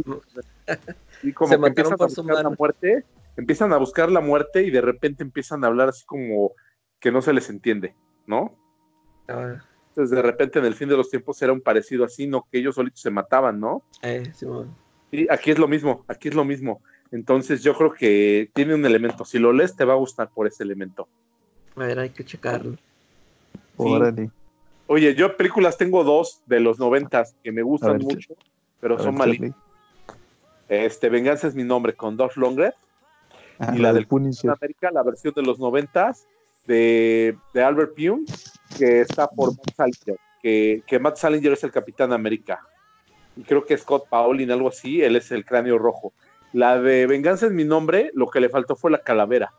[1.24, 3.06] Y como Se que mataron empiezan a por buscar la muerte,
[3.38, 6.52] empiezan a buscar la muerte y de repente empiezan a hablar así como
[7.00, 7.96] que no se les entiende,
[8.26, 8.56] ¿no?
[9.28, 9.56] Ah,
[9.90, 12.48] Entonces de repente en el fin de los tiempos era un parecido así, ¿no?
[12.52, 13.84] Que ellos solitos se mataban, ¿no?
[14.02, 14.74] eh, Simón.
[15.12, 16.82] Y aquí es lo mismo, aquí es lo mismo.
[17.12, 19.26] Entonces yo creo que tiene un elemento.
[19.26, 21.08] Si lo lees, te va a gustar por ese elemento.
[21.76, 22.78] A ver, hay que checarlo.
[23.78, 24.30] Órale.
[24.88, 28.36] Oye, yo películas tengo dos de los noventas que me gustan ver, mucho,
[28.80, 29.18] pero son.
[29.18, 29.54] Charlie.
[30.68, 32.74] Este, Venganza es mi nombre con Dolph Lundgren.
[33.60, 34.50] Ah, Y la la del Punisher.
[34.52, 36.28] América, la versión de los noventas
[36.66, 38.26] de, de Albert Pune,
[38.78, 42.60] que está por Matt Salinger, que, que Matt Salinger es el Capitán América.
[43.36, 46.14] Y creo que Scott Paulin, algo así, él es el cráneo rojo.
[46.54, 49.54] La de Venganza es mi nombre, lo que le faltó fue la calavera.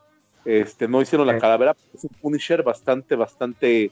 [0.44, 3.90] Este, no hicieron la calavera, es un Punisher bastante, bastante,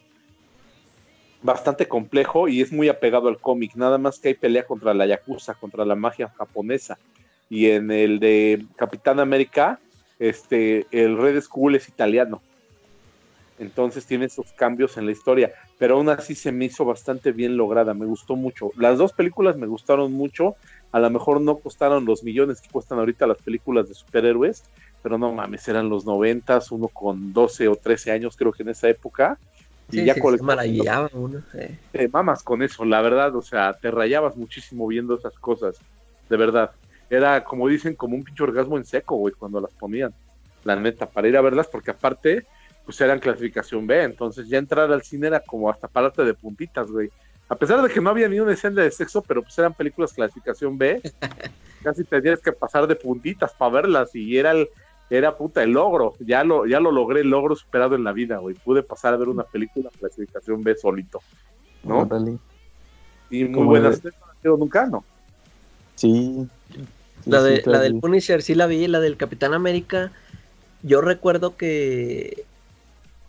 [1.43, 3.75] bastante complejo y es muy apegado al cómic.
[3.75, 6.99] Nada más que hay pelea contra la Yakuza, contra la magia japonesa.
[7.49, 9.81] Y en el de Capitán América,
[10.19, 12.43] este, el Red Skull es italiano.
[13.61, 17.59] Entonces tiene esos cambios en la historia, pero aún así se me hizo bastante bien
[17.59, 18.71] lograda, me gustó mucho.
[18.77, 20.57] Las dos películas me gustaron mucho,
[20.93, 24.65] a lo mejor no costaron los millones que cuestan ahorita las películas de superhéroes,
[25.03, 28.71] pero no mames, eran los noventas, uno con 12 o 13 años creo que en
[28.71, 29.39] esa época,
[29.93, 31.43] y ya sí, con se maravillaba uno.
[31.55, 31.77] eh.
[31.93, 35.77] te mamas con eso, la verdad, o sea, te rayabas muchísimo viendo esas cosas,
[36.31, 36.71] de verdad.
[37.11, 40.15] Era, como dicen, como un pinche orgasmo en seco, güey, cuando las ponían,
[40.65, 42.47] la neta, para ir a verlas, porque aparte,
[42.91, 46.91] pues eran clasificación B, entonces ya entrar al cine era como hasta pararte de puntitas,
[46.91, 47.09] güey.
[47.49, 50.13] A pesar de que no había ni una escena de sexo, pero pues eran películas
[50.13, 51.01] clasificación B,
[51.85, 54.69] casi tenías que pasar de puntitas para verlas y era el,
[55.09, 58.39] era puta el logro, ya lo, ya lo logré, el logro superado en la vida,
[58.39, 58.57] güey.
[58.57, 61.21] Pude pasar a ver una película clasificación B solito.
[61.85, 62.01] ¿no?
[62.01, 62.39] Órale.
[63.31, 64.03] Y muy buenas.
[64.03, 64.87] de- ¿No has sido nunca?
[64.87, 65.05] No.
[65.95, 66.45] Sí.
[67.23, 67.79] Sí, La, sí, de, la Charlie.
[67.83, 70.11] del Punisher sí la vi, la del Capitán América.
[70.83, 72.45] Yo recuerdo que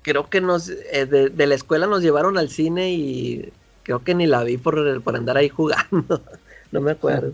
[0.02, 3.52] creo que nos eh, de, de la escuela nos llevaron al cine y
[3.84, 6.22] creo que ni la vi por, por andar ahí jugando.
[6.72, 7.34] no me acuerdo.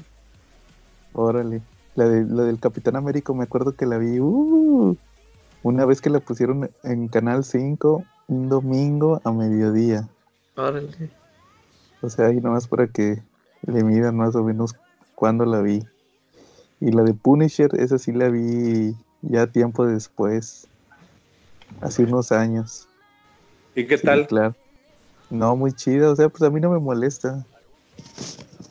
[1.14, 1.62] Órale.
[1.96, 4.96] La, de, la del Capitán América, me acuerdo que la vi uh,
[5.64, 10.08] una vez que la pusieron en Canal 5 un domingo a mediodía.
[10.56, 11.10] Órale.
[12.02, 13.22] O sea, ahí nomás para que
[13.66, 14.76] le midan más o menos
[15.16, 15.84] cuándo la vi.
[16.80, 20.67] Y la de Punisher, esa sí la vi ya tiempo después.
[21.82, 22.88] Hace unos años.
[23.76, 24.28] ¿Y qué Sí, tal?
[24.28, 24.56] claro.
[25.30, 26.10] No, muy chida.
[26.12, 27.46] O sea, pues a mí no me molesta.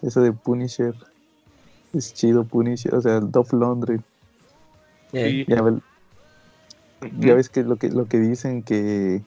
[0.03, 0.95] Eso de Punisher.
[1.93, 2.95] Es chido Punisher.
[2.95, 4.03] O sea, el Lundgren.
[5.13, 5.55] Eh, Sí.
[7.21, 9.23] Ya, ves que lo que lo que dicen que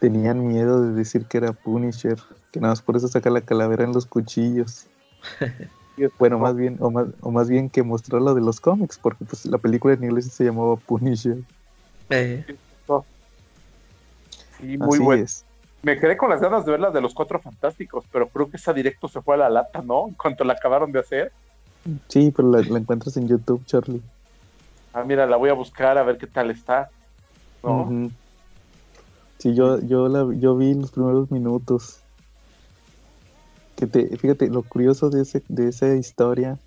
[0.00, 2.18] tenían miedo de decir que era Punisher,
[2.50, 4.86] que nada más por eso saca la calavera en los cuchillos.
[6.18, 9.26] Bueno, más bien, o más, o más bien que mostrar lo de los cómics, porque
[9.26, 11.36] pues la película en inglés se llamaba Punisher.
[12.08, 12.44] eh,
[14.62, 15.26] Sí, muy bueno.
[15.82, 18.56] Me quedé con las ganas de ver la de los cuatro fantásticos, pero creo que
[18.56, 20.06] esa directo se fue a la lata, ¿no?
[20.06, 21.32] En cuanto la acabaron de hacer.
[22.06, 24.00] Sí, pero la, la encuentras en YouTube, Charlie.
[24.92, 26.88] Ah, mira, la voy a buscar a ver qué tal está.
[29.38, 31.98] Sí, yo, yo, la, yo vi los primeros minutos.
[33.74, 36.58] Que te, fíjate, lo curioso de, ese, de esa historia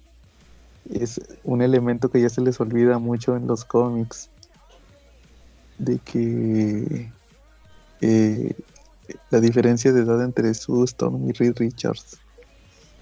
[0.89, 4.29] es un elemento que ya se les olvida mucho en los cómics.
[5.77, 7.09] De que
[8.01, 8.55] eh,
[9.29, 12.19] la diferencia de edad entre Sue Storm y Reed Richards.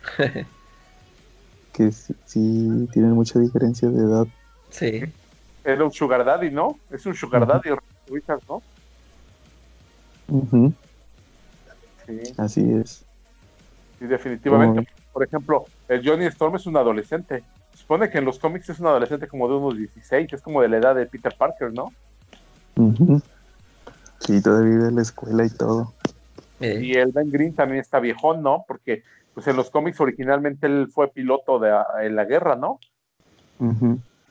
[1.73, 4.27] Que sí, sí tienen mucha diferencia de edad.
[4.69, 5.01] sí.
[5.65, 6.77] Era un Sugar Daddy, ¿no?
[6.91, 7.47] Es un Sugar.
[7.47, 7.69] Daddy,
[8.07, 8.61] Richard, ¿no?
[10.27, 10.73] Ujú,
[12.05, 13.05] Sí, Así es.
[13.99, 14.85] sí, definitivamente.
[15.11, 17.45] Por ejemplo, el Johnny Storm es un adolescente.
[17.71, 20.61] Se supone que en los cómics es un adolescente como de unos 16, es como
[20.61, 21.95] de la edad de Peter Parker, ¿no?
[24.25, 25.93] Sí, todavía vive en la escuela y todo.
[26.59, 28.63] eh, Y el Ben Green también está viejón, ¿no?
[28.67, 31.71] Porque pues en los cómics originalmente él fue piloto de,
[32.01, 32.79] en la guerra, ¿no?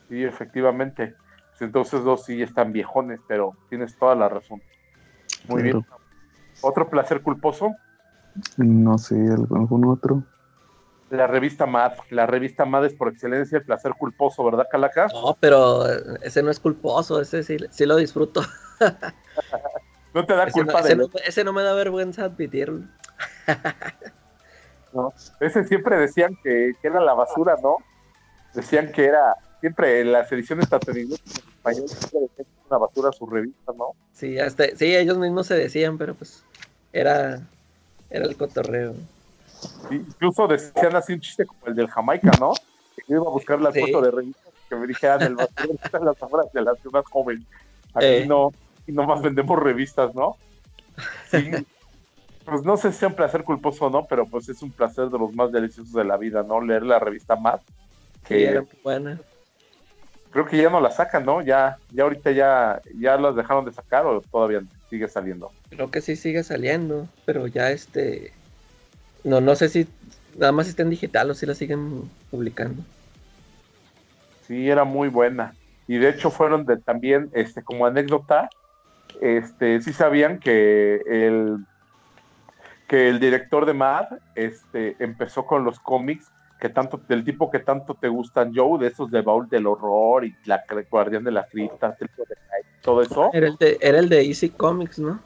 [0.09, 1.15] Sí, efectivamente.
[1.51, 4.61] Pues entonces dos sí están viejones, pero tienes toda la razón.
[5.47, 5.85] Muy bien.
[6.61, 7.75] Otro placer culposo,
[8.57, 10.23] No sé, algún algún otro.
[11.09, 11.93] la revista Mad.
[12.09, 15.07] La revista Mad es por excelencia el placer culposo, ¿verdad, Calaca?
[15.13, 15.85] No, pero
[16.21, 18.41] ese no es culposo, ese sí, sí lo disfruto.
[20.13, 22.81] No te da Ese no, culpa ese de no- ese no me da vergüenza admitirlo.
[24.93, 25.13] ¿no?
[25.39, 27.77] Ese siempre decían que, que era la basura, ¿no?
[28.53, 33.93] Decían que era, siempre en las ediciones estadounidenses español es una basura su revista, ¿no?
[34.11, 36.43] Sí, hasta, sí, ellos mismos se decían, pero pues
[36.91, 37.41] era,
[38.09, 38.93] era el cotorreo.
[39.89, 42.53] incluso decían así un chiste como el del Jamaica, ¿no?
[42.95, 46.05] Que yo iba a buscar la foto de revistas que me dijeran el basura están
[46.05, 47.45] las obras de la ciudad joven.
[47.95, 48.25] Aquí eh.
[48.27, 48.51] no,
[48.87, 50.37] y nomás vendemos revistas, ¿no?
[51.29, 51.51] Sí.
[52.45, 55.09] pues no sé si es un placer culposo o no, pero pues es un placer
[55.09, 56.61] de los más deliciosos de la vida, ¿no?
[56.61, 57.59] Leer la revista Mad.
[58.25, 59.19] Que era buena.
[60.31, 61.41] Creo que ya no la sacan, ¿no?
[61.41, 65.51] Ya, ya ahorita ya, ya las dejaron de sacar o todavía sigue saliendo.
[65.69, 68.33] Creo que sí sigue saliendo, pero ya este,
[69.23, 69.87] no, no sé si
[70.37, 72.83] nada más está en digital o si la siguen publicando.
[74.47, 75.53] Sí, era muy buena.
[75.87, 78.49] Y de hecho fueron de, también, este, como anécdota,
[79.23, 81.65] este, sí sabían que el
[82.87, 84.05] que el director de Mad
[84.35, 88.87] este, empezó con los cómics que tanto, del tipo que tanto te gustan, Joe, de
[88.87, 91.97] esos de Baúl del Horror y la Guardián de la Cripta,
[92.81, 93.31] todo eso.
[93.33, 95.19] Era el, de, era el de Easy Comics, ¿no?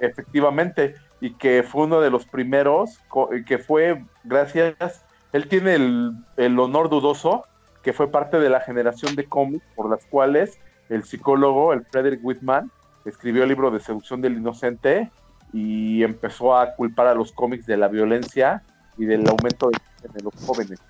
[0.00, 2.98] Efectivamente, y que fue uno de los primeros,
[3.46, 7.44] que fue gracias, él tiene el, el honor dudoso,
[7.82, 10.58] que fue parte de la generación de cómics por las cuales
[10.88, 12.70] el psicólogo, el Frederick Whitman,
[13.04, 15.10] escribió el libro de Seducción del Inocente
[15.52, 18.62] y empezó a culpar a los cómics de la violencia
[18.96, 20.80] y del aumento de, los jóvenes.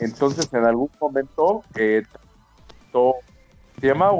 [0.00, 2.02] Entonces, en algún momento, eh,
[3.80, 4.10] se llama,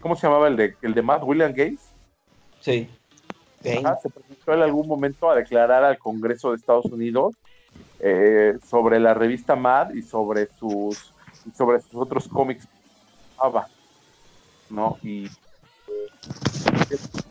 [0.00, 1.22] ¿cómo se llamaba el de, el de Matt?
[1.24, 1.92] William Gates.
[2.60, 2.88] Sí.
[3.62, 7.34] se presentó en algún momento a declarar al Congreso de Estados Unidos
[8.00, 11.12] eh, sobre la revista Mad y sobre sus
[11.56, 12.68] sobre sus otros cómics
[14.70, 14.98] ¿no?
[15.02, 15.28] Y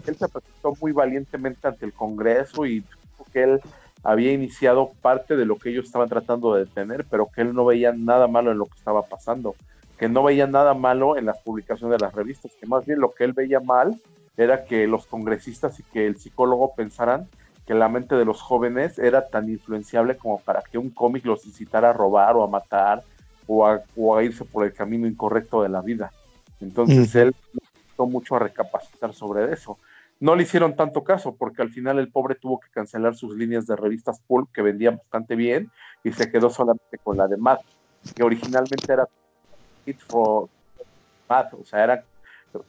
[0.08, 3.62] él se presentó muy valientemente ante el Congreso y dijo que él
[4.04, 7.66] había iniciado parte de lo que ellos estaban tratando de detener, pero que él no
[7.66, 9.56] veía nada malo en lo que estaba pasando,
[9.98, 13.12] que no veía nada malo en las publicaciones de las revistas, que más bien lo
[13.12, 14.00] que él veía mal
[14.38, 17.28] era que los congresistas y que el psicólogo pensaran
[17.66, 21.46] que la mente de los jóvenes era tan influenciable como para que un cómic los
[21.46, 23.04] incitara a robar o a matar
[23.46, 26.12] o a, irse por el camino incorrecto de la vida.
[26.62, 27.36] Entonces él
[28.06, 29.78] mucho a recapacitar sobre eso.
[30.20, 33.68] No le hicieron tanto caso porque al final el pobre tuvo que cancelar sus líneas
[33.68, 35.72] de revistas pulp que vendían bastante bien
[36.04, 37.62] y se quedó solamente con la de Matt,
[38.16, 39.08] que originalmente era
[39.86, 40.50] It for
[41.30, 42.02] Matt, o sea, eran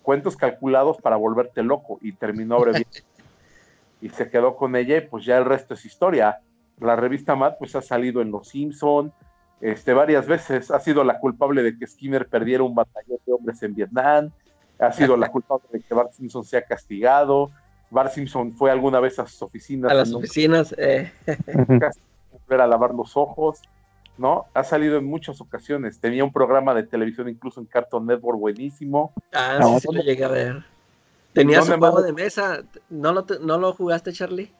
[0.02, 2.90] cuentos calculados para volverte loco y terminó abreviando
[4.00, 6.40] y se quedó con ella y pues ya el resto es historia.
[6.78, 9.12] La revista Matt pues ha salido en Los Simpson,
[9.60, 13.62] este, varias veces ha sido la culpable de que Skinner perdiera un batallón de hombres
[13.62, 14.30] en Vietnam,
[14.78, 17.50] ha sido la culpable de que Bart Simpson sea castigado.
[17.90, 19.90] Bart Simpson fue alguna vez a sus oficinas.
[19.90, 20.74] A las oficinas.
[20.78, 21.10] Eh.
[22.32, 23.60] volver a lavar los ojos,
[24.16, 24.46] ¿no?
[24.54, 25.98] Ha salido en muchas ocasiones.
[25.98, 29.12] Tenía un programa de televisión incluso en Cartoon Network buenísimo.
[29.32, 30.64] Ah, sí, sí lo llegué a ver.
[31.32, 32.62] Tenías un juego de mesa.
[32.88, 34.52] ¿No lo, ¿No lo jugaste, Charlie?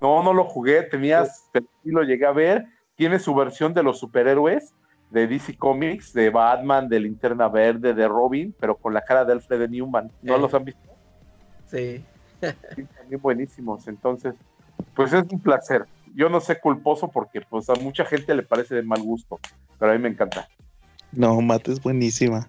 [0.00, 0.82] No, no lo jugué.
[0.82, 2.66] Tenías, pero sí lo llegué a ver.
[2.94, 4.74] Tiene su versión de los superhéroes
[5.10, 9.32] de DC Comics, de Batman, de Linterna Verde, de Robin, pero con la cara de
[9.32, 10.10] Alfred Newman.
[10.22, 10.38] ¿No eh.
[10.38, 10.88] los han visto?
[11.66, 12.04] Sí.
[12.40, 13.86] También buenísimos.
[13.88, 14.34] Entonces,
[14.94, 15.86] pues es un placer.
[16.14, 19.38] Yo no sé culposo porque pues a mucha gente le parece de mal gusto,
[19.78, 20.48] pero a mí me encanta.
[21.12, 22.48] No, Mate es buenísima.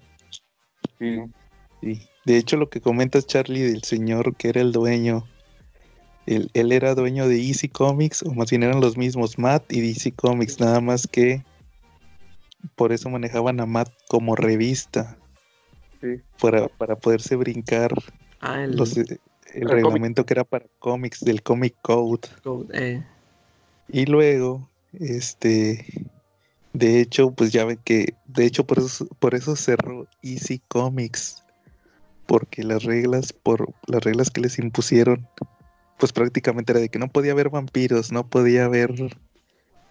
[1.00, 1.20] Sí.
[1.82, 2.02] sí.
[2.26, 5.26] De hecho, lo que comentas, Charlie, del señor que era el dueño,
[6.26, 9.82] él, él era dueño de Easy Comics, o más bien eran los mismos, Matt y
[9.82, 11.44] DC Comics, nada más que
[12.76, 15.18] por eso manejaban a Matt como revista.
[16.40, 17.92] Para, para poderse brincar
[18.40, 19.18] ah, el, eh,
[19.56, 22.30] el, reglamento que era para cómics del Comic Code.
[22.74, 23.04] Eh.
[23.90, 25.86] Y luego, este,
[26.74, 31.44] de hecho, pues ya ven que, de hecho, por eso, por eso cerró Easy Comics.
[32.28, 35.28] Porque las reglas, por las reglas que les impusieron,
[35.98, 39.18] pues prácticamente era de que no podía haber vampiros, no podía haber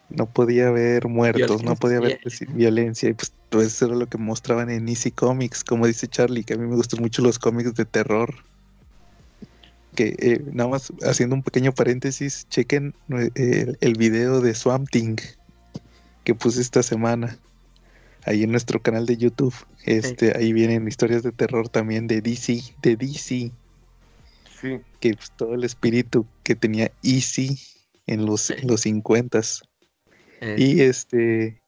[0.08, 3.08] no podía haber muertos, no podía haber violencia.
[3.10, 6.54] Y pues todo eso era lo que mostraban en Easy Comics, como dice Charlie, que
[6.54, 8.34] a mí me gustan mucho los cómics de terror.
[9.94, 12.94] Que eh, nada más haciendo un pequeño paréntesis, chequen
[13.34, 15.16] eh, el, video de Swamp Thing
[16.22, 17.38] que puse esta semana
[18.24, 19.54] ahí en nuestro canal de YouTube.
[19.84, 23.52] Este, ahí vienen historias de terror también de DC, de DC.
[24.60, 24.80] Sí.
[25.00, 27.58] Que pues, todo el espíritu que tenía Easy
[28.06, 29.40] en los, en los 50
[30.40, 30.56] eh.
[30.58, 31.60] Y este,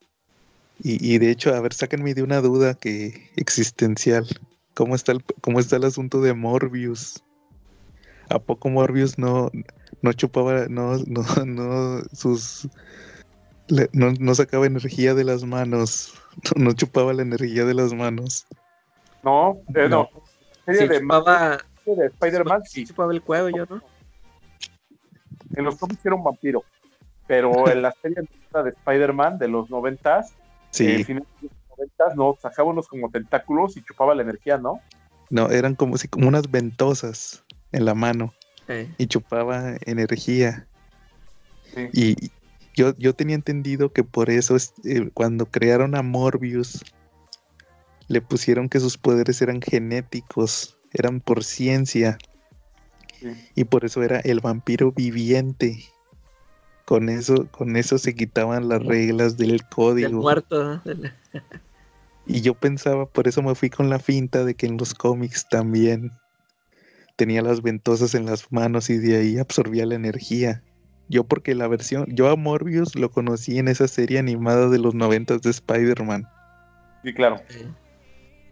[0.81, 4.27] y, de hecho, a ver, sáquenme de una duda que existencial.
[4.75, 7.25] ¿Cómo está el, cómo está el asunto de Morbius?
[8.29, 9.51] ¿A poco Morbius no,
[10.03, 12.69] no chupaba, no, no, no, sus,
[13.93, 16.15] no, no, sacaba energía de las manos,
[16.57, 18.47] no, chupaba la energía de las manos?
[19.25, 20.09] No, eh, no.
[20.65, 22.85] Serie Sí, de, chupaba, de Spider-Man, sí.
[22.85, 23.83] chupaba el cuello, ¿no?
[25.57, 26.63] En los cómics era un vampiro.
[27.29, 30.35] Pero en la serie de Spider-Man de los noventas,
[30.71, 34.59] Sí, eh, finales de los noventas, no, sacaba unos como tentáculos y chupaba la energía,
[34.59, 34.81] ¿no?
[35.31, 38.35] no, eran como, si, como unas ventosas en la mano
[38.67, 40.67] Eh, y chupaba energía.
[41.75, 41.89] Sí.
[41.93, 42.31] Y
[42.75, 46.83] yo, yo tenía entendido que por eso es, eh, cuando crearon a Morbius,
[48.09, 52.19] le pusieron que sus poderes eran genéticos, eran por ciencia,
[53.21, 53.29] Sí.
[53.55, 55.79] y por eso era el vampiro viviente.
[56.89, 60.23] Con eso, con eso se quitaban las reglas del del código.
[60.23, 60.83] muerto.
[62.27, 65.47] Y yo pensaba, por eso me fui con la finta de que en los cómics
[65.51, 66.13] también
[67.17, 70.63] tenía las ventosas en las manos y de ahí absorbía la energía.
[71.11, 74.95] Yo porque la versión, yo a Morbius lo conocí en esa serie animada de los
[74.95, 76.27] noventas de Spider-Man.
[77.05, 77.43] Sí, claro.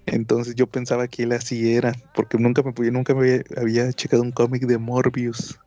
[0.04, 4.22] Entonces yo pensaba que él así era, porque nunca me nunca me había, había checado
[4.22, 5.58] un cómic de Morbius.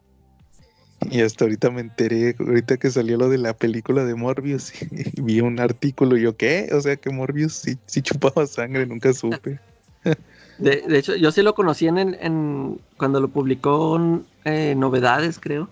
[1.12, 5.22] Y hasta ahorita me enteré, ahorita que salió lo de la película de Morbius, y
[5.22, 6.70] vi un artículo y yo, ¿qué?
[6.74, 9.60] O sea que Morbius sí, sí chupaba sangre, nunca supe.
[10.58, 15.40] De, de hecho, yo sí lo conocí en, en- cuando lo publicó en eh, Novedades,
[15.40, 15.70] creo.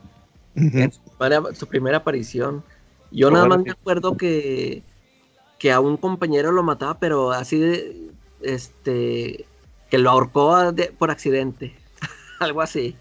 [0.56, 2.64] En su primera, su primera aparición.
[3.12, 4.82] Yo nada más me acuerdo que,
[5.60, 7.96] que a un compañero lo mataba, pero así de,
[8.42, 9.46] este,
[9.90, 11.74] que lo ahorcó de- por accidente,
[12.40, 12.96] algo así,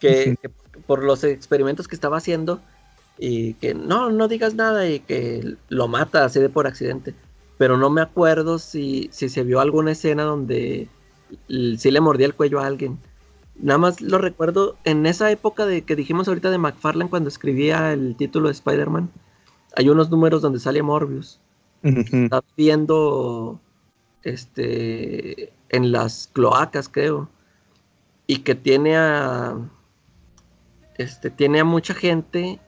[0.00, 0.50] que, que
[0.86, 2.60] por los experimentos que estaba haciendo
[3.18, 7.14] y que no, no digas nada y que lo mata así de por accidente.
[7.58, 10.88] Pero no me acuerdo si, si se vio alguna escena donde
[11.48, 12.98] sí le mordía el cuello a alguien.
[13.56, 17.92] Nada más lo recuerdo en esa época de que dijimos ahorita de McFarlane cuando escribía
[17.92, 19.10] el título de Spider-Man.
[19.76, 21.40] Hay unos números donde sale Morbius.
[21.82, 23.60] Está viendo
[24.22, 27.28] este en las cloacas, creo.
[28.26, 29.56] Y que tiene a
[30.96, 32.58] este tiene a mucha gente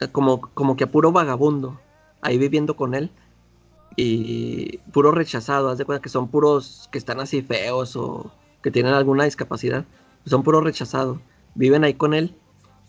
[0.00, 1.80] eh, como, como que a puro vagabundo
[2.22, 3.10] ahí viviendo con él.
[3.96, 8.30] Y puro rechazado, haz de cuenta que son puros que están así feos o
[8.62, 9.84] que tienen alguna discapacidad.
[10.26, 11.20] Son puro rechazado.
[11.54, 12.34] Viven ahí con él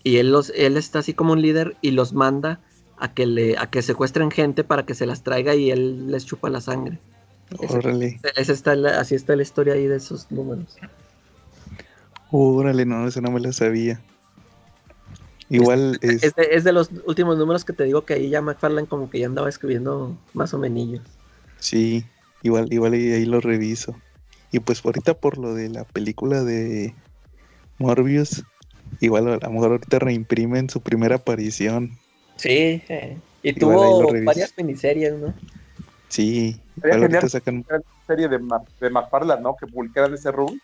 [0.02, 2.60] y él los él está así como un líder y los manda
[2.98, 6.26] a que le a que secuestren gente para que se las traiga y él les
[6.26, 6.98] chupa la sangre.
[7.60, 10.76] Ese- Órale, esa está la- así está la historia ahí de esos números.
[12.32, 14.00] órale, no, eso no me lo sabía.
[15.48, 18.42] Igual es, Es de, es de los últimos números que te digo que ahí ya
[18.42, 21.00] McFarlane como que ya andaba escribiendo más o menos.
[21.58, 22.04] sí,
[22.42, 24.00] igual, igual ahí, ahí lo reviso.
[24.52, 26.94] Y pues ahorita por lo de la película de
[27.78, 28.44] Morbius,
[29.00, 31.90] igual a lo mejor ahorita reimprimen su primera aparición.
[32.36, 35.34] Sí, eh, y Igual tuvo varias miniseries, ¿no?
[36.08, 37.28] Sí, igual ahorita genial.
[37.28, 39.56] sacan, Una serie de, Ma- de McFarlane, ¿no?
[39.56, 40.60] Que publicaran ese run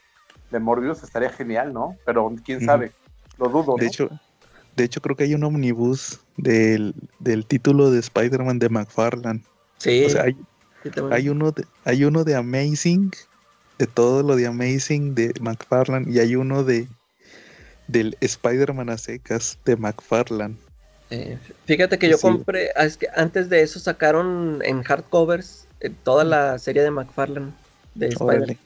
[0.51, 1.97] de Morbius estaría genial, ¿no?
[2.05, 2.93] Pero quién sabe.
[3.39, 3.87] Lo dudo, de ¿no?
[3.87, 4.09] hecho,
[4.77, 9.43] de hecho creo que hay un omnibus del, del título de Spider-Man de McFarlane.
[9.79, 10.37] Sí, O sea, hay,
[10.85, 13.11] sí, hay uno de, hay uno de Amazing,
[13.79, 16.89] de todo lo de Amazing de McFarlane, y hay uno de
[17.89, 20.57] del Spider-Man a secas de McFarlane.
[21.11, 21.37] Eh,
[21.67, 22.23] fíjate que yo Sí.
[22.23, 26.91] compré, ah, es que antes de eso sacaron en hardcovers eh, toda la serie de
[26.91, 27.53] McFarlane
[27.95, 28.23] de Spider.
[28.39, 28.59] Órale,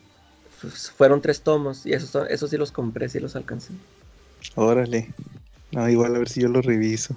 [0.60, 3.72] Pues, fueron tres tomos y esos, son- esos sí los compré, sí los alcancé.
[4.56, 5.14] órale.
[5.76, 7.14] No, igual a ver si yo lo reviso.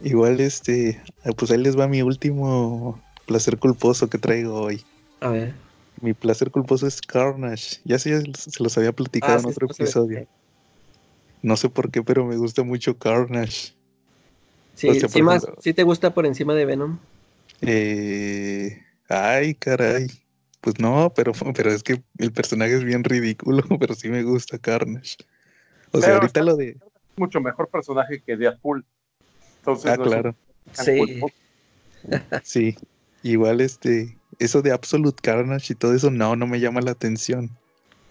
[0.00, 4.86] Igual este, ah, pues ahí les va mi último placer culposo que traigo hoy.
[5.20, 5.54] A ver.
[6.00, 7.76] Mi placer culposo es Carnage.
[7.84, 10.26] Ya se, se los había platicado Ah, en sí, otro episodio.
[11.42, 13.74] No sé por qué, pero me gusta mucho Carnage.
[14.74, 16.98] Sí, O sea, sí más, ejemplo- sí te gusta por encima de Venom.
[17.60, 20.06] Eh, ay, caray.
[20.62, 24.58] Pues no, pero, pero es que el personaje es bien ridículo, pero sí me gusta
[24.58, 25.16] Carnage.
[25.92, 26.78] O sea, Pero ahorita lo de...
[27.16, 28.84] Mucho mejor personaje que Deadpool.
[29.58, 30.36] Entonces, Ah, no claro.
[30.72, 31.20] Sí.
[32.42, 32.76] Sí.
[33.22, 34.16] Igual este...
[34.38, 37.50] Eso de Absolute Carnage y todo eso, no, no me llama la atención.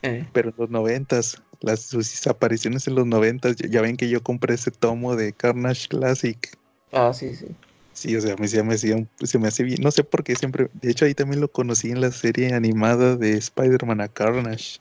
[0.03, 4.07] Eh, Pero en los noventas, las sus apariciones en los noventas, ya, ya ven que
[4.07, 6.57] yo compré ese tomo de Carnage Classic.
[6.91, 7.47] Ah, sí, sí.
[7.93, 9.79] Sí, o sea, me, se me se me hace bien.
[9.81, 10.69] No sé por qué siempre.
[10.73, 14.79] De hecho, ahí también lo conocí en la serie animada de Spider-Man a Carnage.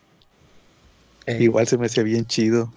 [1.26, 2.72] Eh, Igual se me hacía bien chido.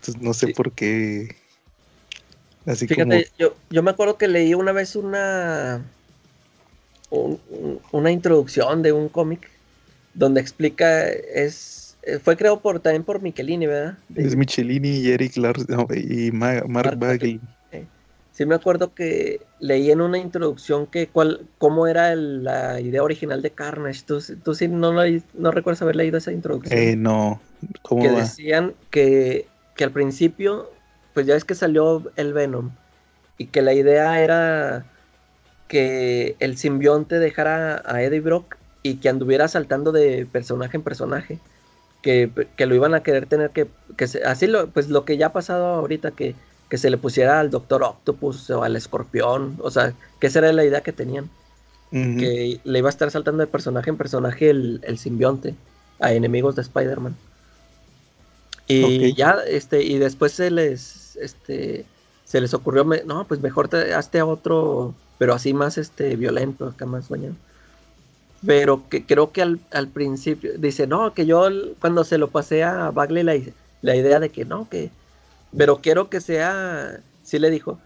[0.00, 0.52] Entonces no sé Sí.
[0.52, 1.36] por qué.
[2.66, 5.82] Así Fíjate, yo, yo me acuerdo que leí una vez una
[7.10, 9.50] un- un- una introducción de un cómic
[10.14, 13.98] donde explica es fue creado por también por Michelini, ¿verdad?
[14.14, 17.40] Es Michelini y Eric Lars no, y Ma- Mark Mark Bagley.
[18.32, 23.02] sí me acuerdo que leí en una introducción que cuál, cómo era el- la idea
[23.02, 24.04] original de Carnage.
[24.06, 26.78] ¿Tú, tú sí no, no recuerdas haber leído esa introducción?
[26.78, 27.40] Eh, no.
[27.82, 28.20] ¿Cómo que va?
[28.20, 29.46] decían que,
[29.78, 30.70] que al principio,
[31.14, 32.72] pues ya es que salió el Venom
[33.38, 34.86] y que la idea era
[35.68, 41.40] que el simbionte dejara a Eddie Brock y que anduviera saltando de personaje en personaje.
[42.02, 45.18] Que, que lo iban a querer tener que, que se- así lo, pues lo que
[45.18, 46.36] ya ha pasado ahorita, que,
[46.70, 50.52] que se le pusiera al Doctor Octopus o al Escorpión, o sea, que esa era
[50.52, 51.30] la idea que tenían
[52.16, 55.60] que le iba a estar saltando de personaje en personaje el, el simbionte
[56.00, 57.22] a enemigos de Spider-Man.
[58.68, 61.86] Y ya, este, y después se les, este,
[62.24, 66.84] se les ocurrió, no, pues mejor te, hazte otro, pero así más, este, violento, acá
[66.84, 67.34] más bañado.
[68.46, 71.48] Pero que creo que al, al principio, dice, no, que yo
[71.80, 74.90] cuando se lo pasé a Bagley la idea de que no, que,
[75.56, 77.78] pero quiero que sea, sí le dijo,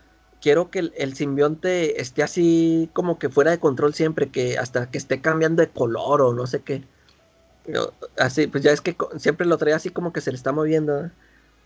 [0.43, 4.91] quiero que el, el simbionte esté así como que fuera de control siempre, que hasta
[4.91, 6.83] que esté cambiando de color o no sé qué.
[7.65, 10.53] Pero, Así, pues ya es que siempre lo traía así como que se le está
[10.53, 11.07] moviendo.
[11.07, 11.11] ¿eh?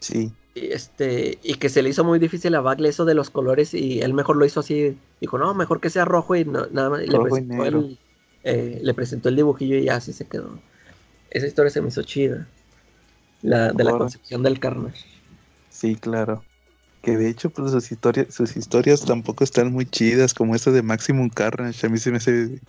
[0.01, 0.33] Sí.
[0.55, 3.75] Y, este, y que se le hizo muy difícil a Bagley eso de los colores
[3.75, 4.97] y él mejor lo hizo así.
[5.21, 7.03] Dijo, no, mejor que sea rojo y no- nada más.
[7.03, 7.99] y le, Rojo presentó el,
[8.45, 10.59] eh, le presentó el dibujillo y ya así se quedó.
[11.31, 12.47] Esa historia se me hizo chida.
[13.43, 14.05] La, de la Ahora.
[14.05, 15.05] concepción del Carnage.
[15.71, 16.43] Sí, claro.
[17.03, 20.83] Que de hecho, pues sus historias, sus historias tampoco están muy chidas, como esa de
[20.83, 21.87] Maximum Carnage.
[21.87, 22.61] A mí se me hace.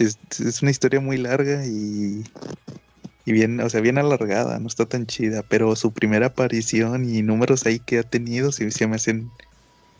[0.00, 2.24] Es, es una historia muy larga y.
[3.26, 5.44] Y bien, o sea, bien alargada, no está tan chida.
[5.48, 9.30] Pero su primera aparición y números ahí que ha tenido, se me hacen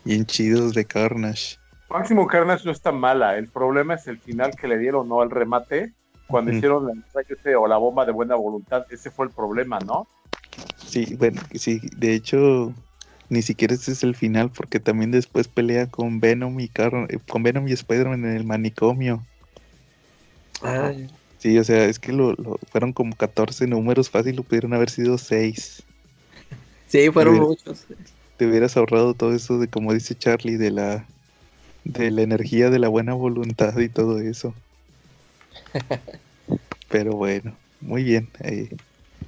[0.04, 1.56] bien chidos de Carnage.
[1.90, 3.36] Máximo Carnage no está mala.
[3.36, 5.22] El problema es el final que le dieron, ¿no?
[5.22, 5.92] El remate.
[6.28, 8.86] Cuando hicieron ese o la bomba de buena voluntad.
[8.90, 10.06] Ese fue el problema, ¿no?
[10.76, 12.72] Sí, bueno, sí, de hecho,
[13.28, 17.18] ni siquiera ese es el final, porque también después pelea con Venom y Car eh,
[17.28, 19.24] con Venom y Spider-Man en el manicomio.
[21.38, 24.90] Sí, o sea, es que lo, lo- fueron como 14 números, fácil, lo pudieron haber
[24.90, 25.86] sido 6.
[26.86, 27.40] sí, fueron Mira.
[27.40, 27.86] muchos.
[28.36, 31.08] Te hubieras ahorrado todo eso de, como dice Charlie, de la,
[31.84, 34.56] de la energía, de la buena voluntad y todo eso.
[36.88, 38.30] Pero bueno, muy bien.
[38.40, 38.68] eh,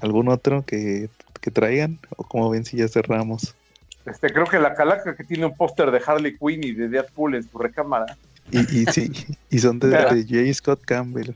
[0.00, 1.10] ¿Algún otro que,
[1.40, 2.00] que traigan?
[2.16, 3.56] ¿O como ven si ya cerramos?
[4.04, 7.34] Este, creo que la calaca que tiene un póster de Harley Quinn y de Deadpool
[7.36, 8.16] en su recámara.
[8.50, 9.10] Y, y sí,
[9.50, 10.54] y son de, de J.
[10.54, 11.32] Scott Campbell.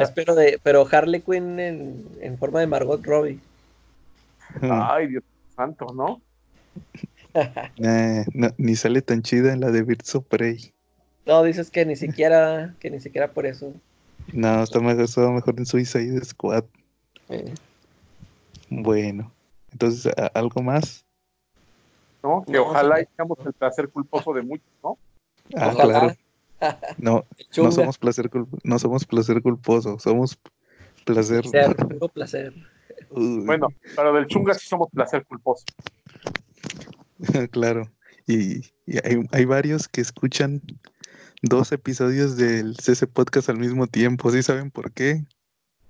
[0.00, 3.38] Espero de, pero Harley Quinn en, en forma de Margot Robbie.
[4.62, 5.22] Ay, Dios
[5.54, 6.20] santo, ¿no?
[7.78, 10.72] Nah, no, ni sale tan chida en la de Birds of Prey.
[11.24, 13.72] No, dices que ni siquiera, que ni siquiera por eso.
[14.32, 16.64] No, está mejor, está mejor en Suicide Squad.
[17.30, 17.54] eh,
[18.68, 19.32] Bueno,
[19.72, 21.05] entonces, ¿a- ¿algo más?
[22.26, 22.44] ¿No?
[22.44, 24.98] Que No, ojalá tengamos el placer culposo de muchos, ¿no?
[25.56, 26.16] Ah, Ojalá.
[26.58, 26.74] claro.
[26.98, 27.24] No,
[27.56, 30.36] no somos placer culp- no somos placer culposo, somos
[31.04, 31.46] placer.
[31.46, 32.52] sea puro placer.
[33.10, 35.64] Uy, Bueno, pero del chunga sí somos placer culposo.
[37.52, 37.90] claro.
[38.26, 40.60] Y, y hay, hay varios que escuchan
[41.42, 44.30] dos episodios del CC Podcast al mismo tiempo.
[44.32, 45.24] ¿Sí saben por qué?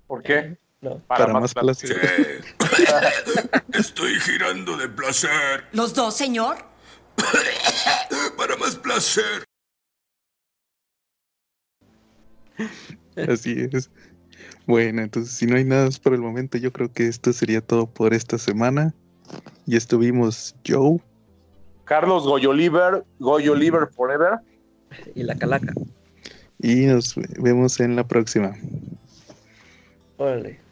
[0.05, 0.57] ¿Por qué?
[0.81, 0.99] No.
[0.99, 1.95] Para, más placer.
[3.73, 5.65] Estoy girando de placer.
[5.71, 6.57] ¿Los dos, señor?
[8.37, 9.43] Para más placer.
[13.29, 13.89] Así es.
[14.65, 17.61] Bueno, entonces si no hay nada más por el momento, yo creo que esto sería
[17.61, 18.93] todo por esta semana.
[19.65, 20.99] Y estuvimos Joe,
[21.87, 24.39] Carlos Goyoliver, Goyoliver Forever.
[25.15, 25.73] Y la calaca.
[26.59, 28.53] y nos vemos en la próxima.
[30.17, 30.66] Órale.